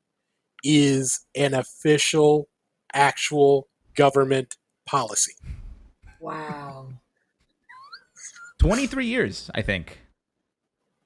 [0.62, 2.48] is an official,
[2.92, 5.34] actual government policy.
[6.20, 6.88] Wow.
[8.58, 9.98] 23 years, I think,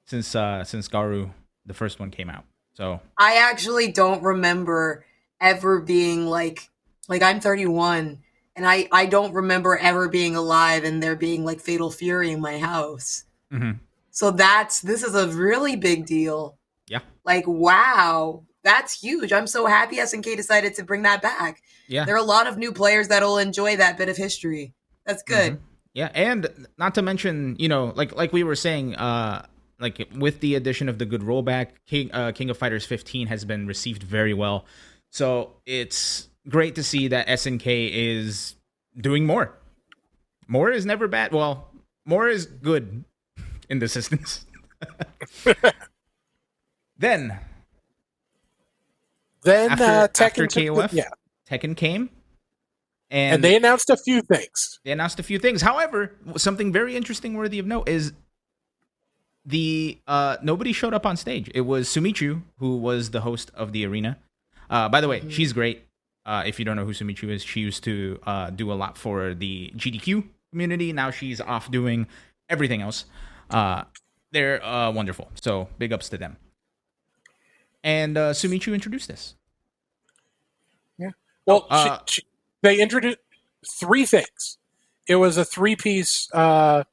[0.06, 1.30] since uh since Garou
[1.66, 2.44] the first one came out.
[2.74, 5.04] So I actually don't remember
[5.40, 6.70] ever being like
[7.08, 8.20] like I'm 31
[8.58, 12.40] and I I don't remember ever being alive and there being like fatal fury in
[12.40, 13.24] my house.
[13.50, 13.78] mhm.
[14.10, 16.58] So that's this is a really big deal.
[16.88, 18.42] yeah, Like wow.
[18.64, 19.32] that's huge.
[19.32, 21.62] I'm so happy SNK decided to bring that back.
[21.86, 22.04] Yeah.
[22.04, 24.74] There are a lot of new players that'll enjoy that bit of history.
[25.06, 25.54] That's good.
[25.54, 25.58] Mhm.
[25.94, 29.46] Yeah, and not to mention, you know, like like we were saying, uh,
[29.80, 33.44] like with the addition of the good rollback, King uh, King of Fighters 15 has
[33.44, 34.66] been received very well.
[35.10, 38.54] So it's great to see that SNK is
[38.96, 39.54] doing more.
[40.46, 41.32] More is never bad.
[41.32, 41.68] Well,
[42.06, 43.04] more is good
[43.68, 44.46] in this instance.
[46.98, 47.38] then
[49.42, 51.08] Then after, uh, after Tekken, took the- yeah,
[51.50, 52.10] Tekken came,
[53.10, 54.80] and, and they announced a few things.
[54.84, 55.62] they announced a few things.
[55.62, 58.12] However, something very interesting, worthy of note, is
[59.44, 61.50] the uh, nobody showed up on stage.
[61.54, 64.18] It was Sumichu, who was the host of the arena.
[64.70, 65.84] Uh, by the way, she's great.
[66.28, 68.98] Uh, if you don't know who Sumichu is, she used to uh, do a lot
[68.98, 70.92] for the GDQ community.
[70.92, 72.06] Now she's off doing
[72.50, 73.06] everything else.
[73.50, 73.84] Uh,
[74.30, 75.30] they're uh, wonderful.
[75.42, 76.36] So big ups to them.
[77.82, 79.36] And uh, Sumichu introduced this.
[80.98, 81.12] Yeah.
[81.46, 82.26] Well, Uh, she, she,
[82.60, 83.18] they introduced
[83.80, 84.58] three things.
[85.06, 86.84] It was a three-piece uh,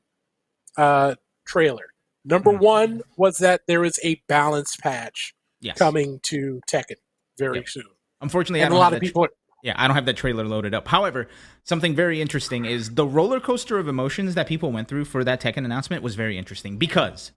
[0.78, 1.88] uh, trailer.
[2.24, 2.60] Number Mhm.
[2.60, 5.78] one was that there is a balance patch Yes.
[5.78, 6.95] coming to Tekken
[7.38, 7.68] very Yep.
[7.70, 7.90] soon,
[8.26, 9.27] Unfortunately, I and a don't lot have of that people.
[9.61, 10.88] Yeah, I don't have that trailer loaded up.
[10.88, 11.27] However,
[11.64, 15.41] something very interesting is the roller coaster of emotions that people went through for that
[15.41, 17.31] Tekken announcement was very interesting because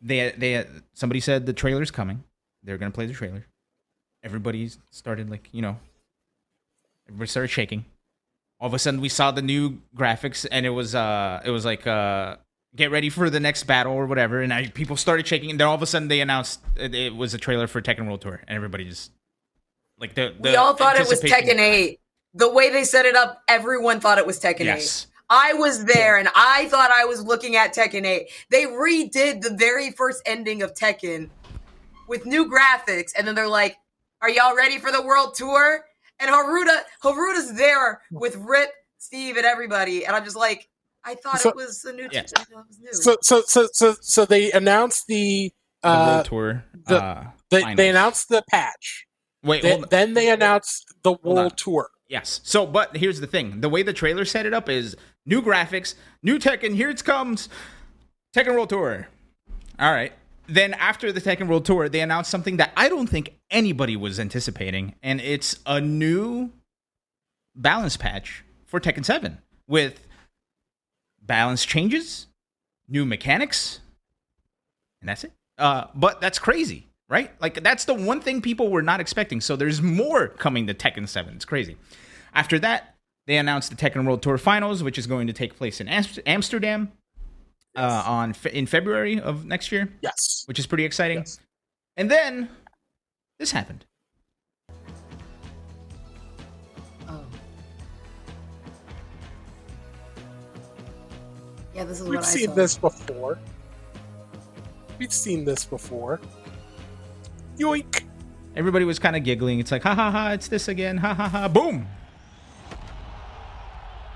[0.00, 2.24] they they somebody said the trailer's coming.
[2.62, 3.46] They're gonna play the trailer.
[4.22, 5.78] Everybody started like you know,
[7.08, 7.86] everybody started shaking.
[8.60, 11.64] All of a sudden, we saw the new graphics, and it was uh, it was
[11.64, 12.36] like uh,
[12.74, 14.40] get ready for the next battle or whatever.
[14.40, 17.14] And I, people started shaking, and then all of a sudden, they announced it, it
[17.14, 19.10] was a trailer for Tekken World Tour, and everybody just
[19.98, 22.00] like the, the we all thought it was Tekken 8.
[22.34, 25.06] The way they set it up, everyone thought it was Tekken 8.
[25.28, 28.28] I was there and I thought I was looking at Tekken 8.
[28.50, 31.30] They redid the very first ending of Tekken
[32.08, 33.76] with new graphics, and then they're like,
[34.22, 35.84] Are y'all ready for the world tour?
[36.20, 40.06] And Harada Harada's there with Rip, Steve, and everybody.
[40.06, 40.68] And I'm just like,
[41.04, 42.22] I thought So- it was a new Yeah.
[42.36, 42.92] I was new.
[42.92, 45.52] So, so, so, so, so they announced the.
[45.82, 46.64] The Uh, World Tour.
[46.86, 47.76] the- uh, they, finals.
[47.76, 49.05] they announced the patch.
[49.46, 51.88] Wait, Then, then they announced the world tour.
[52.08, 52.40] Yes.
[52.44, 55.94] So, but here's the thing: the way the trailer set it up is new graphics,
[56.22, 56.74] new Tekken.
[56.74, 57.48] Here it comes,
[58.34, 59.08] Tekken World Tour.
[59.78, 60.12] All right.
[60.48, 64.20] Then after the Tekken World Tour, they announced something that I don't think anybody was
[64.20, 66.52] anticipating, and it's a new
[67.54, 70.06] balance patch for Tekken Seven with
[71.20, 72.26] balance changes,
[72.88, 73.80] new mechanics,
[75.00, 75.32] and that's it.
[75.58, 77.30] Uh, but that's crazy, right?
[77.40, 79.40] Like that's the one thing people were not expecting.
[79.40, 81.34] So there's more coming to Tekken 7.
[81.34, 81.76] It's crazy.
[82.34, 82.94] After that,
[83.26, 86.20] they announced the Tekken World Tour Finals, which is going to take place in Amst-
[86.26, 86.92] Amsterdam
[87.76, 90.44] uh, on fe- in February of next year, Yes.
[90.46, 91.18] which is pretty exciting.
[91.18, 91.40] Yes.
[91.96, 92.48] And then
[93.38, 93.84] this happened.
[97.08, 97.24] Oh.
[101.74, 102.54] Yeah, this is We've what I seen saw.
[102.54, 103.38] this before.
[104.98, 106.20] We've seen this before.
[107.58, 108.04] Yoink.
[108.54, 109.60] Everybody was kind of giggling.
[109.60, 110.96] It's like, ha ha ha, it's this again.
[110.98, 111.48] Ha ha ha.
[111.48, 111.86] Boom.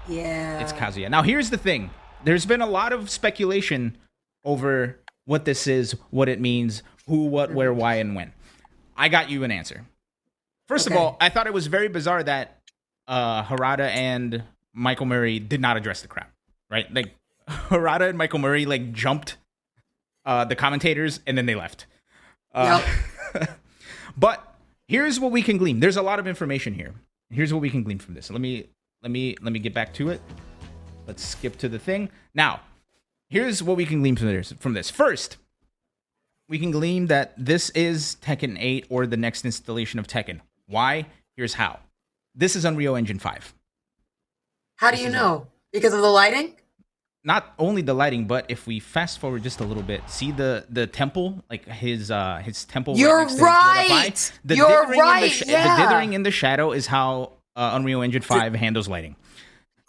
[0.08, 0.60] Yeah.
[0.60, 1.08] It's Kazuya.
[1.10, 1.90] Now, here's the thing
[2.24, 3.96] there's been a lot of speculation
[4.44, 8.32] over what this is, what it means, who, what, where, why, and when.
[8.96, 9.86] I got you an answer.
[10.66, 12.60] First of all, I thought it was very bizarre that
[13.08, 14.42] uh, Harada and
[14.72, 16.28] Michael Murray did not address the crowd,
[16.70, 16.92] right?
[16.92, 17.14] Like,
[17.48, 19.36] Harada and Michael Murray, like, jumped
[20.24, 21.86] uh, the commentators and then they left.
[22.54, 22.82] Uh,
[24.20, 24.54] but
[24.86, 25.80] here's what we can glean.
[25.80, 26.94] There's a lot of information here.
[27.30, 28.30] Here's what we can glean from this.
[28.30, 28.66] Let me
[29.02, 30.20] let me let me get back to it.
[31.06, 32.10] Let's skip to the thing.
[32.34, 32.60] Now,
[33.28, 34.52] here's what we can glean from this.
[34.60, 35.38] From this, first,
[36.48, 40.40] we can glean that this is Tekken 8 or the next installation of Tekken.
[40.66, 41.06] Why?
[41.36, 41.80] Here's how.
[42.34, 43.54] This is Unreal Engine 5.
[44.76, 45.46] How do This you know?
[45.72, 46.54] Because of the lighting?
[47.22, 50.64] Not only the lighting, but if we fast forward just a little bit, see the
[50.70, 52.96] the temple, like his uh his temple.
[52.96, 53.90] You're next to his Lord of Light?
[53.90, 54.32] right!
[54.44, 55.76] The You're dithering in the right, sh- yeah.
[55.76, 59.16] The dithering in the shadow is how uh, Unreal Engine 5 handles lighting.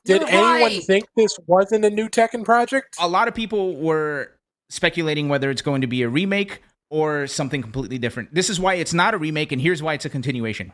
[0.03, 0.83] Did You're anyone right.
[0.83, 2.95] think this wasn't a new Tekken project?
[2.99, 4.31] a lot of people were
[4.69, 8.33] speculating whether it's going to be a remake or something completely different.
[8.33, 10.73] This is why it's not a remake, and here's why it's a continuation.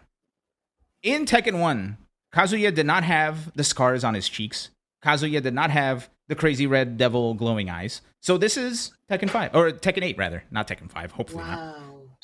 [1.04, 1.98] In Tekken 1,
[2.34, 4.70] Kazuya did not have the scars on his cheeks.
[5.04, 8.02] Kazuya did not have the crazy red devil glowing eyes.
[8.22, 10.44] So this is Tekken 5, or Tekken 8, rather.
[10.52, 11.78] Not Tekken 5, hopefully not.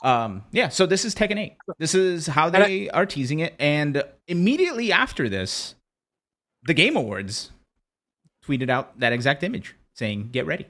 [0.03, 0.25] Wow.
[0.25, 1.53] Um, yeah, so this is Tekken 8.
[1.79, 3.55] This is how And I- they are teasing it.
[3.59, 5.75] And immediately after this,
[6.63, 7.51] the Game Awards
[8.45, 10.67] tweeted out that exact image saying, get ready.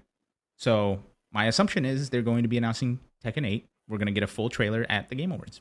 [0.58, 1.02] So
[1.32, 4.50] my assumption is they're going to be announcing Tekken 8 we're gonna get a full
[4.50, 5.60] trailer at the Game Awards.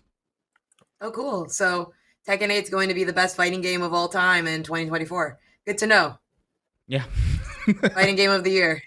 [1.01, 1.49] Oh, cool.
[1.49, 1.93] So
[2.28, 5.39] Tekken 8 is going to be the best fighting game of all time in 2024.
[5.66, 6.19] Good to know.
[6.86, 7.05] Yeah.
[7.94, 8.82] Fighting game of the year.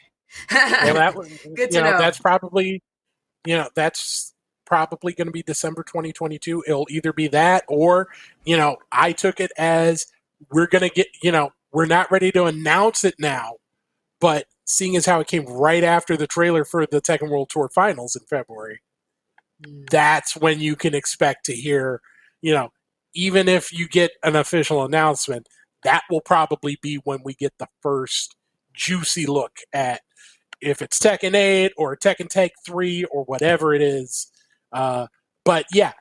[0.52, 1.16] Well, that
[1.56, 1.98] Good to know, know.
[1.98, 2.82] that's probably,
[3.46, 4.34] you know, that's
[4.66, 6.64] probably going to be December 2022.
[6.68, 8.08] It'll either be that or,
[8.44, 10.06] you know, I took it as
[10.52, 13.54] we're going to get, you know, we're not ready to announce it now,
[14.20, 17.70] but seeing as how it came right after the trailer for the Tekken World Tour
[17.74, 18.82] Finals in February,
[19.64, 19.90] Mm.
[19.90, 22.02] that's when you can expect to hear,
[22.42, 22.70] you know,
[23.14, 25.48] even if you get an official announcement,
[25.84, 28.36] that will probably be when we get the first
[28.76, 30.02] juicy look at
[30.62, 34.32] if it's Tekken 8 or Tekken Tag 3 or whatever it is.
[34.72, 35.08] Uh,
[35.44, 35.94] but yeah,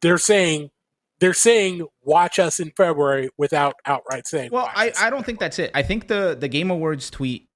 [0.00, 0.70] they're saying
[1.18, 4.50] they're saying watch us in February without outright saying.
[4.52, 5.70] Well, watch I, us I don't think that's it.
[5.74, 7.48] I think the the Game Awards tweet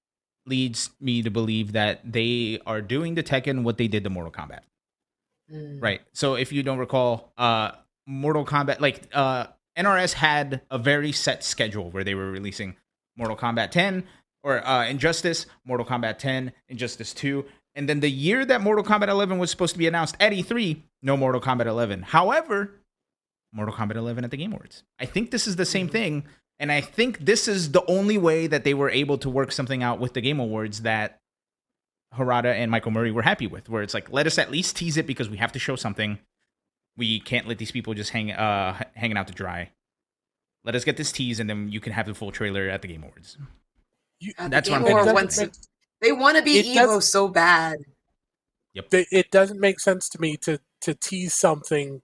[0.46, 4.32] leads me to believe that they are doing to Tekken what they did to Mortal
[4.32, 4.60] Kombat.
[5.50, 5.82] Mm.
[5.82, 6.02] Right.
[6.12, 7.72] So if you don't recall, uh
[8.06, 9.46] Mortal Kombat like uh
[9.78, 12.76] NRS had a very set schedule where they were releasing
[13.16, 14.04] Mortal Kombat 10
[14.44, 17.44] or uh Injustice, Mortal Kombat 10, Injustice 2,
[17.74, 20.82] and then the year that Mortal Kombat 11 was supposed to be announced at E3,
[21.02, 22.02] no Mortal Kombat 11.
[22.02, 22.70] However,
[23.52, 24.84] Mortal Kombat 11 at the Game Awards.
[25.00, 26.24] I think this is the same thing
[26.58, 29.82] and I think this is the only way that they were able to work something
[29.82, 31.20] out with the Game Awards that
[32.14, 34.96] Harada and Michael Murray were happy with, where it's like, let us at least tease
[34.96, 36.18] it because we have to show something.
[36.96, 39.70] We can't let these people just hang uh hanging out to dry.
[40.64, 42.88] Let us get this tease, and then you can have the full trailer at the
[42.88, 43.36] Game Awards.
[44.20, 44.98] You- That's what I'm thinking.
[45.00, 45.68] Award wants doesn't
[46.00, 47.78] they want to be It Evo does- so bad.
[48.74, 52.02] it it doesn't make sense to me to to tease something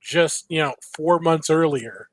[0.00, 2.08] just you know four months earlier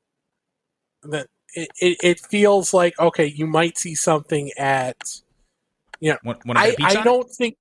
[1.02, 4.96] that it, it, it feels like okay you might see something at
[6.00, 7.00] Want, want to I, get a?
[7.00, 7.56] I don't think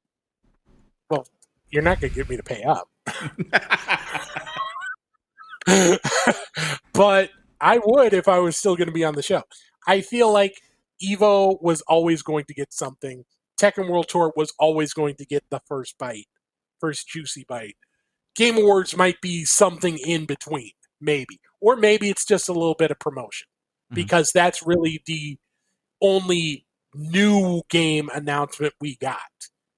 [1.10, 1.28] well
[1.70, 2.90] you're not going to get me to pay up
[6.94, 7.30] but
[7.62, 9.44] I would if I was still going to be on the show.
[9.88, 10.62] I feel like
[11.03, 13.25] Evo was always going to get something.
[13.59, 16.27] Tekken World Tour was always going to get the first bite,
[16.80, 17.77] first juicy bite.
[18.35, 21.39] Game Awards might be something in between, maybe.
[21.61, 23.47] Or maybe it's just a little bit of promotion
[23.91, 23.95] Mhm.
[23.95, 25.38] because that's really the
[26.01, 26.65] only
[26.95, 29.19] new game announcement we got.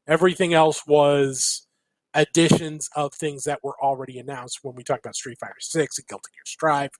[0.08, 1.68] Everything else was
[2.14, 6.08] additions of things that were already announced when we talked about Street Fighter 6 and
[6.08, 6.92] Guilty Gear Strive.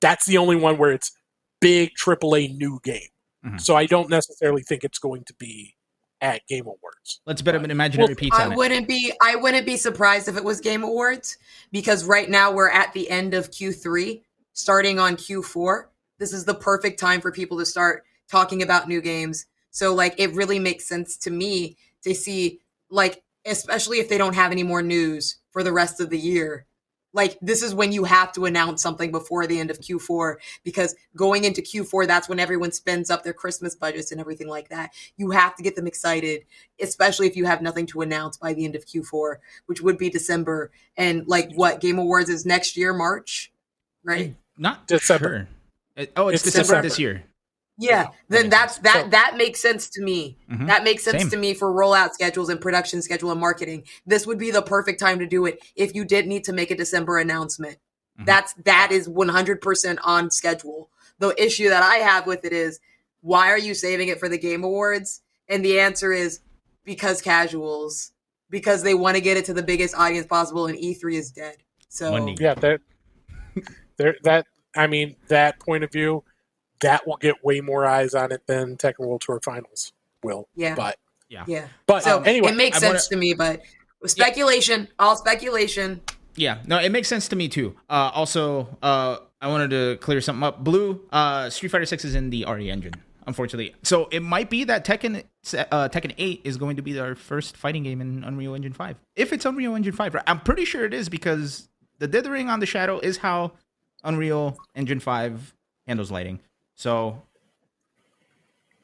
[0.00, 1.12] That's the only one where it's
[1.60, 3.08] big AAA new game.
[3.44, 3.60] Mhm.
[3.60, 5.76] So I don't necessarily think it's going to be
[6.20, 7.20] at Game Awards.
[7.26, 10.36] Let's bet an imaginary Well, pizza I on wouldn't be I wouldn't be surprised if
[10.36, 11.38] it was Game Awards
[11.72, 14.22] because right now we're at the end of Q3,
[14.52, 15.84] starting on Q4.
[16.18, 19.46] This is the perfect time for people to start talking about new games.
[19.70, 22.60] So like it really makes sense to me to see
[22.90, 26.66] like especially if they don't have any more news for the rest of the year.
[27.12, 30.94] Like this is when you have to announce something before the end of Q4 because
[31.16, 34.90] going into Q4 that's when everyone spends up their Christmas budgets and everything like that.
[35.16, 36.44] You have to get them excited
[36.82, 40.10] especially if you have nothing to announce by the end of Q4, which would be
[40.10, 40.70] December.
[40.96, 43.52] And like what Game Awards is next year, March,
[44.04, 44.34] right?
[44.56, 45.48] Not December.
[45.96, 46.04] sure.
[46.04, 46.88] Uh, Oh, it's, It's December, December.
[46.88, 47.24] this year.
[47.80, 50.36] Yeah, then makes that's that So- that makes sense to me.
[50.50, 50.66] Mhm.
[50.66, 51.30] That makes sense Same.
[51.30, 53.84] to me for rollout schedules and production schedule and marketing.
[54.06, 56.70] This would be the perfect time to do it if you did need to make
[56.70, 57.78] a December announcement.
[58.20, 58.26] Mhm.
[58.26, 60.90] That's that is 100% on schedule.
[61.18, 62.80] The issue that I have with it is
[63.22, 65.22] why are you saving it for the game awards?
[65.48, 66.40] And the answer is
[66.84, 68.12] because casuals
[68.50, 71.56] because they want to get it to the biggest audience possible and E3 is dead.
[71.88, 72.36] So Money.
[72.38, 72.80] Yeah, that
[73.96, 74.46] there that
[74.76, 76.24] I mean that point of view,
[76.80, 79.92] that will get way more eyes on it than Tekken World Tour Finals
[80.22, 80.48] will.
[80.54, 80.74] yeah.
[80.74, 80.96] But
[81.28, 81.44] yeah.
[81.46, 81.68] Yeah.
[81.86, 83.60] But So um, anyway, it makes I wanna- sense to me, but
[84.06, 86.00] speculation, all speculation.
[86.36, 87.76] Yeah, no, it makes sense to me too.
[87.88, 90.62] Uh, also, uh, I wanted to clear something up.
[90.64, 92.94] Blue, uh, Street Fighter Six is in the RE engine,
[93.26, 93.74] unfortunately.
[93.82, 95.24] So it might be that Tekken,
[95.54, 98.96] uh, Tekken Eight is going to be our first fighting game in Unreal Engine Five.
[99.16, 100.24] If it's Unreal Engine Five, right?
[100.26, 103.52] I'm pretty sure it is because the dithering on the shadow is how
[104.04, 105.54] Unreal Engine Five
[105.86, 106.40] handles lighting.
[106.80, 107.20] So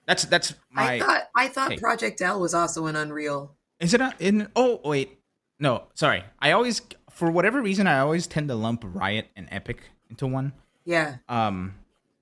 [0.07, 0.97] that's that's my.
[0.97, 1.77] I thought I thought.
[1.79, 3.55] Project L was also an Unreal.
[3.81, 4.49] Is it not in?
[4.55, 5.19] Oh wait,
[5.59, 6.23] no, sorry.
[6.39, 10.53] I always, for whatever reason, I always tend to lump Riot and Epic into one.
[10.85, 11.75] Yeah, Um,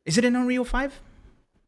[0.06, 1.01] is it in Unreal Five?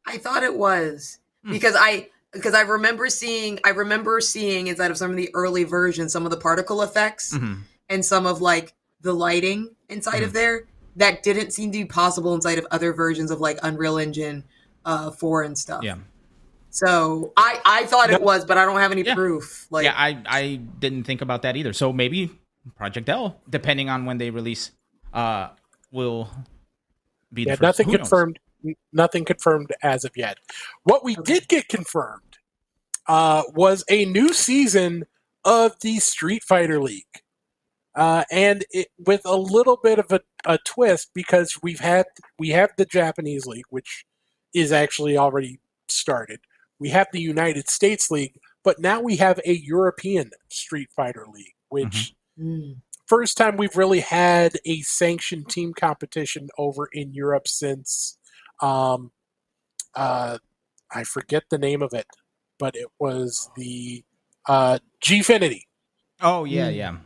[0.06, 1.50] I thought it was Hmm.
[1.50, 5.64] because I because I remember seeing I remember seeing inside of some of the early
[5.64, 7.62] versions some of the particle effects Mhm.
[7.88, 10.26] and some of like the lighting inside Hmm.
[10.26, 10.62] of there
[10.96, 14.44] that didn't seem to be possible inside of other versions of like Unreal Engine
[14.84, 15.82] uh 4 and stuff.
[15.84, 15.96] Yeah,
[16.70, 19.14] So I I thought it was, but I don't have any Yeah.
[19.14, 19.66] proof.
[19.70, 19.94] Like yeah.
[19.96, 21.72] I I didn't think about that either.
[21.72, 22.30] So maybe
[22.76, 24.72] Project L, depending on when they release,
[25.12, 25.48] uh,
[25.92, 26.28] will
[27.32, 27.62] be the Yeah, first.
[27.62, 28.38] nothing Who confirmed.
[28.64, 30.38] n- Nothing confirmed as of yet.
[30.84, 32.38] What we did get confirmed
[33.06, 35.04] uh, was a new season
[35.44, 37.22] of the Street Fighter League,
[37.96, 42.06] uh, and it, with a little bit of a, a twist because we've had
[42.38, 44.04] we have the Japanese League, which
[44.54, 45.58] is actually already
[45.88, 46.40] started.
[46.78, 51.54] We have the United States League, but now we have a European Street Fighter League,
[51.70, 52.82] which Mm.
[53.06, 58.18] first time we've really had a sanctioned team competition over in Europe since
[58.60, 59.10] um
[59.94, 60.36] uh
[60.90, 62.06] I forget the name of it,
[62.58, 64.04] but it was the
[64.46, 65.62] uh Gfinity.
[66.20, 66.76] Oh yeah, Mm.
[66.76, 66.96] yeah.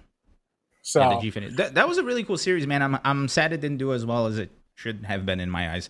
[0.90, 1.56] So yeah, the G Finish.
[1.56, 2.82] That, that was a really cool series, man.
[2.82, 5.72] I'm I'm sad it didn't do as well as it should have been in my
[5.72, 5.88] eyes.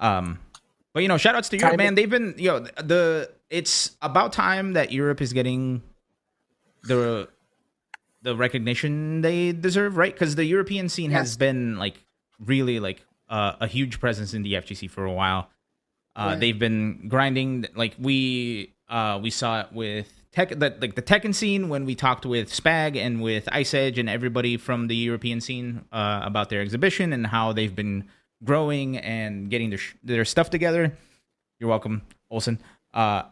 [0.00, 0.40] Um,
[0.92, 1.94] but you know, shout outs to Europe, man.
[1.94, 5.82] They've been you know the it's about time that Europe is getting
[6.84, 7.28] the
[8.22, 10.12] the recognition they deserve, right?
[10.12, 12.02] Because the European scene has been like
[12.44, 15.50] really like uh, a huge presence in the FGC for a while.
[16.16, 16.36] Uh, Yeah.
[16.36, 21.34] They've been grinding like we uh, we saw it with tech that like the Tekken
[21.34, 25.40] scene when we talked with Spag and with Ice Edge and everybody from the European
[25.40, 28.04] scene uh, about their exhibition and how they've been
[28.44, 30.94] growing and getting their sh- their stuff together.
[31.58, 32.60] You're welcome, Olson.
[32.92, 33.22] Uh,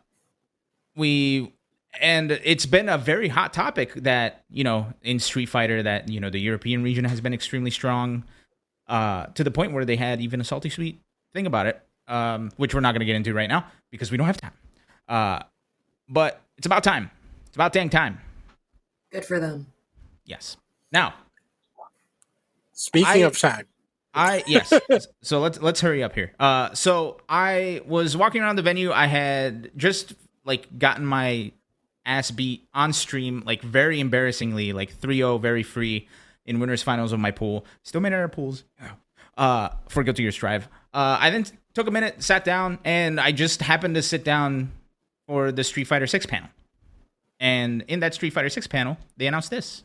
[0.97, 1.53] we
[2.01, 6.21] and it's been a very hot topic that you know in Street Fighter that you
[6.21, 8.25] know the European region has been extremely strong
[8.89, 11.03] uh, to the point where they had even a Salty Suite
[11.35, 14.17] thing about it, um, which we're not going to get into right now because we
[14.17, 14.53] don't have time.
[15.07, 15.43] Uh,
[16.09, 17.11] but it's about time.
[17.47, 18.21] It's about dang time.
[19.13, 19.67] Good for them.
[20.25, 20.57] Yes.
[20.93, 21.15] Now,
[22.73, 23.67] speaking I- of time,
[24.13, 24.73] I yes.
[25.23, 26.33] so let's let's hurry up here.
[26.39, 28.93] Uh, so I was walking around the venue.
[28.93, 30.15] I had just
[30.45, 31.53] like gotten my
[32.07, 36.07] ass beat on stream, like very embarrassingly, like 3-0, very free
[36.45, 37.65] in winners finals of my pool.
[37.83, 38.65] Still made it our pools.
[39.37, 40.69] Uh, for Guilty Gear Strive.
[40.93, 44.71] Uh, I then took a minute, sat down, and I just happened to sit down
[45.27, 46.49] for the Street Fighter Six panel.
[47.41, 49.83] And in that Street Fighter Six panel, they announced this.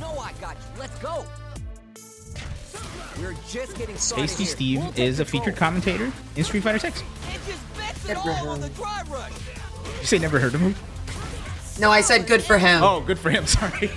[0.00, 0.80] No, I got you.
[0.80, 1.24] Let's go.
[3.18, 4.28] We're just getting started.
[4.28, 4.44] Tasty.
[4.44, 7.00] Steve We'll is a featured commentator in Street Fighter Six.
[7.00, 7.04] It
[7.46, 8.74] just bets it Good for all on the him.
[8.74, 9.32] drive rush.
[10.00, 10.74] You say never heard of him?
[11.78, 12.82] No, I said good for him.
[12.82, 13.46] Oh, good for him.
[13.46, 13.90] Sorry.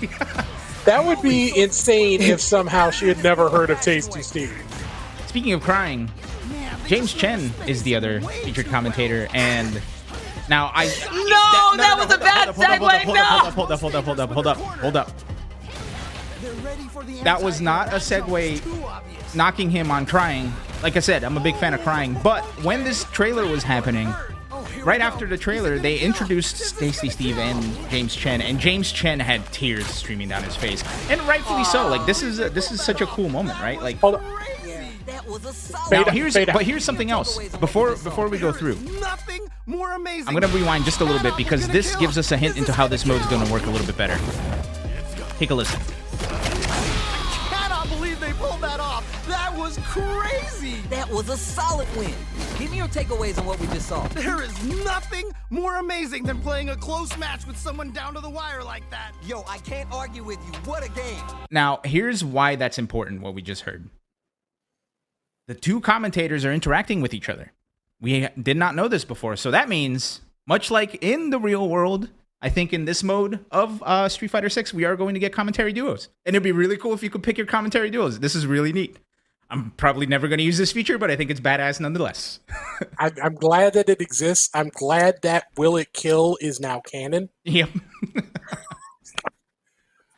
[0.85, 4.53] that would be insane if somehow she had never heard of Tasty Steve.
[5.27, 6.11] Speaking of crying,
[6.87, 9.81] James Chen is the other featured commentator, and
[10.49, 10.85] now I.
[10.85, 14.31] No, that was a bad hold segue, Hold up, hold up, hold up, hold up,
[14.31, 15.11] hold up, hold up, hold up.
[17.23, 20.51] That was not a segue knocking him on crying.
[20.81, 22.17] Like I said, I'm a big fan of crying.
[22.23, 24.13] But when this trailer was happening,
[24.83, 29.45] right after the trailer, they introduced Tasty Steve and James Chen, and James Chen had
[29.51, 31.87] tears streaming down his face, and rightfully so.
[31.87, 33.81] Like this is a, this is such a cool moment, right?
[33.81, 34.39] Like Hold on.
[35.05, 35.91] That was a solid.
[35.91, 38.75] now here's but here's something else before before we go through.
[38.99, 40.27] Nothing more amazing.
[40.27, 42.87] I'm gonna rewind just a little bit because this gives us a hint into how
[42.87, 44.19] this mode's gonna work a little bit better.
[45.39, 45.79] Take a listen.
[49.69, 50.77] Was crazy.
[50.89, 52.13] That was a solid win.
[52.57, 54.07] Give me your takeaways on what we just saw.
[54.07, 58.29] There is nothing more amazing than playing a close match with someone down to the
[58.29, 59.11] wire like that.
[59.23, 60.53] Yo, I can't argue with you.
[60.65, 61.21] What a game.
[61.51, 63.89] Now, here's why that's important, what we just heard.
[65.47, 67.51] The two commentators are interacting with each other.
[68.01, 69.35] We did not know this before.
[69.35, 72.09] So that means, much like in the real world,
[72.41, 75.31] I think in this mode of uh, Street Fighter 6, we are going to get
[75.31, 76.09] commentary duos.
[76.25, 78.19] And it'd be really cool if you could pick your commentary duos.
[78.19, 78.97] This is really neat.
[79.51, 82.39] I'm probably never going to use this feature, but I think it's badass nonetheless.
[82.99, 84.49] I'm, I'm glad that it exists.
[84.53, 87.29] I'm glad that Will It Kill is now canon.
[87.43, 87.69] yep.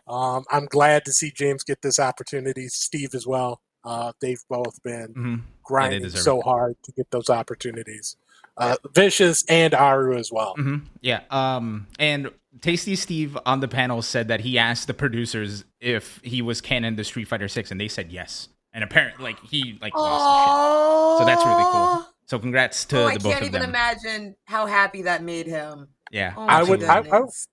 [0.08, 2.68] Um, I'm glad to see James get this opportunity.
[2.68, 3.62] Steve as well.
[3.86, 5.42] Uh, they've both been Mhm.
[5.64, 6.44] grinding so it.
[6.44, 8.18] hard to get those opportunities.
[8.58, 10.56] Uh, Vicious and Aru as well.
[10.56, 11.22] hmm Yeah.
[11.30, 12.30] Um, and
[12.60, 16.98] Tasty Steve on the panel said that he asked the producers if he was canon
[16.98, 18.50] to Street Fighter Six, and they said yes.
[18.74, 21.20] And apparently, like he like lost shit.
[21.20, 22.06] So that's really cool.
[22.28, 23.70] So congrats to Oh, the I both can't of even them.
[23.70, 25.90] imagine how happy that made him.
[26.12, 26.34] yeah.
[26.38, 27.48] Oh I would, I, I, goodness.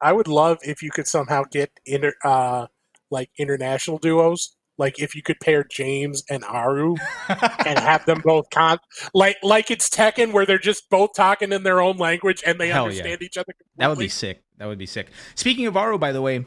[0.00, 2.66] I would love if you could somehow get inter, uh,
[3.10, 4.56] like international duos.
[4.78, 6.96] Like if you could pair James and Aru
[7.28, 8.78] and have them both con
[9.12, 12.68] like like it's Tekken where they're just both talking in their own language and they
[12.70, 12.88] Hell yeah.
[13.02, 13.52] understand each other.
[13.52, 13.74] Completely.
[13.76, 14.42] That would be sick.
[14.58, 15.08] That would be sick.
[15.36, 16.44] Speaking of Aru, by the way,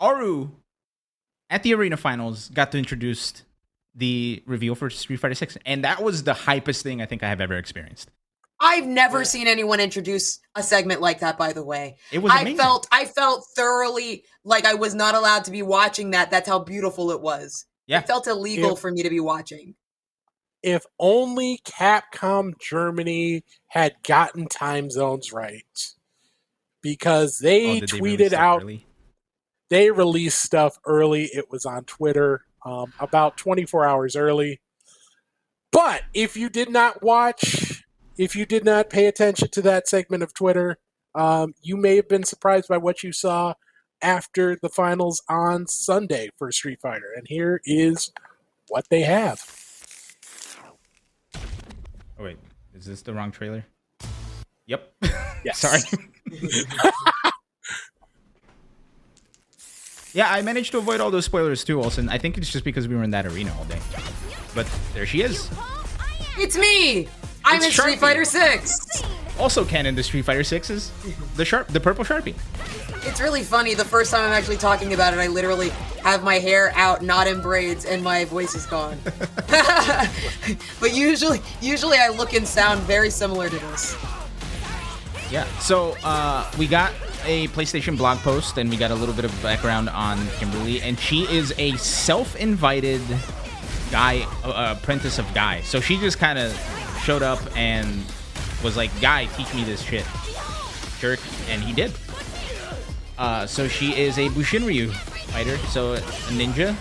[0.00, 0.50] Aru
[1.48, 3.44] at the arena finals got to introduce
[4.00, 7.28] the reveal for Street Fighter Six, and that was the hypest thing I think I
[7.28, 8.10] have ever experienced.
[8.62, 11.38] I've never seen anyone introduce a segment like that.
[11.38, 12.58] By the way, It was I amazing.
[12.58, 16.30] felt I felt thoroughly like I was not allowed to be watching that.
[16.30, 17.64] That's how beautiful it was.
[17.86, 18.00] Yeah.
[18.00, 18.74] It felt illegal Yeah.
[18.76, 19.76] for me to be watching.
[20.62, 25.64] If only Capcom Germany had gotten time zones right.
[26.82, 28.86] Because they Oh, tweeted release that out early?
[29.70, 31.24] they released stuff early.
[31.32, 34.60] It was on Twitter um, about 24 hours early.
[35.72, 37.84] But if you did not watch,
[38.18, 40.78] if you did not pay attention to that segment of Twitter,
[41.14, 43.54] um, you may have been surprised by what you saw
[44.02, 47.12] after the finals on Sunday for Street Fighter.
[47.16, 48.12] And here is
[48.68, 49.40] what they have.
[52.18, 52.38] Oh wait,
[52.74, 53.64] is this the wrong trailer?
[54.66, 54.92] Yep.
[55.44, 55.58] Yes.
[55.58, 55.80] Sorry.
[60.12, 62.08] yeah, I managed to avoid all those spoilers too, Olsen.
[62.08, 63.78] I think it's just because we were in that arena all day.
[64.54, 65.50] But there she is.
[66.38, 67.08] It's me.
[67.44, 69.02] I'm It's in Street Fighter Six.
[69.38, 70.92] Also canon to Street Fighter 6 is
[71.36, 72.34] the sharp the purple Sharpie.
[73.06, 73.72] It's really funny.
[73.72, 75.70] The first time I'm actually talking about it, I literally
[76.02, 78.98] have my hair out, not in braids, and my voice is gone.
[80.80, 83.96] but usually, usually I look and sound very similar to this.
[85.30, 85.46] Yeah.
[85.60, 86.92] So uh, we got
[87.24, 90.98] a PlayStation blog post, and we got a little bit of background on Kimberly, and
[90.98, 93.02] she is a self-invited
[93.90, 95.60] guy, uh, apprentice of Guy.
[95.62, 96.52] So she just kind of
[97.04, 98.04] showed up and
[98.62, 100.04] was like, "Guy, teach me this shit."
[101.00, 101.92] Jerk, and he did.
[103.18, 104.92] Uh, so she is a Bushinryu
[105.32, 106.76] fighter, so a ninja.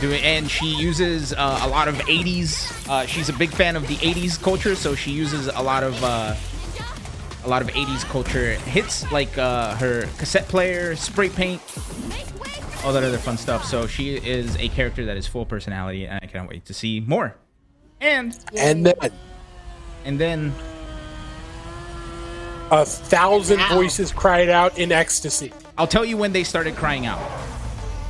[0.00, 2.88] Doing, and she uses uh, a lot of 80s.
[2.88, 6.02] Uh, she's a big fan of the 80s culture, so she uses a lot of
[6.02, 6.34] uh,
[7.44, 11.60] a lot of 80s culture hits, like uh, her cassette player, spray paint,
[12.84, 13.64] all that other fun stuff.
[13.64, 17.00] So she is a character that is full personality, and I cannot wait to see
[17.00, 17.34] more.
[18.00, 18.94] And And then
[20.04, 20.52] and then
[22.70, 23.74] a thousand Ow.
[23.74, 25.52] voices cried out in ecstasy.
[25.78, 27.20] I'll tell you when they started crying out.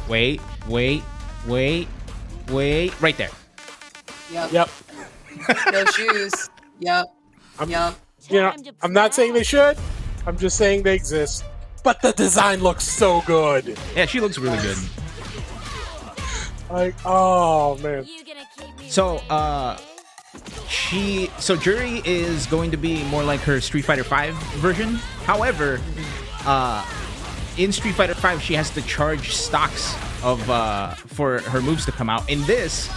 [0.08, 1.02] Wait, wait,
[1.46, 1.88] wait,
[2.48, 3.30] wait, right there.
[4.32, 4.52] Yep.
[4.52, 4.70] Yep.
[5.72, 6.48] No shoes.
[6.80, 7.06] Yep.
[7.58, 7.94] I'm- Yep.
[8.32, 9.76] You know, I'm not saying they should.
[10.26, 11.44] I'm just saying they exist.
[11.84, 13.76] But the design looks so good.
[13.94, 14.78] Yeah, she looks really good.
[16.70, 18.06] Like, oh man.
[18.88, 19.76] So, uh,
[20.66, 24.30] she so Juri is going to be more like her Street Fighter V
[24.60, 24.94] version.
[25.24, 25.78] However,
[26.46, 26.86] uh,
[27.58, 31.92] in Street Fighter V, she has to charge stocks of uh, for her moves to
[31.92, 32.30] come out.
[32.30, 32.88] In this,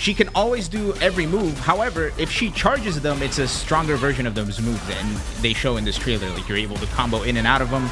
[0.00, 1.58] she can always do every move.
[1.58, 5.76] However, if she charges them, it's a stronger version of those moves, and they show
[5.76, 6.28] in this trailer.
[6.30, 7.84] Like you're able to combo in and out of them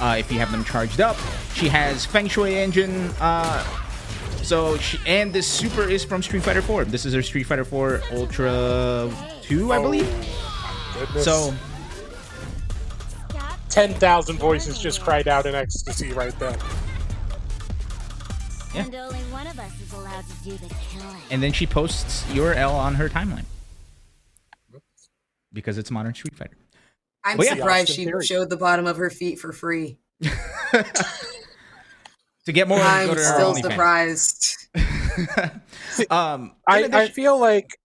[0.00, 1.16] uh, if you have them charged up.
[1.54, 3.08] She has Feng Shui engine.
[3.20, 3.64] Uh,
[4.42, 6.86] so she, and this super is from Street Fighter 4.
[6.86, 9.10] This is her Street Fighter 4 Ultra
[9.42, 10.10] 2, I believe.
[10.98, 11.24] Goodness.
[11.24, 11.54] So
[13.70, 16.58] 10,000 voices just cried out in ecstasy right then.
[18.74, 18.84] Yeah.
[18.86, 21.16] And only one of us is allowed to do the killing.
[21.30, 23.44] and then she posts URL on her timeline
[25.52, 26.56] because it's modern Street Fighter.
[27.24, 28.24] I'm Well, surprised Austin she Theory.
[28.26, 29.98] showed the bottom of her feet for free.
[32.46, 33.62] To get more, I'm to still OnlyFans.
[33.62, 34.68] surprised.
[36.10, 37.78] um, I, I feel like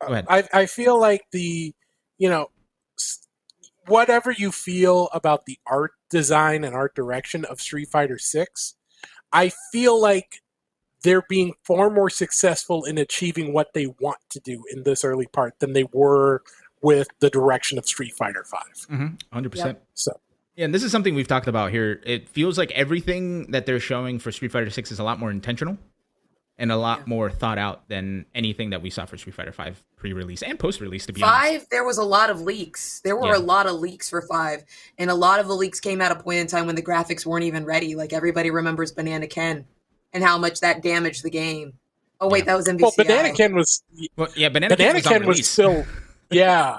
[0.00, 1.74] I, I feel like the
[2.16, 2.50] you know
[3.88, 8.76] whatever you feel about the art design and art direction of Street Fighter 6
[9.34, 10.40] I feel like
[11.02, 15.26] they're being far more successful in achieving what they want to do in this early
[15.26, 16.42] part than they were
[16.80, 19.66] with the direction of Street Fighter 5 Mhm, 100%.
[19.66, 19.86] Yep.
[19.94, 20.20] so
[20.56, 22.00] Yeah, and this is something we've talked about here.
[22.06, 25.30] It feels like everything that they're showing for Street Fighter 6 is a lot more
[25.30, 25.76] intentional
[26.58, 29.82] and a lot more thought out than anything that we saw for Street Fighter 5
[29.96, 31.40] pre-release and post-release to be honest.
[31.60, 33.00] Five, there was a lot of leaks.
[33.00, 33.38] There were Yeah.
[33.38, 34.64] a lot of leaks for five,
[34.98, 37.24] and a lot of the leaks came at a point in time when the graphics
[37.26, 37.94] weren't even ready.
[37.96, 39.64] Like everybody remembers Banana Ken
[40.12, 41.72] and how much that damaged the game.
[42.20, 42.44] Oh wait, Yeah.
[42.52, 42.82] that was MVCI.
[42.82, 43.82] well Banana Ken was
[44.16, 45.86] Well, yeah, Banana, Banana Ken was, on Ken was still
[46.30, 46.76] yeah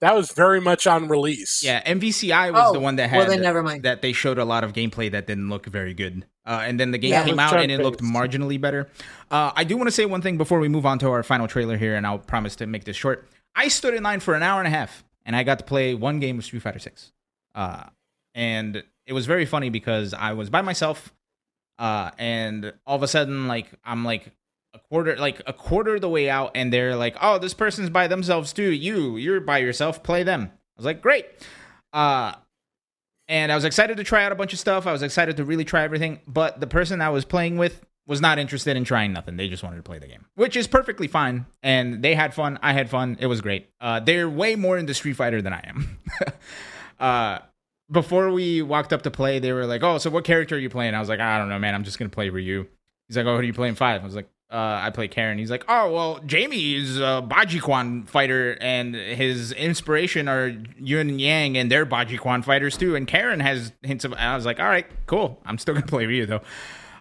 [0.00, 3.30] that was very much on release Yeah, MVCI was Oh, the one that well, had
[3.30, 3.82] then never mind.
[3.84, 6.24] that they showed a lot of gameplay that didn't look very good.
[6.46, 7.24] Uh, and then the game Yeah.
[7.24, 8.88] came out and it looked marginally better.
[9.30, 11.46] Uh, I do want to say one thing before we move on to our final
[11.46, 13.28] trailer here, and I'll promise to make this short.
[13.54, 15.94] I stood in line for an hour and a half, and I got to play
[15.94, 17.12] one game of Street Fighter Six,
[17.54, 17.84] uh,
[18.34, 21.12] and it was very funny because I was by myself,
[21.78, 24.30] uh, and all of a sudden, like I'm like a
[24.90, 28.06] quarter, like a quarter of the way out, and they're like, "Oh, this person's by
[28.08, 28.70] themselves too.
[28.70, 30.02] You, you're by yourself.
[30.02, 31.26] Play them." I was like, "Great."
[31.92, 32.34] Uh,
[33.28, 34.86] and I was excited to try out a bunch of stuff.
[34.86, 38.20] I was excited to really try everything, but the person I was playing with was
[38.20, 39.36] not interested in trying nothing.
[39.36, 41.46] They just wanted to play the game, which is perfectly fine.
[41.62, 42.58] And they had fun.
[42.60, 43.16] I had fun.
[43.20, 43.68] It was great.
[43.80, 45.98] Uh, they're way more into Street Fighter than I am.
[46.98, 47.38] uh,
[47.88, 50.70] before we walked up to play, they were like, "Oh, so what character are you
[50.70, 51.74] playing?" I was like, "I don't know, man.
[51.74, 52.66] I'm just gonna play Ryu."
[53.06, 54.00] He's like, "Oh, who are you playing five?
[54.02, 58.08] I was like, uh, "I play Karin." He's like, "Oh, well, Jamie is a Bajiquan
[58.08, 60.48] fighter, and his inspiration are
[60.78, 62.96] Yun and Yang, and they're Bajiquan fighters too.
[62.96, 65.40] And Karin has hints of." I was like, "All right, cool.
[65.44, 66.42] I'm still gonna play Ryu though."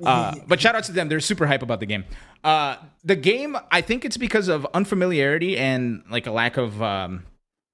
[0.03, 2.05] Uh, but shout out to them; they're super hype about the game.
[2.43, 7.26] Uh, the game, I think it's because of unfamiliarity and like a lack of um,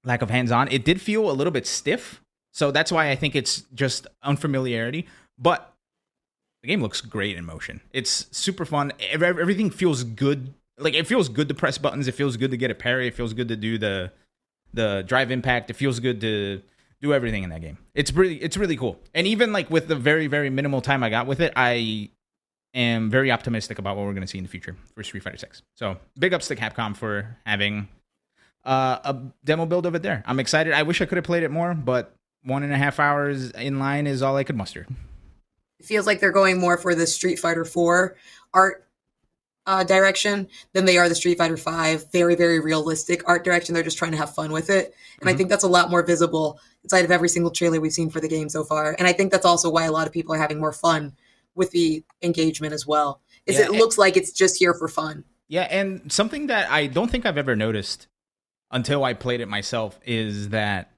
[0.04, 0.68] lack of hands on.
[0.68, 2.22] It did feel a little bit stiff,
[2.52, 5.06] so that's why I think it's just unfamiliarity.
[5.38, 5.75] But
[6.66, 7.80] the game looks great in motion.
[7.92, 8.92] It's super fun.
[9.12, 10.52] Everything feels good.
[10.78, 12.08] Like it feels good to press buttons.
[12.08, 13.06] It feels good to get a parry.
[13.06, 14.10] It feels good to do the
[14.74, 15.70] the drive impact.
[15.70, 16.60] It feels good to
[17.00, 17.78] do everything in that game.
[17.94, 18.98] It's really it's really cool.
[19.14, 22.10] And even like with the very very minimal time I got with it, I
[22.74, 25.38] am very optimistic about what we're going to see in the future for Street Fighter
[25.38, 25.62] 6.
[25.76, 27.88] So, big ups to Capcom for having
[28.64, 30.24] uh, a demo build of it there.
[30.26, 30.72] I'm excited.
[30.72, 33.78] I wish I could have played it more, but one and a half hours in
[33.78, 34.86] line is all I could muster.
[35.78, 38.16] It feels like they're going more for the Street Fighter 4
[38.54, 38.82] art
[39.66, 43.74] uh, direction than they are the Street Fighter 5 very, very realistic art direction.
[43.74, 44.94] They're just trying to have fun with it.
[45.20, 48.10] And I think that's a lot more visible inside of every single trailer we've seen
[48.10, 48.94] for the game so far.
[48.98, 51.14] And I think that's also why a lot of people are having more fun
[51.54, 53.20] with the engagement as well.
[53.44, 55.24] Is Yeah, it and- looks like it's just here for fun.
[55.48, 58.08] Yeah, and something that I don't think I've ever noticed
[58.70, 60.92] until I played it myself is that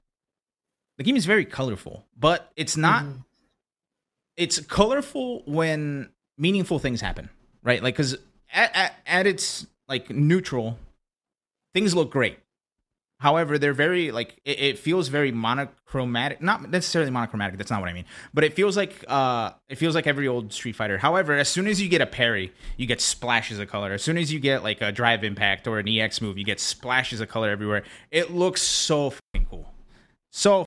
[0.97, 3.03] the game is very colorful, but it's not.
[3.05, 3.23] Mhm.
[4.39, 7.29] It's colorful when meaningful things happen,
[7.61, 7.83] right?
[7.83, 8.13] Like, because
[8.53, 10.79] at, at, at its like neutral,
[11.73, 12.39] things look great.
[13.19, 16.41] However, they're very like it, it feels very monochromatic.
[16.41, 17.57] Not necessarily monochromatic.
[17.57, 18.05] That's not what I mean.
[18.33, 20.97] But it feels like uh, it feels like every old Street Fighter.
[20.97, 23.91] However, as soon as you get a parry, you get splashes of color.
[23.91, 26.61] As soon as you get like a drive impact or an EX move, you get
[26.61, 27.83] splashes of color everywhere.
[28.09, 29.69] It looks so fucking cool.
[30.31, 30.65] So,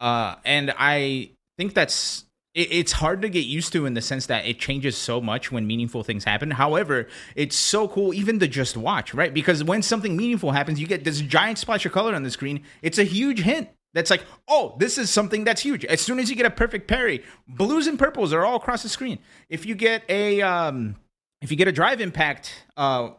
[0.00, 2.24] uh, and I think that's
[2.54, 5.52] it, it's hard to get used to in the sense that it changes so much
[5.52, 6.52] when meaningful things happen.
[6.52, 9.34] However, it's so cool even to just watch, right?
[9.34, 12.62] Because when something meaningful happens, you get this giant splash of color on the screen.
[12.80, 13.68] It's a huge hint.
[13.94, 15.84] That's like, oh, this is something that's huge.
[15.84, 18.88] As soon as you get a perfect parry, blues and purples are all across the
[18.88, 19.18] screen.
[19.48, 20.96] If you get a um,
[21.40, 23.10] if you get a drive impact uh,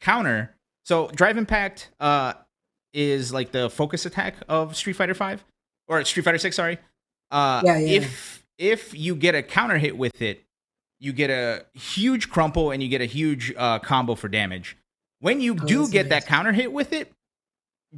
[0.00, 2.34] counter, so drive impact uh,
[2.92, 5.44] is like the focus attack of Street Fighter Five
[5.88, 6.56] or Street Fighter Six.
[6.56, 6.78] Sorry.
[7.30, 10.44] Uh, Yeah, yeah, if if you get a counter hit with it,
[10.98, 14.76] you get a huge crumple and you get a huge uh, combo for damage.
[15.20, 16.24] When you Oh, do get nice.
[16.24, 17.12] that counter hit with it,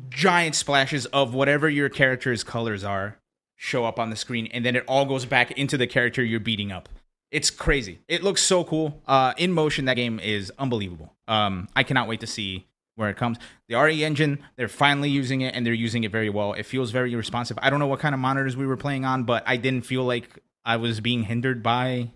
[0.08, 3.18] giant splashes of whatever your character's colors are
[3.56, 6.38] show up on the screen, and then it all goes back into the character you're
[6.40, 6.88] beating up.
[7.30, 7.98] It's crazy.
[8.08, 9.02] It looks so cool.
[9.06, 11.12] Uh, in motion, that game is unbelievable.
[11.26, 12.66] Um, I cannot wait to see
[12.98, 13.38] where it comes.
[13.68, 16.52] The RE engine, they're finally using it, and they're using it very well.
[16.52, 17.58] It feels very responsive.
[17.62, 20.02] I don't know what kind of monitors we were playing on, but I didn't feel
[20.04, 20.28] like
[20.64, 22.10] I was being hindered by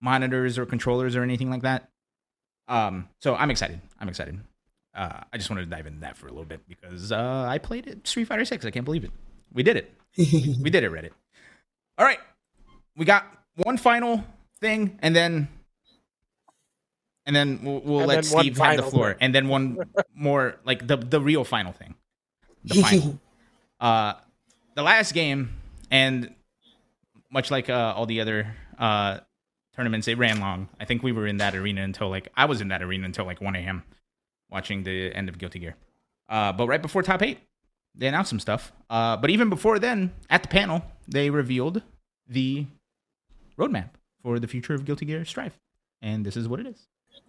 [0.00, 1.90] monitors or controllers or anything like that.
[2.68, 3.80] Um, so I'm excited.
[4.00, 4.40] I'm excited.
[4.94, 7.58] Uh, I just wanted to dive into that for a little bit because uh, I
[7.58, 8.64] played it Street Fighter Six.
[8.64, 9.10] I can't believe it.
[9.52, 9.92] We did it.
[10.16, 11.10] we did it, Reddit.
[11.98, 12.18] All right,
[12.96, 13.26] we got
[13.56, 14.24] one final
[14.60, 15.48] thing, and then
[17.26, 19.18] and then we'll, we'll And let then Steve have the floor, thing.
[19.22, 19.78] and then one
[20.14, 21.94] more like the the real final thing,
[22.64, 23.18] the final.
[23.80, 24.14] uh,
[24.74, 25.50] the last game,
[25.90, 26.34] and
[27.30, 29.18] much like uh, all the other uh,
[29.76, 30.68] tournaments, it ran long.
[30.80, 33.24] I think we were in that arena until like I was in that arena until
[33.24, 33.82] like 1 a.m.
[34.50, 35.76] watching the end of Guilty Gear.
[36.28, 37.38] Uh, but right before top eight,
[37.94, 38.72] they announced some stuff.
[38.90, 41.82] Uh, but even before then, at the panel, they revealed
[42.28, 42.66] the
[43.58, 43.90] roadmap
[44.22, 45.58] for the future of Guilty Gear Strive,
[46.02, 46.86] and this is what it is.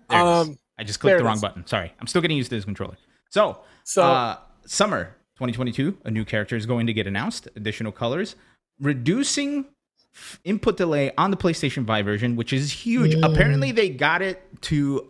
[0.10, 0.48] There it is.
[0.50, 1.42] Um, I just clicked the wrong is.
[1.42, 1.66] button.
[1.68, 2.98] Sorry, I'm still getting used to this controller.
[3.30, 7.48] So, So uh, summer 2022, a new character is going to get announced.
[7.56, 8.36] Additional colors,
[8.80, 9.66] reducing
[10.14, 13.16] f- input delay on the PlayStation 5 version, which is huge.
[13.24, 15.10] Apparently, they got it to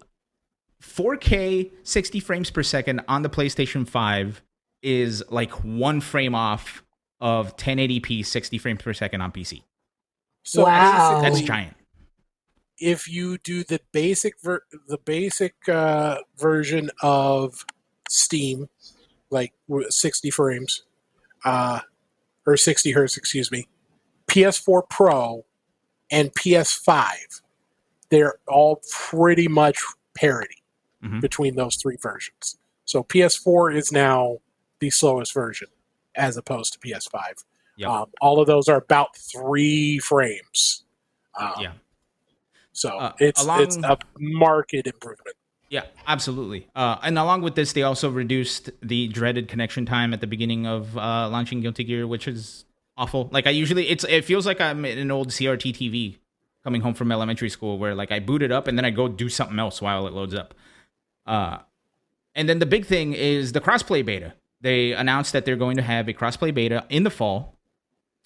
[0.81, 4.41] 4K 60 frames per second on the PlayStation 5
[4.81, 6.83] is like one frame off
[7.19, 9.63] of 1080p 60 frames per second on PC.
[10.43, 11.21] so Wow.
[11.21, 11.77] That's basically, giant.
[12.79, 17.65] If you do the basic ver- the basic uh, version of
[18.09, 18.69] Steam,
[19.29, 19.53] like
[19.89, 20.83] 60 frames,
[21.45, 21.79] uh,
[22.45, 23.67] or 60 hertz, excuse me,
[24.27, 25.45] PS4 Pro
[26.11, 27.41] and PS5,
[28.09, 29.79] they're all pretty much
[30.13, 30.61] parity
[31.03, 31.21] Mhm.
[31.21, 32.57] between those three versions.
[32.85, 34.37] So PS4 is now
[34.79, 35.67] the slowest version
[36.15, 37.43] as opposed to PS5.
[37.77, 37.89] Yep.
[37.89, 40.83] Um, all of those are about three frames.
[41.37, 41.73] Um, Yeah.
[42.75, 45.35] So Uh, it's along- it's a market improvement.
[45.69, 46.67] Yeah, absolutely.
[46.75, 50.67] Uh, and along with this, they also reduced the dreaded connection time at the beginning
[50.67, 52.65] of uh, launching Guilty Gear, which is
[52.97, 53.29] awful.
[53.31, 56.17] Like I usually, it's it feels like I'm in an old CRT TV
[56.63, 59.07] coming home from elementary school, where like I boot it up and then I go
[59.07, 60.53] do something else while it loads up.
[61.25, 61.59] Uh,
[62.35, 64.33] and then the big thing is the crossplay beta.
[64.61, 67.57] They announced that they're going to have a crossplay beta in the fall,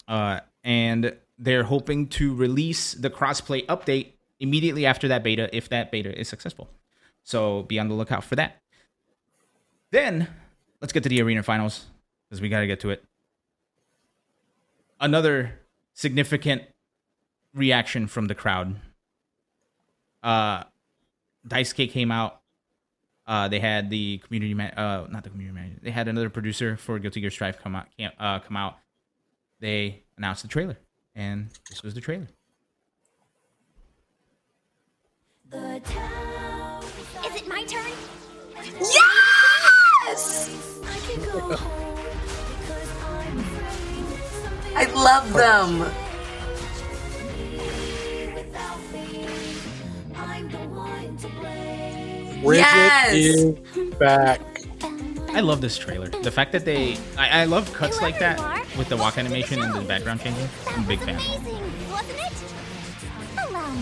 [0.08, 5.92] uh, and they're hoping to release the crossplay update immediately after that beta if that
[5.92, 6.68] beta is successful.
[7.22, 8.60] So be on the lookout for that.
[9.90, 10.28] Then
[10.80, 11.86] let's get to the arena finals
[12.28, 13.04] because we got to get to it.
[15.00, 15.60] Another
[15.94, 16.62] significant
[17.54, 18.76] reaction from the crowd.
[20.22, 20.64] Uh,
[21.46, 22.40] Daisuke came out.
[23.26, 25.78] Uh, they had the community, man- uh, not the community manager.
[25.82, 27.86] They had another producer for Guilty Gear Strive come out.
[28.18, 28.78] Uh, come out.
[29.60, 30.78] They announced the trailer,
[31.14, 32.28] and this was the trailer.
[35.52, 37.90] Is it my turn?
[38.80, 40.48] Yes!
[44.76, 45.90] I love them.
[52.42, 53.14] Bridget Yes!
[53.14, 53.54] is
[53.98, 54.40] back.
[55.32, 56.08] I love this trailer.
[56.08, 58.38] The fact that they, I, I love cuts like that
[58.76, 60.48] with the walk animation and the background changing.
[60.68, 61.20] I'm a big fan.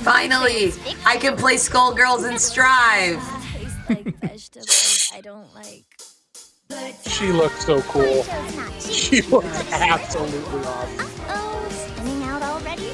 [0.03, 0.73] Finally,
[1.05, 3.21] I can play Skullgirls and Strive.
[3.53, 5.85] Taste like vegetables I don't like.
[7.09, 8.23] She looks so cool.
[8.23, 8.93] Joe's not cheap.
[8.95, 11.11] She looks absolutely awesome.
[11.29, 12.91] Oh, spinning out already?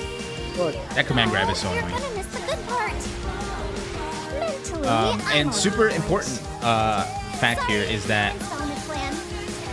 [0.95, 2.01] That command grab is so You're annoying.
[2.03, 2.93] gonna miss the good part.
[4.41, 5.93] Mentally, Um, I'm and super board.
[5.93, 7.05] important uh,
[7.39, 9.13] fact here is that Installment plan.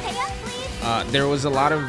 [0.04, 0.84] Pay up, please.
[0.84, 1.84] uh, there was a lot of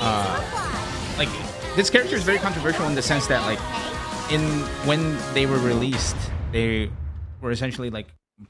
[0.00, 1.28] uh, like
[1.76, 3.58] this character is very controversial in the sense that like
[4.30, 4.40] in
[4.86, 6.16] when they were released,
[6.52, 6.90] they
[7.40, 8.06] were essentially like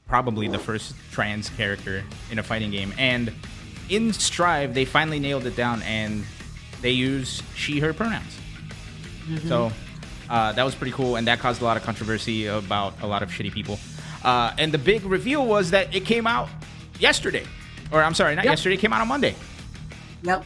[0.07, 3.31] probably the first trans character in a fighting game, and
[3.89, 6.23] in Strive they finally nailed it down and
[6.81, 8.37] they use she/her pronouns.
[9.47, 9.71] So
[10.29, 13.23] uh, that was pretty cool, and that caused a lot of controversy about a lot
[13.23, 13.79] of shitty people.
[14.23, 16.49] Uh, and the big reveal was that it came out
[16.99, 17.43] yesterday,
[17.91, 18.51] or I'm sorry, not Yep.
[18.51, 18.75] yesterday.
[18.75, 19.35] It came out on Monday.
[20.23, 20.45] Yep.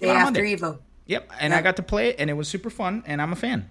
[0.00, 0.56] Day after Monday.
[0.56, 0.78] Evo.
[1.06, 3.36] Yep, and I got to play it, and it was super fun, and I'm a
[3.36, 3.68] fan.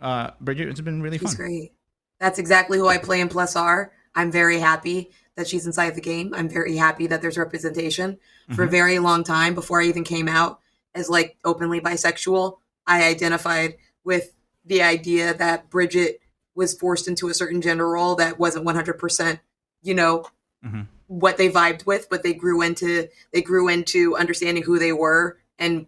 [0.00, 1.46] Uh, Bridget, it's been really She's fun.
[1.46, 1.72] great.
[2.18, 3.92] That's exactly who I play in Plus R.
[4.14, 6.34] I'm very happy that she's inside the game.
[6.34, 8.18] I'm very happy that there's representation.
[8.54, 8.70] For a Mm-hmm.
[8.72, 10.60] very long time, before I even came out
[10.94, 16.20] as like openly bisexual, I identified with the idea that Bridget
[16.54, 19.38] was forced into a certain gender role that wasn't 100%,
[19.82, 20.24] you know,
[20.64, 20.88] Mhm.
[21.06, 25.38] what they vibed with, but they grew into they grew into understanding who they were
[25.58, 25.86] and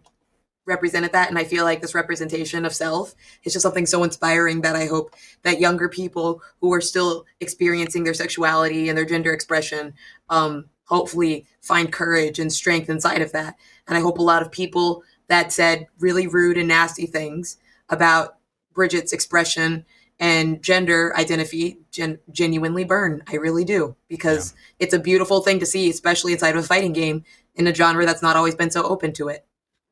[0.65, 4.61] represented that and i feel like this representation of self is just something so inspiring
[4.61, 5.13] that i hope
[5.43, 9.93] that younger people who are still experiencing their sexuality and their gender expression
[10.29, 13.55] um, hopefully find courage and strength inside of that.
[13.87, 17.57] And i hope a lot of people that said really rude and nasty things
[17.89, 18.37] about
[18.73, 19.85] bridget's expression
[20.19, 23.23] and gender identity gen- genuinely burn.
[23.27, 26.93] I really do because it's a beautiful thing to see especially inside of a fighting
[26.93, 27.23] game
[27.55, 29.45] in a genre that's not always been so open to it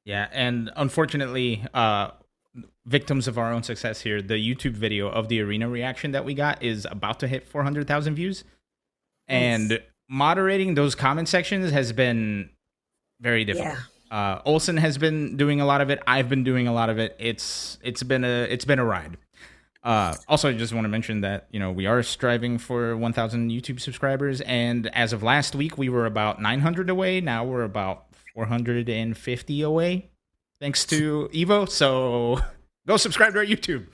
[0.05, 2.11] Yeah, and unfortunately, uh,
[2.85, 6.33] victims of our own success here, the YouTube video of the arena reaction that we
[6.33, 8.43] got is about to hit 400,000 views.
[9.27, 9.79] And
[10.09, 12.49] moderating those comment sections has been
[13.21, 13.77] very difficult.
[14.09, 16.01] Uh, Olson has been doing a lot of it.
[16.05, 17.15] I've been doing a lot of it.
[17.17, 19.15] It's it's been a it's been a ride.
[19.83, 23.49] Uh, also, I just want to mention that you know we are striving for 1,000
[23.49, 27.21] YouTube subscribers, and as of last week, we were about 900 away.
[27.21, 30.09] Now we're about 450 away,
[30.59, 31.67] thanks to Evo.
[31.69, 32.39] So
[32.87, 33.87] go subscribe to our YouTube,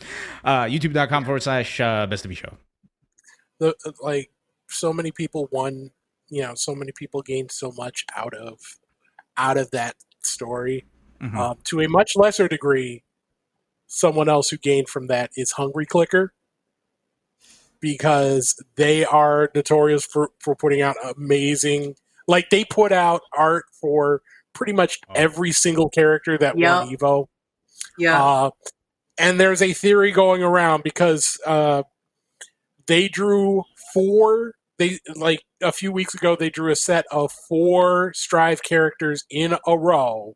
[0.44, 2.58] uh, YouTube.com forward slash uh, Best of Show.
[3.60, 4.30] the like
[4.70, 5.92] so many people won
[6.30, 8.60] you know so many people gained so much out of
[9.38, 10.86] out of that story
[11.22, 11.36] Mhm.
[11.36, 13.04] um, to a much lesser degree
[13.88, 16.34] someone else who gained from that is hungry clicker
[17.80, 21.96] because they are notorious for for putting out amazing
[22.28, 24.22] like they put out art for
[24.54, 25.14] pretty much Oh.
[25.16, 27.28] every single character that won evo
[27.98, 28.50] yeah uh,
[29.18, 31.84] and there's a theory going around because uh,
[32.86, 33.64] they drew
[33.94, 34.54] four.
[34.78, 39.56] They like a few weeks ago they drew a set of four Strive characters in
[39.66, 40.36] a row.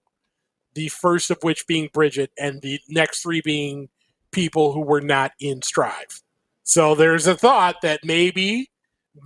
[0.74, 3.90] The first of which being Bridget, and the next three being
[4.32, 6.22] people who were not in Strive.
[6.64, 8.72] So there's a thought that maybe,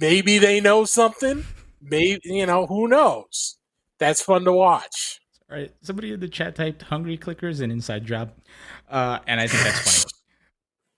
[0.02, 1.46] maybe they know something.
[1.90, 3.57] Maybe you know who knows.
[3.99, 5.20] That's fun to watch.
[5.49, 8.32] All right, somebody in the chat typed "hungry clickers" and inside job,
[8.90, 10.12] uh, and I think that's funny.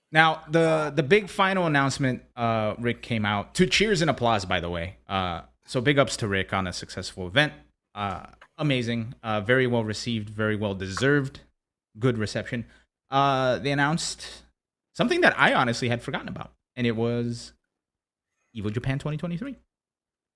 [0.10, 4.46] Now the the big final announcement, uh, Rick came out to cheers and applause.
[4.46, 7.52] By the way, uh, so big ups to Rick on a successful event.
[7.94, 8.28] Uh,
[8.58, 11.42] amazing, uh, very well received, very well deserved,
[12.00, 12.66] good reception.
[13.10, 14.44] Uh, they announced
[14.94, 17.52] something that I honestly had forgotten about, and it was
[18.56, 19.58] Evo Japan 2023,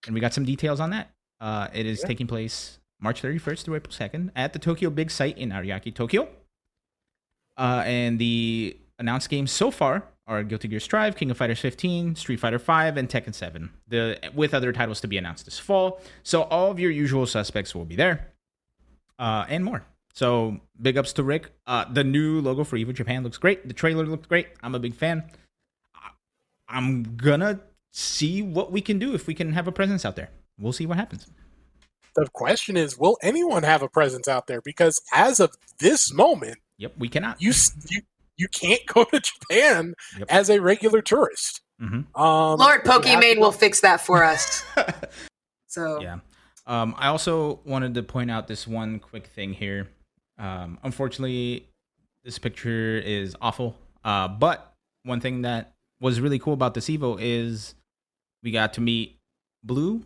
[0.06, 1.10] and we got some details on that.
[1.40, 2.08] Uh, it is Yeah.
[2.08, 6.30] taking place March 31st through April 2nd at the Tokyo Big Site in Ariake, Tokyo.
[7.58, 12.16] Uh, and the announced games so far are Guilty Gear Strive, King of Fighters 15,
[12.16, 13.72] Street Fighter 5, and Tekken 7.
[13.88, 16.00] The with other titles to be announced this fall.
[16.24, 18.28] So all of your usual suspects will be there,
[19.20, 19.84] uh, and more.
[20.14, 21.52] So big ups to Rick.
[21.66, 23.68] Uh, the new logo for Evo Japan looks great.
[23.68, 24.48] The trailer looked great.
[24.62, 25.24] I'm a big fan.
[26.68, 27.60] I'm gonna
[27.92, 30.30] see what we can do if we can have a presence out there.
[30.60, 31.28] We'll see what happens.
[32.16, 34.62] The question is, will anyone have a presence out there?
[34.62, 37.42] Because as of this moment, Yep, we cannot.
[37.42, 37.54] you
[37.90, 38.02] you
[38.38, 40.28] you can't go to Japan Yep.
[40.30, 41.62] as a regular tourist.
[41.82, 42.06] Mhm.
[42.18, 44.64] Um, Lord you Pokimane will fix that for us.
[45.68, 46.20] So Yeah.
[46.68, 49.88] Um, I also wanted to point out this one quick thing here.
[50.38, 51.68] Um, unfortunately,
[52.24, 53.78] this picture is awful.
[54.04, 54.74] Uh, but
[55.04, 57.74] one thing that was really cool about this Evo is
[58.44, 59.20] we got to meet
[59.64, 60.04] Blue,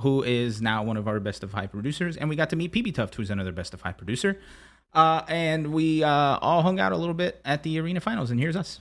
[0.00, 2.72] who is now one of our best of five producers, and we got to meet
[2.72, 4.38] PB Tuft, who's another best of five producer.
[4.94, 8.40] Uh, and we uh, all hung out a little bit at the arena finals, and
[8.40, 8.80] here's us.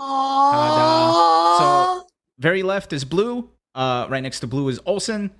[0.00, 1.58] Aww.
[1.58, 2.06] So
[2.38, 3.48] very left is Blue.
[3.74, 5.30] Uh, right next to Blue is Olsen.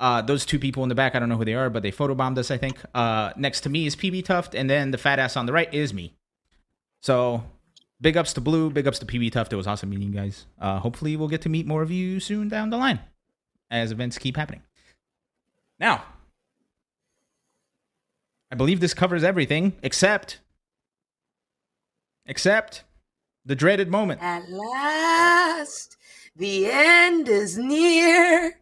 [0.00, 1.92] Uh, those two people in the back, I don't know who they are, but they
[1.92, 2.78] photobombed us, I think.
[2.94, 5.72] Uh, next to me is PB Tuft, and then the fat ass on the right
[5.72, 6.14] is me.
[7.02, 7.44] So
[8.00, 9.52] big ups to Blue, big ups to PB Tuft.
[9.52, 10.46] It was awesome meeting you guys.
[10.60, 13.00] Uh, hopefully, we'll get to meet more of you soon down the line
[13.70, 14.62] as events keep happening.
[15.78, 16.04] Now,
[18.50, 20.40] I believe this covers everything except
[22.26, 22.84] except
[23.44, 24.22] the dreaded moment.
[24.22, 25.96] At last,
[26.36, 28.56] the end is near.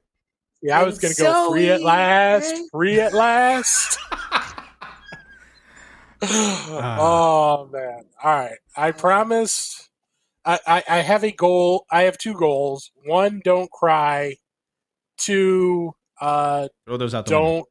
[0.61, 3.99] Yeah, I was going to go so free at last, free at last.
[6.23, 8.05] oh man!
[8.23, 9.89] All right, I promised.
[10.45, 11.87] I, I I have a goal.
[11.91, 12.91] I have two goals.
[13.05, 14.37] One, don't cry.
[15.17, 17.67] Two, uh, Throw those out the don't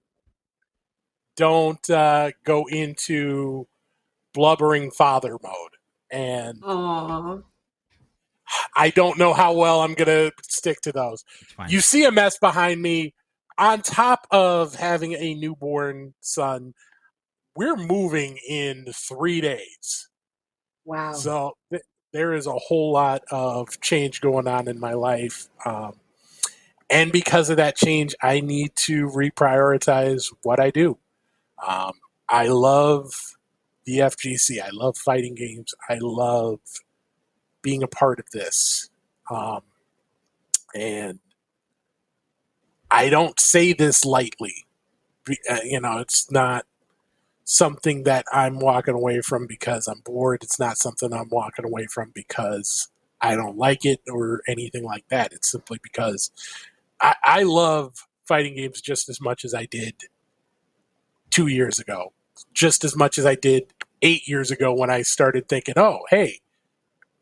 [1.37, 3.67] don't uh, go into
[4.33, 5.71] blubbering father mode.
[6.11, 7.43] And Aww.
[8.75, 11.23] I don't know how well I'm gonna stick to those.
[11.67, 13.13] You see a mess behind me.
[13.59, 16.75] On top of having a newborn son,
[17.57, 20.09] we're moving in three days.
[20.85, 21.13] Wow.
[21.13, 21.81] So th-
[22.13, 25.47] there is a whole lot of change going on in my life.
[25.65, 25.93] Um,
[26.87, 30.99] and because of that change, I need to reprioritize what I do.
[31.67, 31.93] Um,
[32.29, 33.11] I love
[33.85, 34.61] the FGC.
[34.61, 35.73] I love fighting games.
[35.89, 36.59] I love
[37.63, 38.87] being a part of this.
[39.31, 39.61] Um,
[40.75, 41.19] and
[42.91, 44.67] I don't say this lightly.
[45.49, 46.65] Uh, You know, it's not
[47.49, 50.43] something that I'm walking away from because I'm bored.
[50.43, 52.89] It's not something I'm walking away from because
[53.21, 55.31] I don't like it or anything like that.
[55.31, 56.29] It's simply because
[56.99, 59.95] I, I love fighting games just as much as I did
[61.29, 62.11] two years ago,
[62.53, 63.71] just as much as I did
[64.01, 66.41] eight years ago when I started thinking, oh, hey,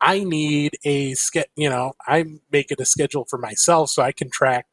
[0.01, 4.31] I need a ske- you know, I'm making a schedule for myself so I can
[4.31, 4.65] track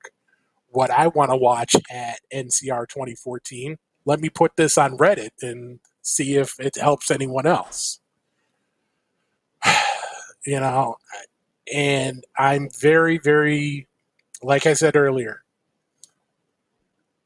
[0.70, 3.76] what I want to watch at NCR 2014.
[4.04, 8.00] Let me put this on Reddit and see if it helps anyone else.
[10.46, 10.96] you know,
[11.72, 13.86] and I'm very, very,
[14.42, 15.42] like I said earlier,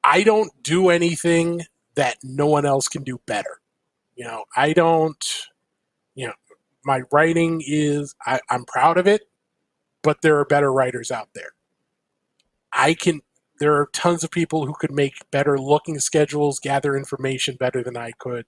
[0.04, 1.62] I don't do anything
[1.96, 3.60] that no one else can do better.
[4.14, 5.24] You know, I don't,
[6.14, 6.34] you know,
[6.84, 9.22] my writing is, I, I'm proud of it,
[10.02, 11.50] but there are better writers out there.
[12.72, 13.20] I can,
[13.58, 17.96] there are tons of people who could make better looking schedules, gather information better than
[17.96, 18.46] I could.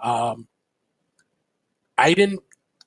[0.00, 0.48] Um,
[1.98, 2.40] I didn't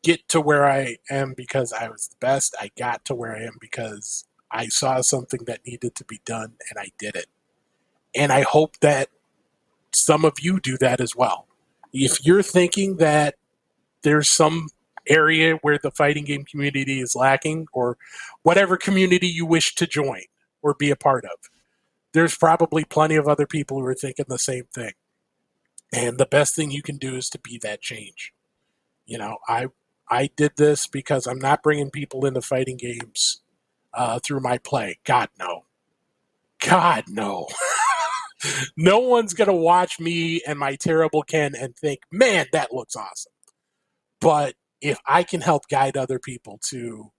[0.04, 2.56] get to where I am because I was the best.
[2.60, 6.54] I got to where I am because I saw something that needed to be done
[6.70, 7.28] and I did it.
[8.16, 9.10] And I hope that
[9.94, 11.48] some of you do that as well.
[11.92, 13.36] If you're thinking that
[14.02, 14.70] there's some
[15.08, 17.98] area where the fighting game community is lacking or
[18.44, 20.22] whatever community you wish to join
[20.64, 21.38] or be a part of,
[22.14, 24.94] there's probably plenty of other people who are thinking the same thing.
[25.94, 28.34] And the best thing you can do is to be that change.
[29.06, 29.68] You know, I
[30.10, 33.42] I did this because I'm not bringing people into fighting games
[33.94, 35.00] uh, through my play.
[35.04, 35.66] God no,
[36.66, 37.48] God no.
[38.78, 43.34] no one's gonna watch me and my terrible Ken and think, man, that looks awesome.
[44.20, 47.12] But if I can help guide other people to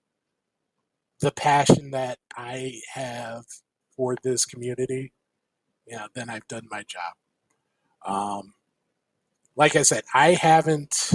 [1.25, 3.47] the passion that I have
[3.97, 5.15] for this community,
[5.87, 7.15] yeah, then I've done my job.
[8.05, 8.53] Um,
[9.57, 11.15] like I said, I haven't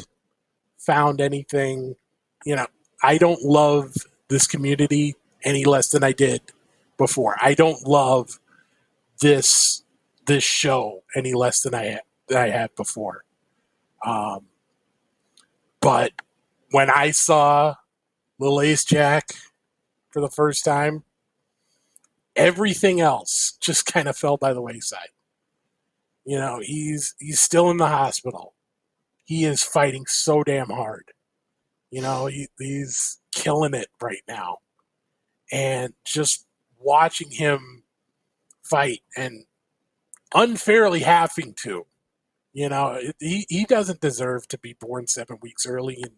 [0.79, 1.95] found anything,
[2.43, 2.65] you know,
[3.03, 3.93] I don't love
[4.29, 6.41] this community any less than I did
[6.97, 7.35] before.
[7.39, 8.39] I don't love
[9.21, 9.83] this
[10.25, 13.25] this show any less than I than I had before.
[14.03, 14.47] Um,
[15.81, 16.13] but
[16.71, 17.75] when I saw
[18.39, 19.29] Lil Ace Jack
[20.09, 21.03] for the first time,
[22.35, 25.09] everything else just kind of fell by the wayside.
[26.25, 28.53] You know, he's he's still in the hospital.
[29.25, 31.11] He is fighting so damn hard.
[31.91, 34.57] You know, he, he's killing it right now.
[35.51, 36.45] And just
[36.77, 37.83] watching him
[38.63, 39.45] fight and
[40.33, 41.85] unfairly having to,
[42.53, 46.11] you know, he, he doesn't deserve to be born seven weeks early and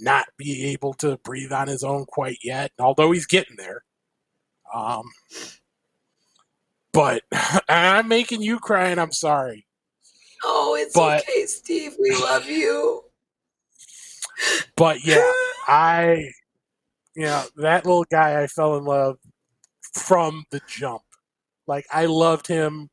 [0.00, 3.84] not be able to breathe on his own quite yet, although he's getting there.
[4.74, 5.04] Um,
[6.92, 7.22] but
[7.68, 9.66] I'm making you cry, and I'm sorry.
[10.44, 11.94] Oh, it's But- okay, Steve.
[12.00, 13.04] We love you.
[14.74, 15.30] But yeah,
[15.68, 16.30] I,
[17.14, 19.18] you know, that little guy, I fell in love
[19.92, 21.02] from the jump.
[21.66, 22.88] Like, I loved him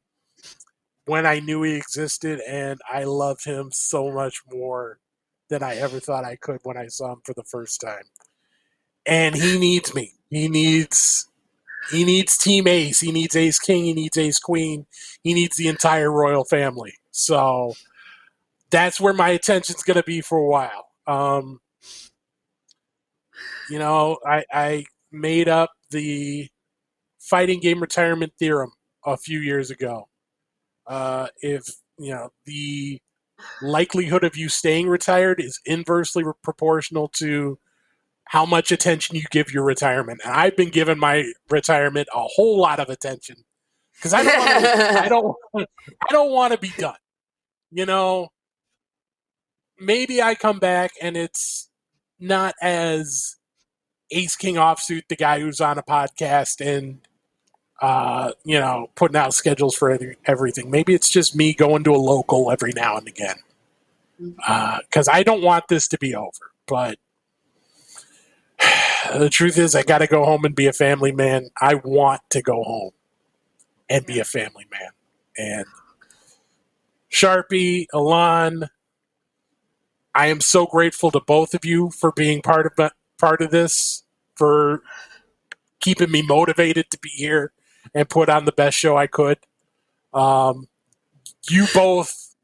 [1.06, 5.00] when I knew he existed, and I loved him so much more
[5.50, 8.04] than I ever thought I could when I saw him for the first time.
[9.06, 10.14] And he needs me.
[10.30, 11.30] He needs.
[11.92, 13.00] He needs Team Ace.
[13.00, 13.86] He needs Ace King.
[13.86, 14.86] He needs Ace Queen.
[15.24, 16.94] He needs the entire royal family.
[17.12, 17.74] So
[18.70, 20.88] that's where my attention's going to be for a while.
[21.08, 21.62] Um,
[23.70, 26.50] you know, I, I made up the
[27.20, 28.72] fighting game retirement theorem
[29.06, 30.08] a few years ago.
[30.86, 31.64] Uh, if
[31.98, 33.00] you know the
[33.62, 37.60] likelihood of you staying retired is inversely proportional to
[38.26, 42.60] how much attention you give your retirement, and I've been giving my retirement a whole
[42.60, 43.38] lot of attention
[43.96, 45.36] because I don't, wanna, I don't,
[46.10, 46.98] I don't want to be done.
[47.72, 48.30] You know,
[49.80, 51.70] maybe I come back and it's
[52.20, 53.36] not as
[54.12, 57.07] Ace King offsuit, the guy who's on a podcast and
[57.80, 60.72] uh, you know putting out schedules for everything.
[60.72, 63.38] Maybe it's just me going to a local every now and again
[64.18, 66.52] because I don't want this to be over.
[66.66, 66.98] But
[69.18, 71.50] the truth is, I got to go home and be a family man.
[71.62, 72.92] I want to go home
[73.90, 74.92] and be a family man.
[75.38, 75.66] And
[77.12, 78.70] Sharpie, Alon,
[80.16, 84.04] I am so grateful to both of you for being part of part of this,
[84.36, 84.82] for
[85.80, 87.52] keeping me motivated to be here
[87.94, 89.38] and put on the best show I could.
[90.14, 90.68] Um,
[91.50, 92.36] you both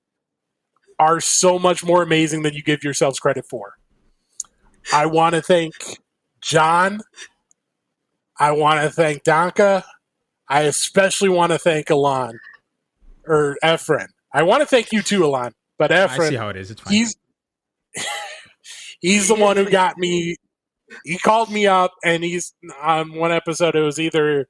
[1.00, 3.76] are so much more amazing than you give yourselves credit for.
[4.94, 5.74] I want to thank
[6.42, 7.02] John.
[8.40, 9.84] I want to thank Donka.
[10.50, 12.40] I especially want to thank Alon
[13.26, 14.08] or Efren.
[14.34, 15.54] I want to thank you too, Alon.
[15.78, 16.72] But I see how it is.
[16.72, 16.94] It's fine.
[16.94, 17.16] he's
[19.02, 20.38] he's the one who got me
[21.04, 24.48] he called me up and he's on one episode it was either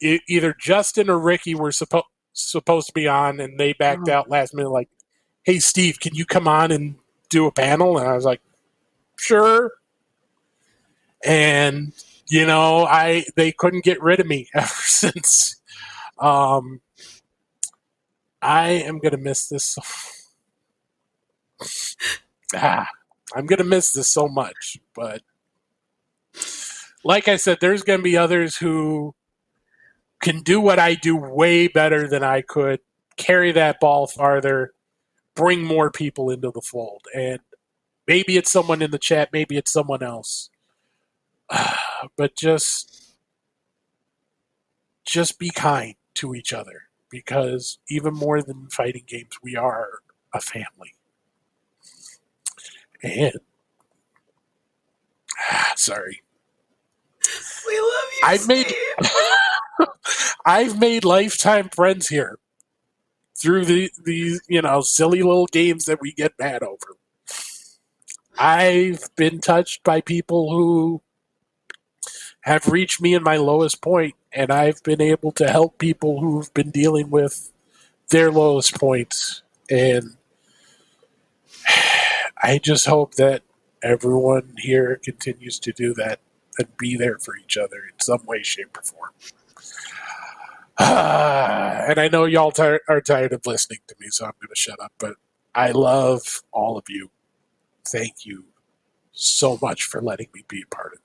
[0.00, 4.54] either justin or ricky were supposed supposed to be on and they backed out last
[4.54, 4.90] minute like
[5.44, 6.96] hey steve can you come on and
[7.30, 7.98] do a panel?
[7.98, 8.40] And i was like
[9.18, 9.72] sure.
[11.24, 11.92] And
[12.28, 15.56] you know i they couldn't get rid of me ever since.
[16.18, 16.80] Um
[18.42, 19.82] i am gonna miss this so
[22.54, 22.86] ah,
[23.34, 24.78] I'm gonna miss this so much.
[24.94, 25.22] But
[27.04, 29.15] like I said, there's gonna be others who
[30.22, 32.80] can do what I do way better than I could,
[33.16, 34.72] carry that ball farther,
[35.34, 37.02] bring more people into the fold.
[37.14, 37.40] And
[38.06, 40.50] maybe it's someone in the chat, maybe it's someone else.
[42.16, 43.14] But just
[45.06, 50.00] just be kind to each other because even more than fighting games, we are
[50.34, 50.94] a family.
[53.02, 53.34] And
[55.76, 56.22] sorry,
[57.66, 58.22] We love you.
[58.24, 58.76] I've made Steve.
[60.44, 62.38] I've made lifetime friends here
[63.36, 66.96] through the these you know silly little games that we get mad over.
[68.38, 71.02] I've been touched by people who
[72.42, 76.52] have reached me in my lowest point, and I've been able to help people who've
[76.54, 77.50] been dealing with
[78.10, 79.42] their lowest points.
[79.70, 80.16] And
[82.42, 83.42] I just hope that
[83.82, 86.20] everyone here continues to do that
[86.58, 89.10] and be there for each other in some way, shape, or form.
[90.78, 92.52] and I know y'all
[92.88, 94.92] are tired of listening to me, so I'm going to shut up.
[94.98, 95.14] But
[95.54, 97.10] I love all of you.
[97.86, 98.44] thank you
[99.12, 100.98] so much for letting me be a part of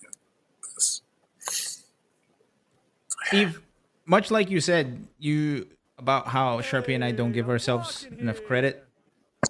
[0.76, 1.02] this.
[3.28, 3.62] Steve,
[4.06, 5.68] much like you said, you
[5.98, 8.86] about how Sharpie and I don't give ourselves enough credit.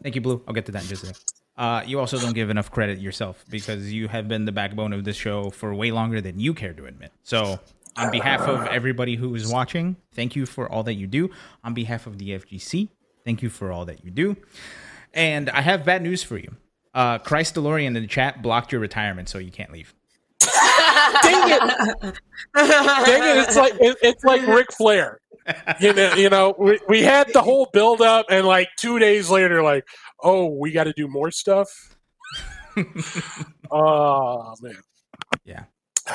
[0.03, 0.43] Thank you, Blue.
[0.47, 1.23] I'll get to that in just a second.
[1.57, 5.03] Uh, you also don't give enough credit yourself because you have been the backbone of
[5.03, 7.11] this show for way longer than you care to admit.
[7.23, 7.59] So,
[7.97, 11.29] on behalf of everybody who is watching, thank you for all that you do.
[11.63, 12.89] On behalf of the FGC,
[13.25, 14.37] thank you for all that you do.
[15.13, 16.55] And I have bad news for you.
[16.93, 19.93] Uh, Christ DeLorean in the chat blocked your retirement, so you can't leave.
[20.41, 21.59] Dang it!
[22.55, 23.37] Dang it!
[23.37, 25.19] It's like it, it's like Ric Flair.
[25.79, 29.29] You know, you know, we, we had the whole build up, and like two days
[29.29, 29.87] later, like,
[30.21, 31.97] oh, we got to do more stuff.
[33.71, 34.77] oh man,
[35.43, 35.63] Yeah.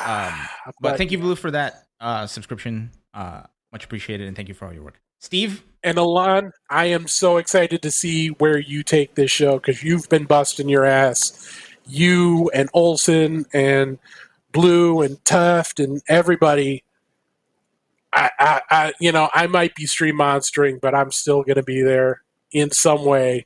[0.05, 0.33] Um,
[0.81, 2.91] but thank you, Blue, for that uh, subscription.
[3.13, 4.99] Uh, much appreciated, and thank you for all your work.
[5.19, 9.83] Steve, And Alon, I am so excited to see where you take this show because
[9.83, 11.49] you've been busting your ass.
[11.87, 13.97] You and Olson and
[14.51, 16.83] Blue and Tuft and everybody.
[18.13, 21.63] I, I, I you know, I might be stream monstering, but I'm still going to
[21.63, 22.21] be there
[22.51, 23.45] in some way,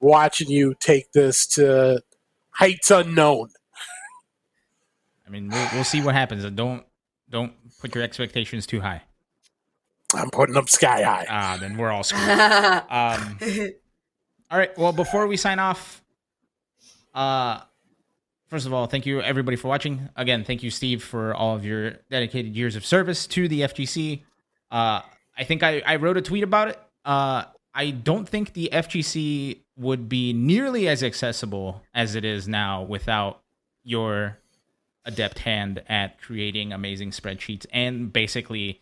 [0.00, 2.02] watching you take this to
[2.50, 3.50] heights unknown.
[5.32, 6.44] I mean, we'll, we'll see what happens.
[6.50, 6.84] Don't
[7.30, 9.00] don't put your expectations too high.
[10.14, 11.26] I'm putting them sky high.
[11.26, 12.28] Ah, then we're all screwed.
[12.28, 13.38] um,
[14.50, 14.76] all right.
[14.76, 16.02] Well, before we sign off,
[17.14, 17.60] uh,
[18.48, 20.10] first of all, thank you everybody for watching.
[20.16, 24.20] Again, thank you, Steve, for all of your dedicated years of service to the FGC.
[24.70, 25.00] Uh,
[25.38, 26.78] I think I, I wrote a tweet about it.
[27.06, 27.44] Uh,
[27.74, 33.40] I don't think the FGC would be nearly as accessible as it is now without
[33.82, 34.36] your
[35.04, 38.80] adept hand at creating amazing spreadsheets and basically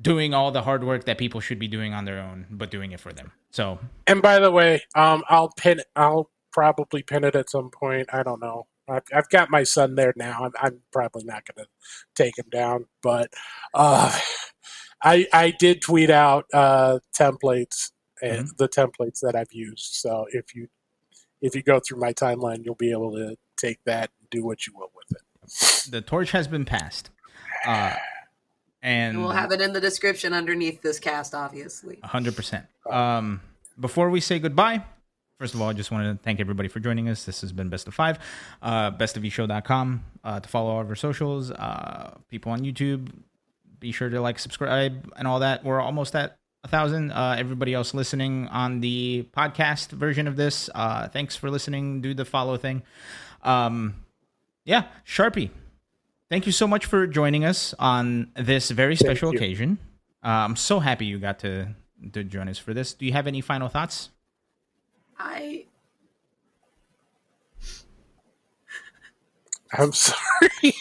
[0.00, 2.92] doing all the hard work that people should be doing on their own, but doing
[2.92, 3.32] it for them.
[3.50, 5.80] So And by the way, um, I'll pin.
[5.94, 8.08] I'll probably pin it at some point.
[8.12, 8.66] I don't know.
[8.88, 10.44] I've, I've got my son there now.
[10.44, 11.70] I'm, I'm probably not going to
[12.14, 13.32] take him down, but
[13.74, 14.18] uh,
[15.02, 17.90] I I did tweet out uh, templates
[18.22, 19.94] and the templates that I've used.
[19.94, 20.68] So if you
[21.40, 24.66] if you go through my timeline, you'll be able to take that and do what
[24.66, 25.29] you will with it.
[25.90, 27.10] The torch has been passed.
[27.66, 27.94] Uh,
[28.82, 31.98] and we'll have it in the description underneath this cast, obviously.
[32.02, 32.66] hundred percent.
[32.88, 33.40] Um,
[33.78, 34.82] before we say goodbye,
[35.38, 37.24] first of all, I just want to thank everybody for joining us.
[37.24, 38.18] This has been Best of Five,
[38.62, 41.50] uh, bestofeshow.com uh, to follow all of our socials.
[41.50, 43.10] Uh, people on YouTube,
[43.78, 45.62] be sure to like, subscribe, and all that.
[45.64, 47.10] We're almost at a thousand.
[47.12, 52.00] Uh, everybody else listening on the podcast version of this, uh, thanks for listening.
[52.00, 52.82] Do the follow thing.
[53.42, 53.94] Um,
[54.70, 55.50] yeah, Sharpie.
[56.28, 59.78] Thank you so much for joining us on this very special occasion.
[60.24, 61.74] Uh, I'm so happy you got to
[62.12, 62.94] to join us for this.
[62.94, 64.10] Do you have any final thoughts?
[65.18, 65.66] I
[69.72, 70.74] I'm sorry.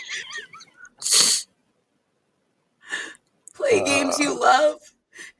[3.55, 4.77] play games you love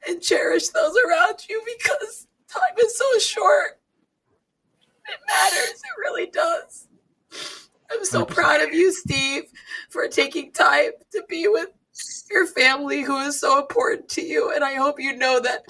[0.08, 3.80] and cherish those around you because time is so short.
[5.08, 5.70] It matters.
[5.70, 6.88] It really does.
[7.90, 8.28] I'm so 100%.
[8.28, 9.44] proud of you, Steve,
[9.88, 11.68] for taking time to be with
[12.30, 14.52] your family who is so important to you.
[14.54, 15.62] And I hope you know that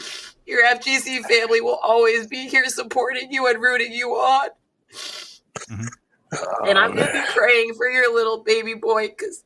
[0.47, 4.48] your FGC family will always be here supporting you and rooting you on.
[4.92, 5.86] Mm-hmm.
[6.66, 9.42] And I'm oh, going to be praying for your little baby boy because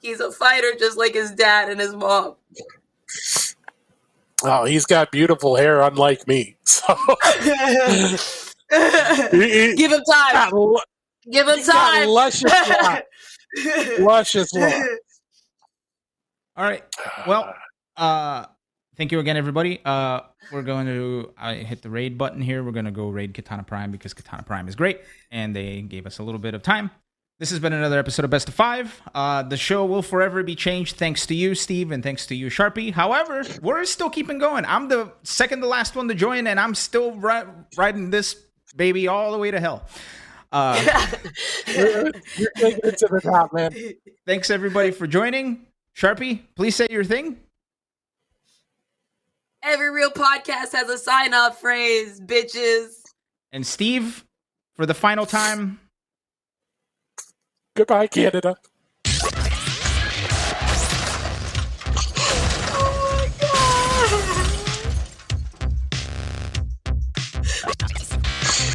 [0.00, 2.36] he's a fighter just like his dad and his mom.
[4.42, 6.56] Oh, he's got beautiful hair, unlike me.
[6.64, 6.94] So
[9.30, 10.32] he, Give him time.
[10.32, 10.78] got lu-
[11.30, 12.08] Give him he's got time.
[12.08, 12.52] luscious
[12.82, 13.98] locks.
[13.98, 14.88] luscious locks.
[16.56, 16.82] All right.
[17.26, 17.54] Well,
[17.96, 18.46] uh,
[18.96, 19.80] thank you again, everybody.
[19.84, 20.20] Uh,
[20.52, 22.62] we're going to I hit the raid button here.
[22.62, 26.06] We're going to go raid Katana Prime because Katana Prime is great, and they gave
[26.06, 26.90] us a little bit of time.
[27.38, 29.00] This has been another episode of Best of Five.
[29.14, 32.48] Uh, the show will forever be changed thanks to you, Steve, and thanks to you,
[32.48, 32.92] Sharpie.
[32.92, 34.66] However, we're still keeping going.
[34.66, 37.44] I'm the second to last one to join, and I'm still ri-
[37.78, 38.34] riding this
[38.76, 39.86] baby all the way to hell.
[40.52, 41.06] Uh,
[41.68, 43.72] You're, you're taking it to the top, man.
[44.26, 45.66] thanks everybody for joining.
[45.96, 47.38] Sharpie, please say your thing.
[49.62, 52.88] Every real podcast has a sign off phrase, bitches.
[53.52, 54.24] And Steve,
[54.74, 55.78] for the final time,
[57.76, 58.56] Goodbye, Canada.